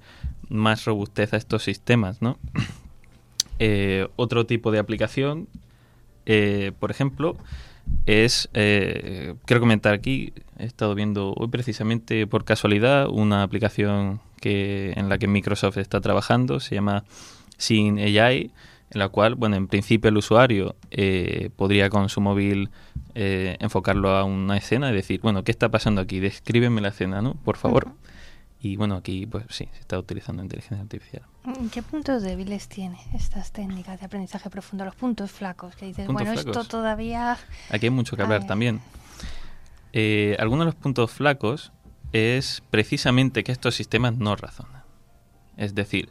más 0.49 0.85
robustez 0.85 1.33
a 1.33 1.37
estos 1.37 1.63
sistemas, 1.63 2.21
¿no? 2.21 2.37
Eh, 3.59 4.07
otro 4.15 4.45
tipo 4.45 4.71
de 4.71 4.79
aplicación, 4.79 5.47
eh, 6.25 6.71
por 6.79 6.91
ejemplo, 6.91 7.37
es, 8.05 8.49
eh, 8.53 9.35
quiero 9.45 9.59
comentar 9.61 9.93
aquí, 9.93 10.33
he 10.59 10.65
estado 10.65 10.93
viendo 10.93 11.33
hoy 11.33 11.47
precisamente 11.47 12.27
por 12.27 12.43
casualidad 12.45 13.07
una 13.09 13.43
aplicación 13.43 14.21
que 14.39 14.93
en 14.95 15.09
la 15.09 15.17
que 15.17 15.27
Microsoft 15.27 15.77
está 15.77 16.01
trabajando, 16.01 16.59
se 16.59 16.75
llama 16.75 17.03
Sin 17.57 17.97
AI, 17.97 18.51
en 18.89 18.99
la 18.99 19.09
cual, 19.09 19.35
bueno, 19.35 19.55
en 19.55 19.67
principio 19.67 20.09
el 20.09 20.17
usuario 20.17 20.75
podría 21.55 21.89
con 21.89 22.07
su 22.09 22.21
móvil 22.21 22.69
enfocarlo 23.15 24.11
a 24.11 24.23
una 24.23 24.55
escena 24.55 24.91
y 24.91 24.93
decir, 24.93 25.19
bueno, 25.21 25.43
¿qué 25.43 25.51
está 25.51 25.69
pasando 25.69 25.99
aquí? 25.99 26.19
Descríbeme 26.19 26.79
la 26.81 26.89
escena, 26.89 27.21
¿no? 27.21 27.33
Por 27.33 27.57
favor. 27.57 27.87
Y 28.67 28.75
bueno, 28.75 28.95
aquí 28.95 29.25
pues 29.25 29.45
sí, 29.49 29.69
se 29.71 29.79
está 29.79 29.97
utilizando 29.97 30.43
inteligencia 30.43 30.81
artificial. 30.81 31.23
¿Qué 31.71 31.81
puntos 31.81 32.21
débiles 32.21 32.67
tiene 32.67 32.99
estas 33.13 33.53
técnicas 33.53 34.01
de 34.01 34.07
aprendizaje 34.07 34.49
profundo? 34.49 34.83
Los 34.83 34.95
puntos 34.95 35.31
flacos, 35.31 35.73
que 35.77 35.85
dices, 35.85 36.05
bueno, 36.07 36.33
esto 36.33 36.65
todavía... 36.65 37.37
Aquí 37.69 37.85
hay 37.85 37.91
mucho 37.91 38.17
que 38.17 38.23
hablar 38.23 38.45
también. 38.45 38.81
Eh, 39.93 40.35
algunos 40.39 40.65
de 40.65 40.73
los 40.73 40.75
puntos 40.75 41.11
flacos 41.11 41.71
es 42.11 42.61
precisamente 42.69 43.45
que 43.45 43.53
estos 43.53 43.73
sistemas 43.73 44.17
no 44.17 44.35
razonan. 44.35 44.83
Es 45.55 45.73
decir, 45.73 46.09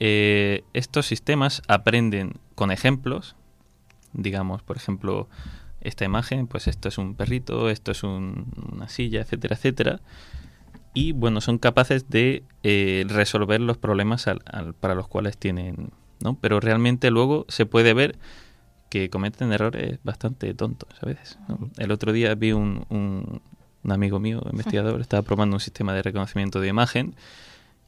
eh, 0.00 0.64
estos 0.72 1.06
sistemas 1.06 1.62
aprenden 1.68 2.40
con 2.56 2.72
ejemplos, 2.72 3.36
digamos, 4.12 4.64
por 4.64 4.76
ejemplo, 4.76 5.28
esta 5.80 6.04
imagen, 6.04 6.48
pues 6.48 6.66
esto 6.66 6.88
es 6.88 6.98
un 6.98 7.14
perrito, 7.14 7.70
esto 7.70 7.92
es 7.92 8.02
una 8.02 8.88
silla, 8.88 9.20
etcétera, 9.20 9.54
etcétera 9.54 10.00
y 10.94 11.10
bueno, 11.10 11.40
son 11.40 11.58
capaces 11.58 12.08
de 12.08 12.44
eh, 12.62 13.04
resolver 13.08 13.60
los 13.60 13.76
problemas 13.76 14.26
para 14.78 14.94
los 14.94 15.08
cuales 15.08 15.36
tienen, 15.36 15.90
¿no? 16.20 16.38
Pero 16.40 16.60
realmente 16.60 17.10
luego 17.10 17.44
se 17.48 17.66
puede 17.66 17.92
ver 17.94 18.16
que 18.88 19.10
cometen 19.10 19.52
errores 19.52 19.98
bastante 20.04 20.54
tontos 20.54 20.88
a 21.02 21.06
veces. 21.06 21.36
El 21.78 21.90
otro 21.90 22.12
día 22.12 22.32
vi 22.36 22.52
un, 22.52 22.86
un, 22.90 23.42
amigo 23.90 24.20
mío, 24.20 24.40
investigador, 24.50 25.00
estaba 25.00 25.22
probando 25.22 25.56
un 25.56 25.60
sistema 25.60 25.92
de 25.92 26.02
reconocimiento 26.02 26.60
de 26.60 26.68
imagen 26.68 27.16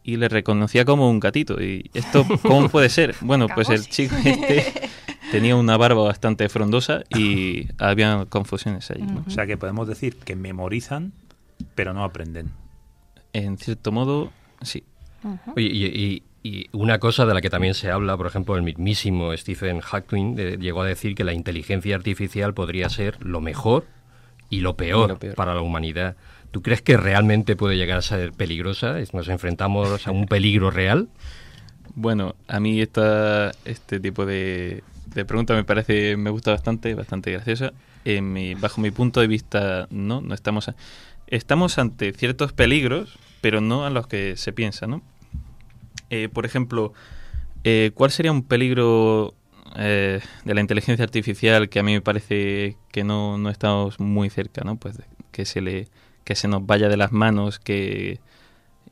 y 0.03 0.17
le 0.17 0.29
reconocía 0.29 0.85
como 0.85 1.09
un 1.09 1.21
gatito. 1.21 1.63
¿Y 1.63 1.91
esto 1.95 2.27
cómo 2.43 2.69
puede 2.71 2.89
ser? 2.89 3.15
Bueno, 3.21 3.47
pues 3.55 3.71
el 3.71 3.87
chico 3.89 4.17
este 4.25 4.91
tenía 5.31 5.55
una 5.55 5.77
barba 5.77 6.03
bastante 6.03 6.49
frondosa 6.49 7.05
y 7.09 7.69
había 7.79 8.27
confusiones 8.29 8.91
ahí. 8.91 9.07
O 9.29 9.31
sea 9.31 9.47
que 9.47 9.57
podemos 9.57 9.87
decir 9.87 10.17
que 10.17 10.35
memorizan, 10.35 11.13
pero 11.77 11.95
no 11.95 12.03
aprenden 12.03 12.51
en 13.45 13.59
cierto 13.59 13.93
modo, 13.93 14.33
sí. 14.63 14.85
y, 15.57 16.23
una 16.73 17.01
cosa 17.01 17.27
de 17.27 17.35
la 17.35 17.41
que 17.41 17.51
también 17.51 17.75
se 17.75 17.91
habla, 17.91 18.17
por 18.17 18.29
ejemplo, 18.29 18.57
el 18.57 18.63
mismísimo 18.63 19.37
Stephen 19.37 19.81
Hawking 19.81 20.37
llegó 20.61 20.83
a 20.83 20.87
decir 20.87 21.17
que 21.17 21.25
la 21.25 21.33
inteligencia 21.33 21.97
artificial 21.97 22.55
podría 22.55 22.89
ser 22.89 23.21
lo 23.25 23.41
mejor 23.41 23.85
y 24.49 24.61
lo 24.61 24.77
peor, 24.77 25.19
para 25.35 25.55
la 25.55 25.61
humanidad. 25.61 26.17
¿Tú 26.53 26.63
crees 26.63 26.83
que 26.83 26.97
realmente 26.97 27.57
puede 27.57 27.77
llegar 27.77 27.99
a 27.99 28.03
ser 28.03 28.33
peligrosa? 28.33 28.95
¿Nos 29.13 29.29
enfrentamos 29.29 30.07
a 30.07 30.13
un 30.13 30.27
peligro 30.27 30.71
real? 30.71 31.09
Bueno, 31.97 32.37
a 32.47 32.61
mí 32.61 32.81
esta, 32.81 33.51
este 33.65 33.99
tipo 33.99 34.25
de, 34.25 34.85
de 35.15 35.25
pregunta 35.25 35.55
me 35.55 35.65
parece, 35.65 36.17
me 36.17 36.31
gusta 36.31 36.53
bastante, 36.53 36.95
bastante 36.95 37.33
graciosa. 37.33 37.73
bajo 38.61 38.81
mi 38.81 38.93
punto 38.93 39.21
de 39.21 39.27
vista, 39.27 39.89
no, 39.91 40.21
no 40.21 40.35
estamos, 40.35 40.71
estamos 41.27 41.79
ante 41.79 42.13
ciertos 42.13 42.53
peligros, 42.53 43.19
pero 43.47 43.61
no 43.61 43.85
a 43.85 43.91
los 43.91 44.09
que 44.09 44.37
se 44.37 44.53
piensa, 44.53 44.89
¿no? 44.89 45.03
Eh, 46.11 46.29
por 46.29 46.47
ejemplo, 46.47 46.93
eh, 47.63 47.93
¿cuál 47.95 48.11
sería 48.11 48.33
un 48.33 48.43
peligro 48.43 49.35
eh, 49.77 50.19
de 50.45 50.55
la 50.55 50.61
inteligencia 50.61 51.05
artificial 51.05 51.69
que 51.69 51.79
a 51.79 51.85
mí 51.85 51.93
me 51.93 52.01
parece 52.01 52.77
que 52.91 53.05
no, 53.05 53.39
no 53.39 53.49
estamos 53.49 54.01
muy 54.01 54.31
cerca, 54.31 54.63
¿no? 54.65 54.79
Pues 54.79 55.01
que 55.31 55.45
se 55.45 55.61
le 55.61 55.87
que 56.25 56.35
se 56.35 56.49
nos 56.49 56.67
vaya 56.67 56.89
de 56.89 56.97
las 56.97 57.13
manos, 57.13 57.61
que 57.61 58.19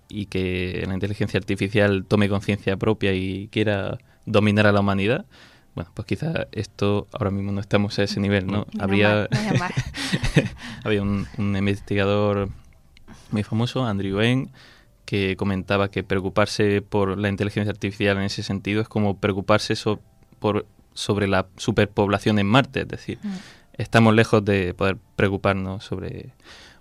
y 0.08 0.26
que 0.26 0.84
la 0.86 0.94
inteligencia 0.94 1.38
artificial 1.38 2.04
tome 2.06 2.28
conciencia 2.28 2.76
propia 2.76 3.12
y 3.12 3.48
quiera 3.48 3.98
dominar 4.24 4.68
a 4.68 4.72
la 4.72 4.78
humanidad. 4.78 5.26
Bueno, 5.74 5.90
pues 5.94 6.06
quizá 6.06 6.46
esto 6.52 7.08
ahora 7.12 7.32
mismo 7.32 7.50
no 7.50 7.60
estamos 7.60 7.98
a 7.98 8.04
ese 8.04 8.20
nivel, 8.20 8.46
¿no? 8.46 8.68
Habría 8.78 9.28
había 10.84 11.02
un, 11.02 11.26
investigador 11.36 12.50
muy 13.34 13.42
famoso, 13.42 13.84
Andrew 13.84 14.20
Ng, 14.22 14.48
que 15.04 15.36
comentaba 15.36 15.90
que 15.90 16.02
preocuparse 16.02 16.80
por 16.80 17.18
la 17.18 17.28
inteligencia 17.28 17.70
artificial 17.72 18.16
en 18.16 18.22
ese 18.22 18.42
sentido 18.42 18.80
es 18.80 18.88
como 18.88 19.18
preocuparse 19.18 19.74
por, 20.38 20.66
sobre 20.94 21.26
la 21.26 21.46
superpoblación 21.56 22.38
en 22.38 22.46
Marte, 22.46 22.82
es 22.82 22.88
decir, 22.88 23.18
mm. 23.22 23.32
estamos 23.74 24.14
lejos 24.14 24.44
de 24.44 24.72
poder 24.72 24.96
preocuparnos 25.16 25.84
sobre 25.84 26.30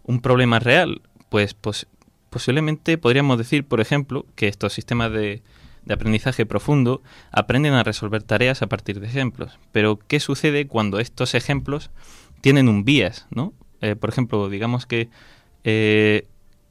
un 0.04 0.22
problema 0.22 0.60
real, 0.60 1.02
pues, 1.30 1.54
pues 1.56 1.88
posiblemente 2.30 2.98
podríamos 2.98 3.38
decir, 3.38 3.66
por 3.66 3.82
ejemplo, 3.82 4.26
que 4.36 4.48
estos 4.48 4.74
sistemas 4.74 5.12
de, 5.12 5.42
aprendizaje 5.90 6.46
profundo 6.46 7.02
aprenden 7.32 7.74
a 7.74 7.84
resolver 7.84 8.24
tareas 8.24 8.62
a 8.62 8.68
partir 8.68 9.02
de 9.02 9.08
ejemplos. 9.08 9.60
Pero, 9.74 10.00
¿qué 10.08 10.22
sucede 10.22 10.66
cuando 10.66 11.00
estos 11.00 11.36
ejemplos 11.36 11.92
tienen 12.40 12.70
un 12.70 12.86
bias? 12.86 13.28
¿no? 13.32 13.54
Eh, 13.82 13.98
por 13.98 14.10
ejemplo, 14.10 14.48
digamos 14.48 14.86
que 14.86 15.10
eh, 15.66 16.28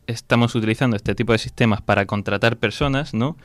estamos 0.06 0.54
utilizando 0.54 0.96
este 0.96 1.14
tipo 1.14 1.32
de 1.32 1.38
sistemas 1.38 1.80
para 1.82 2.06
contratar 2.06 2.56
personas, 2.56 3.14
¿no? 3.14 3.36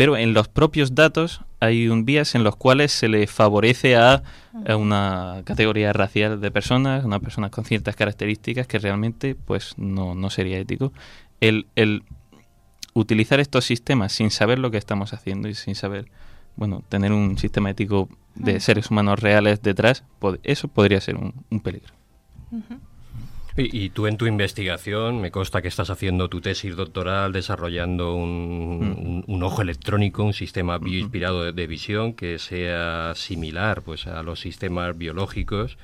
pero 0.00 0.16
en 0.16 0.32
los 0.32 0.48
propios 0.48 0.94
datos 0.94 1.42
hay 1.60 1.88
un 1.88 2.06
bias 2.06 2.34
en 2.34 2.42
los 2.42 2.56
cuales 2.56 2.90
se 2.90 3.06
le 3.06 3.26
favorece 3.26 3.96
a, 3.96 4.22
una 4.74 5.42
categoría 5.44 5.92
racial 5.92 6.40
de 6.40 6.50
personas, 6.50 7.04
una 7.04 7.20
persona 7.20 7.50
con 7.50 7.66
ciertas 7.66 7.96
características 7.96 8.66
que 8.66 8.78
realmente 8.78 9.34
pues 9.34 9.74
no, 9.76 10.14
no 10.14 10.30
sería 10.30 10.58
ético. 10.58 10.94
El, 11.42 11.66
el, 11.76 12.02
utilizar 12.94 13.40
estos 13.40 13.66
sistemas 13.66 14.12
sin 14.12 14.30
saber 14.30 14.58
lo 14.58 14.70
que 14.70 14.78
estamos 14.78 15.12
haciendo 15.12 15.48
y 15.48 15.54
sin 15.54 15.74
saber, 15.74 16.06
bueno, 16.56 16.82
tener 16.88 17.12
un 17.12 17.36
sistema 17.36 17.68
ético 17.68 18.08
de 18.34 18.58
seres 18.60 18.90
humanos 18.90 19.20
reales 19.20 19.60
detrás, 19.60 20.04
eso 20.44 20.68
podría 20.68 21.02
ser 21.02 21.16
un, 21.16 21.60
peligro. 21.60 21.92
Y, 23.62 23.90
tú 23.90 24.06
en 24.06 24.16
tu 24.16 24.26
investigación, 24.26 25.20
me 25.20 25.30
consta 25.30 25.60
que 25.60 25.68
estás 25.68 25.90
haciendo 25.90 26.28
tu 26.28 26.40
tesis 26.40 26.74
doctoral 26.76 27.32
desarrollando 27.32 28.14
un, 28.14 29.24
mm. 29.26 29.42
ojo 29.42 29.62
electrónico, 29.62 30.24
un 30.24 30.32
sistema 30.32 30.78
bioinspirado 30.78 31.52
de, 31.52 31.66
visión 31.66 32.14
que 32.14 32.38
sea 32.38 33.12
similar 33.14 33.82
pues, 33.82 34.06
a 34.06 34.22
los 34.22 34.40
sistemas 34.40 34.96
biológicos. 34.96 35.76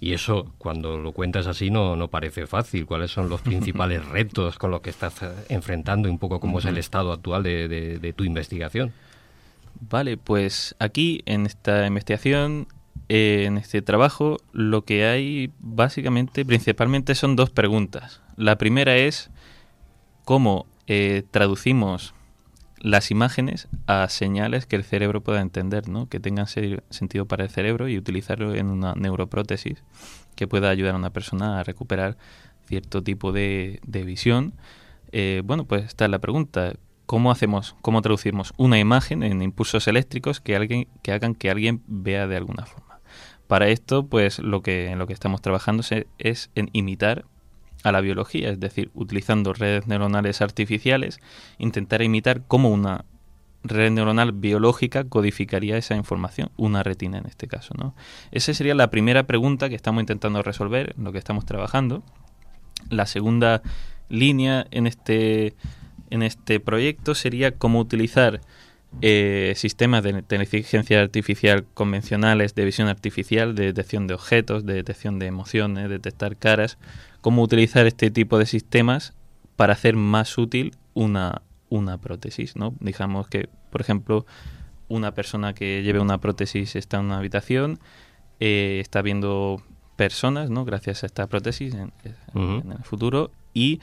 Y 0.00 0.12
eso, 0.12 0.52
cuando 0.58 0.98
lo 0.98 1.12
cuentas 1.12 1.46
así, 1.46 1.70
no, 1.70 1.96
no 1.96 2.08
parece 2.08 2.46
fácil. 2.46 2.84
¿Cuáles 2.84 3.10
son 3.10 3.28
los 3.28 3.40
principales 3.42 4.04
retos 4.04 4.58
con 4.58 4.70
los 4.70 4.80
que 4.80 4.90
estás 4.90 5.22
eh, 5.22 5.30
enfrentando 5.48 6.08
y 6.08 6.10
un 6.10 6.18
poco 6.18 6.40
cómo 6.40 6.58
es 6.58 6.64
el 6.64 6.78
estado 6.78 7.12
actual 7.12 7.42
de 7.42 8.14
tu 8.16 8.24
investigación? 8.24 8.92
Vale, 9.80 10.16
pues 10.16 10.74
aquí 10.78 11.22
en 11.26 11.46
esta 11.46 11.86
investigación 11.86 12.66
eh, 13.08 13.44
en 13.46 13.58
este 13.58 13.82
trabajo 13.82 14.38
lo 14.52 14.84
que 14.84 15.04
hay 15.06 15.52
básicamente, 15.58 16.44
principalmente 16.44 17.14
son 17.14 17.36
dos 17.36 17.50
preguntas. 17.50 18.22
La 18.36 18.56
primera 18.56 18.96
es 18.96 19.30
cómo 20.24 20.66
eh, 20.86 21.22
traducimos 21.30 22.14
las 22.78 23.10
imágenes 23.10 23.68
a 23.86 24.08
señales 24.08 24.66
que 24.66 24.76
el 24.76 24.84
cerebro 24.84 25.22
pueda 25.22 25.40
entender, 25.40 25.88
¿no? 25.88 26.08
que 26.08 26.20
tengan 26.20 26.46
sentido 26.46 27.26
para 27.26 27.44
el 27.44 27.50
cerebro 27.50 27.88
y 27.88 27.96
utilizarlo 27.96 28.54
en 28.54 28.66
una 28.66 28.94
neuroprótesis 28.94 29.82
que 30.36 30.46
pueda 30.46 30.68
ayudar 30.68 30.94
a 30.94 30.98
una 30.98 31.10
persona 31.10 31.58
a 31.58 31.64
recuperar 31.64 32.18
cierto 32.66 33.02
tipo 33.02 33.32
de, 33.32 33.80
visión. 33.86 34.52
Eh, 35.12 35.42
bueno, 35.44 35.64
pues 35.64 35.84
esta 35.84 36.04
es 36.04 36.10
la 36.10 36.18
pregunta. 36.18 36.74
¿Cómo 37.06 37.30
hacemos, 37.30 37.76
cómo 37.80 38.02
traducimos 38.02 38.52
una 38.56 38.78
imagen 38.78 39.22
en 39.22 39.42
impulsos 39.42 39.88
eléctricos 39.88 40.40
que, 40.40 40.56
alguien, 40.56 40.88
que 41.02 41.12
hagan 41.12 41.34
que 41.34 41.50
alguien 41.50 41.82
vea 41.86 42.26
de 42.26 42.36
alguna 42.36 42.66
forma? 42.66 42.83
Para 43.46 43.68
esto, 43.68 44.06
pues 44.06 44.38
lo 44.38 44.62
que, 44.62 44.88
en 44.88 44.98
lo 44.98 45.06
que 45.06 45.12
estamos 45.12 45.42
trabajando 45.42 45.82
es 46.18 46.50
en 46.54 46.70
imitar 46.72 47.24
a 47.82 47.92
la 47.92 48.00
biología, 48.00 48.50
es 48.50 48.58
decir, 48.58 48.90
utilizando 48.94 49.52
redes 49.52 49.86
neuronales 49.86 50.40
artificiales, 50.40 51.20
intentar 51.58 52.00
imitar 52.00 52.42
cómo 52.46 52.70
una 52.70 53.04
red 53.62 53.90
neuronal 53.90 54.32
biológica 54.32 55.04
codificaría 55.04 55.76
esa 55.76 55.94
información, 55.94 56.50
una 56.56 56.82
retina 56.82 57.18
en 57.18 57.26
este 57.26 57.46
caso, 57.46 57.74
¿no? 57.76 57.94
Esa 58.30 58.54
sería 58.54 58.74
la 58.74 58.90
primera 58.90 59.26
pregunta 59.26 59.68
que 59.68 59.74
estamos 59.74 60.02
intentando 60.02 60.42
resolver, 60.42 60.94
en 60.96 61.04
lo 61.04 61.12
que 61.12 61.18
estamos 61.18 61.44
trabajando. 61.44 62.02
La 62.90 63.06
segunda 63.06 63.62
línea 64.08 64.66
en 64.70 64.86
este 64.86 65.54
en 66.10 66.22
este 66.22 66.60
proyecto 66.60 67.14
sería 67.14 67.52
cómo 67.52 67.80
utilizar 67.80 68.40
eh, 69.02 69.52
sistemas 69.56 70.02
de 70.02 70.10
inteligencia 70.10 71.00
artificial 71.00 71.64
convencionales 71.74 72.54
de 72.54 72.64
visión 72.64 72.88
artificial, 72.88 73.54
de 73.54 73.66
detección 73.66 74.06
de 74.06 74.14
objetos, 74.14 74.64
de 74.64 74.74
detección 74.74 75.18
de 75.18 75.26
emociones, 75.26 75.88
detectar 75.88 76.36
caras, 76.36 76.78
cómo 77.20 77.42
utilizar 77.42 77.86
este 77.86 78.10
tipo 78.10 78.38
de 78.38 78.46
sistemas 78.46 79.14
para 79.56 79.72
hacer 79.74 79.96
más 79.96 80.36
útil 80.38 80.74
una, 80.94 81.42
una 81.68 81.98
prótesis, 81.98 82.56
¿no? 82.56 82.74
Digamos 82.80 83.28
que, 83.28 83.48
por 83.70 83.80
ejemplo, 83.80 84.26
una 84.88 85.14
persona 85.14 85.54
que 85.54 85.82
lleve 85.82 86.00
una 86.00 86.18
prótesis 86.20 86.76
está 86.76 86.98
en 86.98 87.06
una 87.06 87.18
habitación, 87.18 87.78
eh, 88.40 88.78
está 88.80 89.02
viendo 89.02 89.62
personas, 89.96 90.50
¿no? 90.50 90.64
Gracias 90.64 91.02
a 91.02 91.06
esta 91.06 91.26
prótesis 91.26 91.74
en, 91.74 91.92
el 92.34 92.84
futuro 92.84 93.30
y 93.52 93.80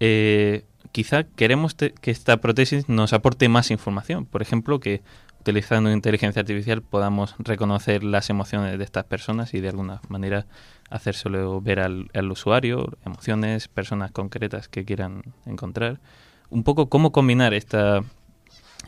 eh, 0.00 0.64
quizá 0.92 1.24
queremos 1.24 1.74
que 1.74 2.10
esta 2.10 2.36
prótesis 2.36 2.88
nos 2.88 3.12
aporte 3.12 3.48
más 3.48 3.70
información. 3.70 4.26
Por 4.26 4.42
ejemplo, 4.42 4.78
que 4.78 5.02
utilizando 5.40 5.90
inteligencia 5.90 6.40
artificial 6.40 6.82
podamos 6.82 7.34
reconocer 7.38 8.04
las 8.04 8.30
emociones 8.30 8.78
de 8.78 8.84
estas 8.84 9.04
personas 9.04 9.54
y 9.54 9.60
de 9.60 9.70
alguna 9.70 10.00
manera 10.08 10.46
hacérselo 10.88 11.60
ver 11.60 11.80
al, 11.80 12.30
usuario, 12.30 12.96
emociones, 13.04 13.66
personas 13.66 14.12
concretas 14.12 14.68
que 14.68 14.84
quieran 14.84 15.22
encontrar. 15.44 15.98
Un 16.50 16.62
poco 16.62 16.88
cómo 16.88 17.10
combinar 17.10 17.54
esta, 17.54 18.04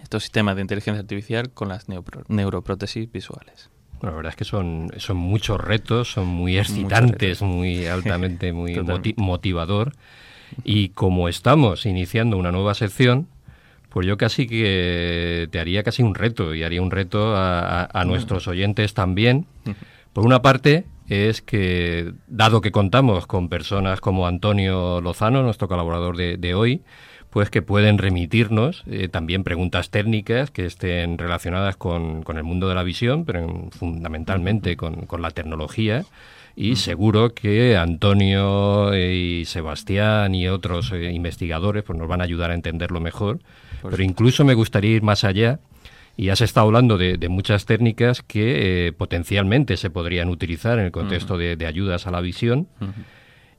estos 0.02 0.22
sistemas 0.22 0.54
de 0.54 0.62
inteligencia 0.62 1.00
artificial 1.00 1.50
con 1.50 1.70
las 1.70 1.86
neuroprótesis 2.28 3.10
visuales. 3.10 3.70
la 4.00 4.10
verdad 4.10 4.30
es 4.30 4.36
que 4.36 4.44
son, 4.44 4.92
son 4.98 5.16
muchos 5.16 5.60
retos, 5.60 6.12
son 6.12 6.28
muy 6.28 6.58
excitantes, 6.58 7.42
muy 7.42 7.86
altamente, 7.86 8.52
muy 8.52 8.76
motivador. 9.16 9.92
Y 10.62 10.90
como 10.90 11.28
estamos 11.28 11.86
iniciando 11.86 12.36
una 12.36 12.52
nueva 12.52 12.74
sección, 12.74 13.28
pues 13.94 14.06
yo 14.06 14.16
casi 14.16 14.46
que 14.46 15.48
te 15.50 15.60
haría 15.60 15.82
casi 15.82 16.02
un 16.02 16.14
reto 16.14 16.54
y 16.54 16.64
haría 16.64 16.82
un 16.82 16.90
reto 16.90 17.34
a, 17.36 18.04
nuestros 18.06 18.48
oyentes 18.48 18.92
también. 18.92 19.46
Por 20.12 20.26
una 20.26 20.42
parte, 20.42 20.84
es 21.08 21.42
que, 21.42 22.12
dado 22.26 22.60
que 22.60 22.72
contamos 22.72 23.26
con 23.26 23.48
personas 23.48 24.00
como 24.00 24.26
Antonio 24.26 25.00
Lozano, 25.00 25.42
nuestro 25.42 25.68
colaborador 25.68 26.16
de, 26.16 26.54
hoy, 26.54 26.82
pues 27.30 27.50
que 27.50 27.62
pueden 27.62 27.98
remitirnos 27.98 28.82
eh, 28.86 29.08
también 29.08 29.44
preguntas 29.44 29.90
técnicas 29.90 30.50
que 30.50 30.66
estén 30.66 31.16
relacionadas 31.16 31.76
con, 31.76 32.22
con, 32.22 32.36
el 32.36 32.44
mundo 32.44 32.68
de 32.68 32.74
la 32.74 32.82
visión, 32.82 33.24
pero 33.24 33.68
fundamentalmente 33.70 34.76
con, 34.76 35.06
con 35.06 35.22
la 35.22 35.30
tecnología 35.30 36.04
y 36.56 36.76
seguro 36.76 37.34
que 37.34 37.76
Antonio 37.76 38.96
y 38.96 39.44
Sebastián 39.44 40.34
y 40.34 40.48
otros 40.48 40.92
eh, 40.92 41.10
investigadores 41.12 41.82
pues 41.82 41.98
nos 41.98 42.08
van 42.08 42.20
a 42.20 42.24
ayudar 42.24 42.50
a 42.50 42.54
entenderlo 42.54 43.00
mejor. 43.00 43.40
Pero 43.82 44.02
incluso 44.02 44.44
me 44.44 44.54
gustaría 44.54 44.92
ir 44.92 45.02
más 45.02 45.24
allá. 45.24 45.60
Y 46.16 46.28
has 46.28 46.40
estado 46.40 46.66
hablando 46.66 46.96
de, 46.96 47.18
muchas 47.28 47.66
técnicas 47.66 48.22
que 48.22 48.86
eh, 48.86 48.92
potencialmente 48.92 49.76
se 49.76 49.90
podrían 49.90 50.28
utilizar 50.28 50.78
en 50.78 50.84
el 50.84 50.92
contexto 50.92 51.36
de, 51.36 51.66
ayudas 51.66 52.06
a 52.06 52.12
la 52.12 52.20
visión. 52.20 52.68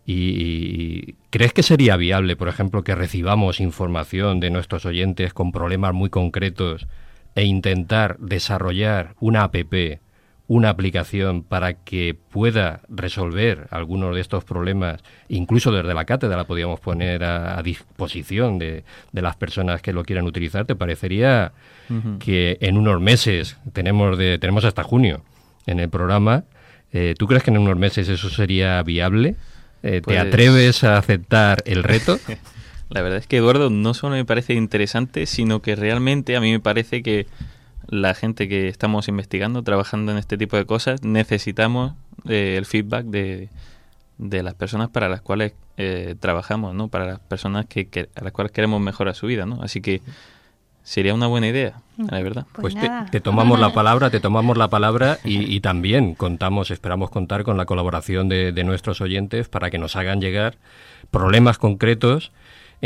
y, 0.06 1.16
crees 1.32 1.52
que 1.52 1.64
sería 1.64 1.98
viable, 1.98 2.38
por 2.38 2.48
ejemplo, 2.48 2.86
que 2.86 2.96
recibamos 2.96 3.60
información 3.60 4.40
de 4.40 4.52
nuestros 4.52 4.86
oyentes 4.86 5.34
con 5.34 5.52
problemas 5.52 5.94
muy 5.94 6.10
concretos 6.10 6.88
e 7.36 7.44
intentar 7.44 8.18
desarrollar 8.20 9.16
una 9.20 9.44
APP 9.44 10.00
una 10.48 10.70
aplicación 10.70 11.42
para 11.44 11.74
que 11.74 12.16
pueda 12.30 12.82
resolver 12.88 13.68
algunos 13.72 14.14
de 14.14 14.22
estos 14.22 14.44
problemas, 14.44 15.02
incluso 15.28 15.72
desde 15.72 15.94
la 15.94 16.06
cátedra 16.06 16.38
la 16.38 16.44
podríamos 16.44 16.80
poner 16.80 17.24
a, 17.24 17.62
disposición 17.64 18.60
de, 18.60 18.84
las 19.12 19.36
personas 19.36 19.82
que 19.82 19.92
lo 19.92 20.04
quieran 20.04 20.26
utilizar, 20.26 20.66
¿te 20.66 20.76
parecería 20.76 21.52
que 22.20 22.58
en 22.62 22.78
unos 22.78 23.02
meses, 23.02 23.58
tenemos, 23.74 24.18
de, 24.18 24.38
tenemos 24.38 24.66
hasta 24.66 24.84
junio, 24.84 25.24
en 25.66 25.80
el 25.80 25.90
programa. 25.90 26.44
Eh, 26.92 27.16
¿Tú 27.18 27.28
crees 27.28 27.44
que 27.44 27.52
en 27.52 27.58
unos 27.58 27.78
meses 27.78 28.08
eso 28.08 28.30
sería 28.30 28.82
viable? 28.84 29.36
¿Te 29.82 30.02
Pues- 30.02 30.18
atreves 30.18 30.84
a 30.84 30.98
aceptar 30.98 31.62
el 31.66 31.84
reto? 31.84 32.20
La 32.90 33.02
verdad 33.02 33.18
es 33.18 33.28
que 33.28 33.38
Eduardo 33.38 33.72
no 33.72 33.94
solo 33.96 34.16
me 34.16 34.26
parece 34.26 34.54
interesante, 34.54 35.26
sino 35.26 35.62
que 35.62 35.76
realmente 35.76 36.36
a 36.36 36.40
mí 36.40 36.52
me 36.52 36.60
parece 36.60 37.02
que 37.02 37.26
la 37.88 38.14
gente 38.14 38.48
que 38.48 38.68
estamos 38.68 39.08
investigando, 39.08 39.62
trabajando 39.64 40.12
en 40.12 40.18
este 40.18 40.38
tipo 40.38 40.58
de 40.58 40.66
cosas, 40.66 41.04
necesitamos 41.04 41.94
eh, 42.28 42.56
el 42.58 42.66
feedback 42.66 43.06
de, 43.06 43.50
de 44.18 44.44
las 44.44 44.54
personas 44.56 44.90
para 44.90 45.10
las 45.10 45.22
cuales 45.22 45.54
eh, 45.78 46.16
trabajamos, 46.20 46.74
¿no? 46.74 46.88
Para 46.88 47.06
las 47.06 47.20
personas 47.20 47.66
que, 47.66 47.88
que- 47.88 48.10
a 48.16 48.24
las 48.24 48.32
cuales 48.34 48.52
queremos 48.52 48.80
mejorar 48.82 49.14
su 49.16 49.28
vida, 49.28 49.46
¿no? 49.46 49.62
Así 49.62 49.82
que 49.82 50.02
sería 50.84 51.14
una 51.14 51.28
buena 51.28 51.48
idea, 51.48 51.82
la 51.98 52.22
verdad. 52.22 52.46
Pues, 52.54 52.76
Pues 52.76 52.76
te, 52.76 53.12
te 53.12 53.22
tomamos 53.22 53.60
la 53.60 53.74
palabra, 53.74 54.10
te 54.10 54.20
tomamos 54.20 54.56
la 54.58 54.68
palabra 54.70 55.18
y, 55.24 55.54
y 55.56 55.60
también 55.60 56.14
contamos, 56.16 56.70
esperamos 56.72 57.10
contar 57.10 57.44
con 57.44 57.58
la 57.58 57.66
colaboración 57.66 58.30
de, 58.30 58.52
de 58.52 58.64
nuestros 58.64 59.02
oyentes 59.02 59.50
para 59.50 59.70
que 59.72 59.78
nos 59.80 59.96
hagan 59.96 60.22
llegar 60.22 60.58
problemas 61.12 61.58
concretos 61.58 62.32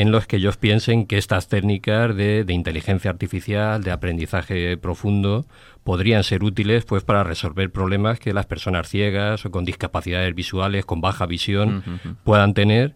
en 0.02 0.12
los 0.12 0.28
que 0.28 0.38
ellos 0.38 0.58
piensen 0.58 1.06
que 1.06 1.18
estas 1.18 1.48
técnicas 1.48 2.16
de, 2.16 2.44
de 2.44 2.54
inteligencia 2.54 3.12
artificial, 3.12 3.84
de 3.84 3.92
aprendizaje 3.92 4.78
profundo, 4.78 5.46
podrían 5.84 6.24
ser 6.24 6.44
útiles 6.44 6.86
pues 6.86 7.04
para 7.04 7.24
resolver 7.24 7.72
problemas 7.72 8.20
que 8.20 8.34
las 8.34 8.46
personas 8.46 8.88
ciegas 8.88 9.46
o 9.46 9.52
con 9.52 9.66
discapacidades 9.66 10.34
visuales, 10.36 10.86
con 10.86 11.02
baja 11.02 11.26
visión, 11.26 11.84
puedan 12.24 12.54
tener. 12.54 12.96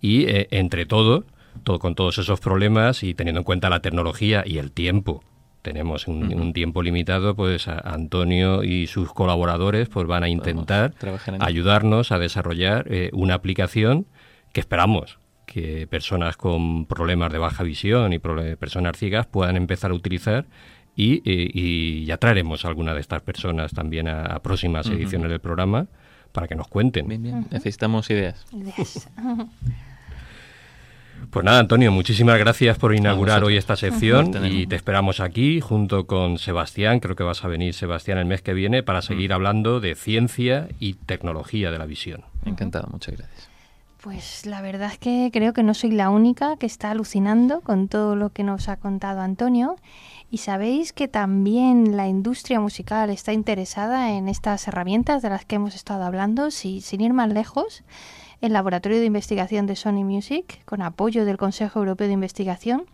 Y 0.00 0.26
eh, 0.26 0.48
entre 0.50 0.86
todos, 0.86 1.24
todo, 1.62 1.78
con 1.78 1.94
todos 1.94 2.18
esos 2.18 2.38
problemas 2.40 3.02
y 3.02 3.14
teniendo 3.14 3.40
en 3.40 3.44
cuenta 3.44 3.70
la 3.70 3.80
tecnología 3.80 4.44
y 4.46 4.58
el 4.58 4.70
tiempo, 4.70 5.24
tenemos 5.62 6.06
un, 6.08 6.34
un 6.38 6.52
tiempo 6.52 6.82
limitado, 6.82 7.34
pues 7.34 7.68
a- 7.68 7.78
Antonio 7.78 8.62
y 8.62 8.86
sus 8.86 9.12
colaboradores 9.14 9.88
pues 9.88 10.06
van 10.06 10.22
a 10.22 10.28
intentar 10.28 10.92
ayudarnos 11.42 12.12
a 12.12 12.18
desarrollar 12.18 12.86
eh, 12.90 13.08
una 13.14 13.34
aplicación 13.34 14.06
que 14.52 14.60
esperamos 14.60 15.18
que 15.54 15.86
personas 15.86 16.36
con 16.36 16.84
problemas 16.84 17.30
de 17.30 17.38
baja 17.38 17.62
visión 17.62 18.12
y 18.12 18.18
personas 18.18 18.96
ciegas 18.96 19.26
puedan 19.26 19.56
empezar 19.56 19.92
a 19.92 19.94
utilizar 19.94 20.46
y, 20.96 21.18
eh, 21.18 21.48
y 21.54 22.04
ya 22.06 22.16
traeremos 22.16 22.64
a 22.64 22.68
alguna 22.68 22.92
de 22.92 23.00
estas 23.00 23.22
personas 23.22 23.70
también 23.72 24.08
a, 24.08 24.22
a 24.22 24.42
próximas 24.42 24.88
ediciones 24.88 25.30
del 25.30 25.38
programa 25.38 25.86
para 26.32 26.48
que 26.48 26.56
nos 26.56 26.66
cuenten. 26.66 27.06
Bien, 27.06 27.22
bien. 27.22 27.46
Necesitamos 27.52 28.10
ideas. 28.10 28.44
Ideas. 28.52 29.08
Pues 31.30 31.42
nada, 31.42 31.60
Antonio, 31.60 31.90
muchísimas 31.90 32.38
gracias 32.38 32.76
por 32.76 32.94
inaugurar 32.94 33.44
hoy 33.44 33.56
esta 33.56 33.76
sección 33.76 34.44
y 34.44 34.66
te 34.66 34.76
esperamos 34.76 35.20
aquí 35.20 35.58
junto 35.60 36.06
con 36.06 36.38
Sebastián, 36.38 37.00
creo 37.00 37.16
que 37.16 37.22
vas 37.22 37.44
a 37.44 37.48
venir 37.48 37.72
Sebastián 37.72 38.18
el 38.18 38.26
mes 38.26 38.42
que 38.42 38.52
viene 38.52 38.82
para 38.82 39.00
seguir 39.00 39.32
hablando 39.32 39.80
de 39.80 39.94
ciencia 39.94 40.68
y 40.80 40.94
tecnología 40.94 41.70
de 41.70 41.78
la 41.78 41.86
visión. 41.86 42.24
Encantado, 42.44 42.88
muchas 42.92 43.16
gracias. 43.16 43.53
Pues 44.04 44.44
la 44.44 44.60
verdad 44.60 44.92
es 44.92 44.98
que 44.98 45.30
creo 45.32 45.54
que 45.54 45.62
no 45.62 45.72
soy 45.72 45.90
la 45.90 46.10
única 46.10 46.58
que 46.58 46.66
está 46.66 46.90
alucinando 46.90 47.62
con 47.62 47.88
todo 47.88 48.16
lo 48.16 48.28
que 48.34 48.42
nos 48.44 48.68
ha 48.68 48.76
contado 48.76 49.22
Antonio. 49.22 49.76
Y 50.30 50.38
sabéis 50.38 50.92
que 50.92 51.08
también 51.08 51.96
la 51.96 52.06
industria 52.06 52.60
musical 52.60 53.08
está 53.08 53.32
interesada 53.32 54.12
en 54.12 54.28
estas 54.28 54.68
herramientas 54.68 55.22
de 55.22 55.30
las 55.30 55.46
que 55.46 55.56
hemos 55.56 55.74
estado 55.74 56.04
hablando. 56.04 56.50
Si, 56.50 56.82
sin 56.82 57.00
ir 57.00 57.14
más 57.14 57.32
lejos, 57.32 57.82
el 58.44 58.52
Laboratorio 58.52 59.00
de 59.00 59.06
Investigación 59.06 59.66
de 59.66 59.74
Sony 59.74 60.04
Music, 60.04 60.62
con 60.66 60.82
apoyo 60.82 61.24
del 61.24 61.38
Consejo 61.38 61.78
Europeo 61.78 62.08
de 62.08 62.12
Investigación, 62.12 62.84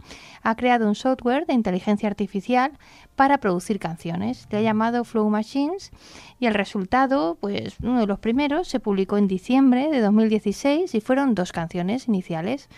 ha 0.44 0.55
creado 0.55 0.86
un 0.86 0.94
software 0.94 1.44
de 1.44 1.55
inteligencia 1.55 2.09
artificial 2.09 2.78
para 3.16 3.38
producir 3.38 3.80
canciones. 3.80 4.46
Le 4.53 4.59
ha 4.59 4.62
llamado 4.62 5.03
Flow 5.03 5.28
Machines 5.28 5.90
y 6.38 6.46
el 6.46 6.55
resultado, 6.55 7.36
pues 7.40 7.74
uno 7.82 7.98
de 7.98 8.07
los 8.07 8.20
primeros, 8.20 8.68
se 8.68 8.78
publicó 8.78 9.18
en 9.18 9.26
diciembre 9.26 9.90
de 9.90 10.01
2016 10.01 10.94
y 10.94 11.01
fueron 11.01 11.34
dos 11.34 11.51
canciones 11.51 12.07
iniciales. 12.07 12.68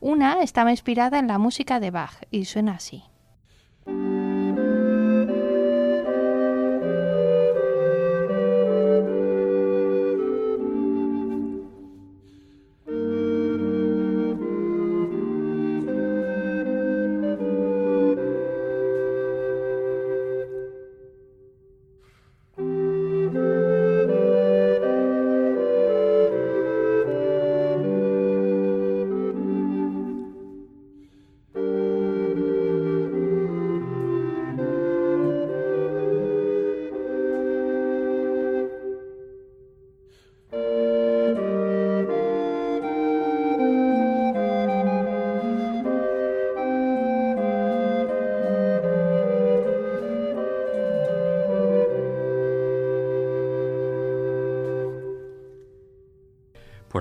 Una 0.00 0.42
estaba 0.42 0.70
inspirada 0.70 1.18
en 1.18 1.26
la 1.26 1.36
música 1.36 1.80
de 1.80 1.90
Bach 1.90 2.14
y 2.30 2.46
suena 2.46 2.76
así. 2.76 3.04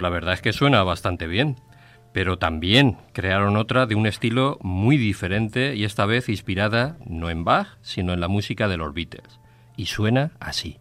La 0.02 0.10
verdad 0.10 0.34
es 0.34 0.42
que 0.42 0.52
suena 0.52 0.82
bastante 0.82 1.28
bien, 1.28 1.58
pero 2.12 2.40
también 2.40 2.98
crearon 3.14 3.56
otra 3.56 3.86
de 3.86 3.94
un 3.94 4.08
estilo 4.08 4.58
muy 4.62 4.98
diferente 4.98 5.76
y 5.76 5.84
esta 5.84 6.08
vez 6.08 6.28
inspirada 6.28 6.98
no 7.06 7.30
en 7.30 7.44
Bach, 7.44 7.78
sino 7.82 8.12
en 8.12 8.20
la 8.20 8.28
música 8.28 8.68
de 8.68 8.78
los 8.78 8.96
Beatles. 8.96 9.40
Y 9.78 9.86
suena 9.86 10.32
así. 10.40 10.80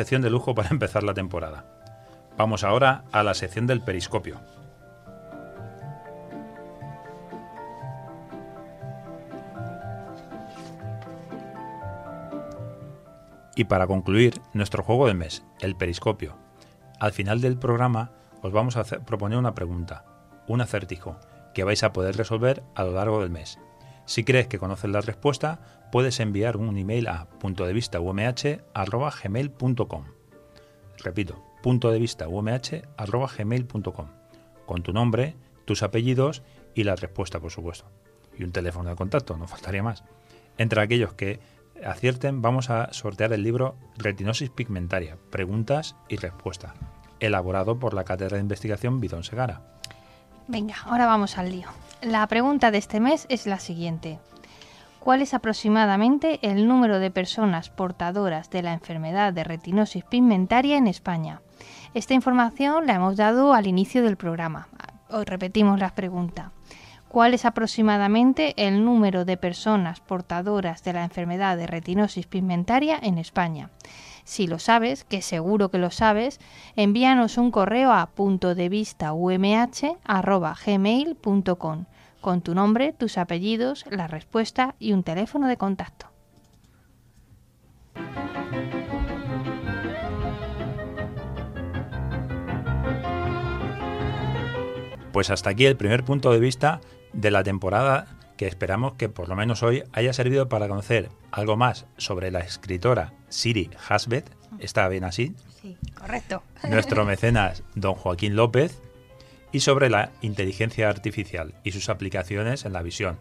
Sección 0.00 0.22
de 0.22 0.30
lujo 0.30 0.54
para 0.54 0.70
empezar 0.70 1.02
la 1.02 1.12
temporada. 1.12 1.66
Vamos 2.38 2.64
ahora 2.64 3.04
a 3.12 3.22
la 3.22 3.34
sección 3.34 3.66
del 3.66 3.82
periscopio. 3.82 4.40
Y 13.54 13.64
para 13.64 13.86
concluir, 13.86 14.40
nuestro 14.54 14.82
juego 14.82 15.06
del 15.06 15.18
mes, 15.18 15.44
el 15.60 15.76
periscopio. 15.76 16.38
Al 16.98 17.12
final 17.12 17.42
del 17.42 17.58
programa 17.58 18.12
os 18.40 18.52
vamos 18.52 18.78
a 18.78 18.84
proponer 18.84 19.36
una 19.36 19.54
pregunta, 19.54 20.06
un 20.46 20.62
acertijo, 20.62 21.18
que 21.52 21.64
vais 21.64 21.82
a 21.84 21.92
poder 21.92 22.16
resolver 22.16 22.62
a 22.74 22.84
lo 22.84 22.92
largo 22.92 23.20
del 23.20 23.28
mes. 23.28 23.58
Si 24.06 24.24
crees 24.24 24.46
que 24.46 24.58
conoces 24.58 24.90
la 24.90 25.02
respuesta, 25.02 25.79
puedes 25.90 26.20
enviar 26.20 26.56
un 26.56 26.76
email 26.76 27.08
a 27.08 27.26
punto 27.26 27.66
de 27.66 27.72
vista 27.72 27.98
gmail.com. 27.98 30.04
Repito, 30.98 31.42
punto 31.62 31.90
de 31.90 31.98
vista 31.98 32.26
gmail.com. 32.26 34.06
Con 34.66 34.82
tu 34.82 34.92
nombre, 34.92 35.36
tus 35.64 35.82
apellidos 35.82 36.42
y 36.74 36.84
la 36.84 36.96
respuesta, 36.96 37.40
por 37.40 37.50
supuesto. 37.50 37.86
Y 38.38 38.44
un 38.44 38.52
teléfono 38.52 38.90
de 38.90 38.96
contacto, 38.96 39.36
no 39.36 39.46
faltaría 39.46 39.82
más. 39.82 40.04
Entre 40.58 40.80
aquellos 40.80 41.14
que 41.14 41.40
acierten, 41.84 42.42
vamos 42.42 42.70
a 42.70 42.92
sortear 42.92 43.32
el 43.32 43.42
libro 43.42 43.76
Retinosis 43.96 44.50
pigmentaria, 44.50 45.16
preguntas 45.30 45.96
y 46.08 46.16
respuestas, 46.16 46.74
elaborado 47.18 47.78
por 47.78 47.94
la 47.94 48.04
Cátedra 48.04 48.36
de 48.36 48.42
Investigación 48.42 49.00
Bidón 49.00 49.24
Segara. 49.24 49.62
Venga, 50.48 50.76
ahora 50.84 51.06
vamos 51.06 51.38
al 51.38 51.50
lío. 51.50 51.68
La 52.02 52.26
pregunta 52.26 52.70
de 52.70 52.78
este 52.78 53.00
mes 53.00 53.26
es 53.28 53.46
la 53.46 53.60
siguiente. 53.60 54.18
¿Cuál 55.00 55.22
es 55.22 55.32
aproximadamente 55.32 56.38
el 56.42 56.68
número 56.68 56.98
de 56.98 57.10
personas 57.10 57.70
portadoras 57.70 58.50
de 58.50 58.60
la 58.60 58.74
enfermedad 58.74 59.32
de 59.32 59.44
retinosis 59.44 60.04
pigmentaria 60.04 60.76
en 60.76 60.86
España? 60.86 61.40
Esta 61.94 62.12
información 62.12 62.86
la 62.86 62.96
hemos 62.96 63.16
dado 63.16 63.54
al 63.54 63.66
inicio 63.66 64.02
del 64.02 64.18
programa. 64.18 64.68
Os 65.08 65.24
repetimos 65.24 65.80
la 65.80 65.94
pregunta. 65.94 66.52
¿Cuál 67.08 67.32
es 67.32 67.46
aproximadamente 67.46 68.52
el 68.56 68.84
número 68.84 69.24
de 69.24 69.38
personas 69.38 70.00
portadoras 70.00 70.84
de 70.84 70.92
la 70.92 71.02
enfermedad 71.02 71.56
de 71.56 71.66
retinosis 71.66 72.26
pigmentaria 72.26 72.98
en 73.02 73.16
España? 73.16 73.70
Si 74.24 74.46
lo 74.46 74.58
sabes, 74.58 75.04
que 75.04 75.22
seguro 75.22 75.70
que 75.70 75.78
lo 75.78 75.90
sabes, 75.90 76.38
envíanos 76.76 77.38
un 77.38 77.50
correo 77.50 77.90
a 77.90 78.06
punto 78.06 78.54
de 78.54 78.68
con 82.20 82.40
tu 82.42 82.54
nombre, 82.54 82.92
tus 82.92 83.18
apellidos, 83.18 83.84
la 83.90 84.06
respuesta 84.06 84.74
y 84.78 84.92
un 84.92 85.02
teléfono 85.02 85.48
de 85.48 85.56
contacto. 85.56 86.06
Pues 95.12 95.30
hasta 95.30 95.50
aquí 95.50 95.66
el 95.66 95.76
primer 95.76 96.04
punto 96.04 96.32
de 96.32 96.38
vista 96.40 96.80
de 97.12 97.30
la 97.30 97.42
temporada 97.42 98.06
que 98.36 98.46
esperamos 98.46 98.94
que 98.94 99.08
por 99.08 99.28
lo 99.28 99.36
menos 99.36 99.62
hoy 99.62 99.82
haya 99.92 100.12
servido 100.12 100.48
para 100.48 100.68
conocer 100.68 101.10
algo 101.30 101.56
más 101.56 101.86
sobre 101.96 102.30
la 102.30 102.40
escritora 102.40 103.12
Siri 103.28 103.70
Hasbet, 103.88 104.30
está 104.60 104.88
bien 104.88 105.04
así, 105.04 105.34
Sí, 105.60 105.76
correcto. 105.94 106.42
nuestro 106.68 107.04
mecenas 107.04 107.62
don 107.74 107.94
Joaquín 107.94 108.36
López, 108.36 108.80
y 109.52 109.60
sobre 109.60 109.90
la 109.90 110.10
inteligencia 110.22 110.88
artificial 110.88 111.54
y 111.64 111.72
sus 111.72 111.88
aplicaciones 111.88 112.64
en 112.64 112.72
la 112.72 112.82
visión. 112.82 113.18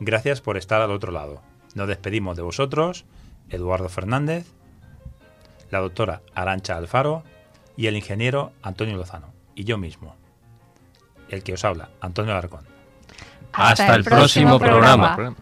Gracias 0.00 0.40
por 0.40 0.56
estar 0.56 0.80
al 0.80 0.90
otro 0.90 1.12
lado. 1.12 1.42
Nos 1.74 1.88
despedimos 1.88 2.36
de 2.36 2.42
vosotros, 2.42 3.04
Eduardo 3.50 3.88
Fernández, 3.88 4.46
la 5.70 5.80
doctora 5.80 6.22
Arancha 6.34 6.76
Alfaro 6.76 7.24
y 7.76 7.86
el 7.86 7.96
ingeniero 7.96 8.52
Antonio 8.62 8.96
Lozano, 8.96 9.32
y 9.54 9.64
yo 9.64 9.78
mismo, 9.78 10.14
el 11.28 11.42
que 11.42 11.54
os 11.54 11.64
habla, 11.64 11.90
Antonio 12.00 12.32
Alarcón. 12.32 12.64
Hasta, 13.52 13.94
el 13.94 14.04
próximo 14.04 14.58
programa. 14.58 15.34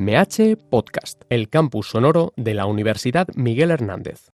UMH 0.00 0.56
Podcast, 0.70 1.22
el 1.28 1.50
campus 1.50 1.88
sonoro 1.88 2.32
de 2.36 2.54
la 2.54 2.64
Universidad 2.64 3.28
Miguel 3.34 3.70
Hernández. 3.70 4.28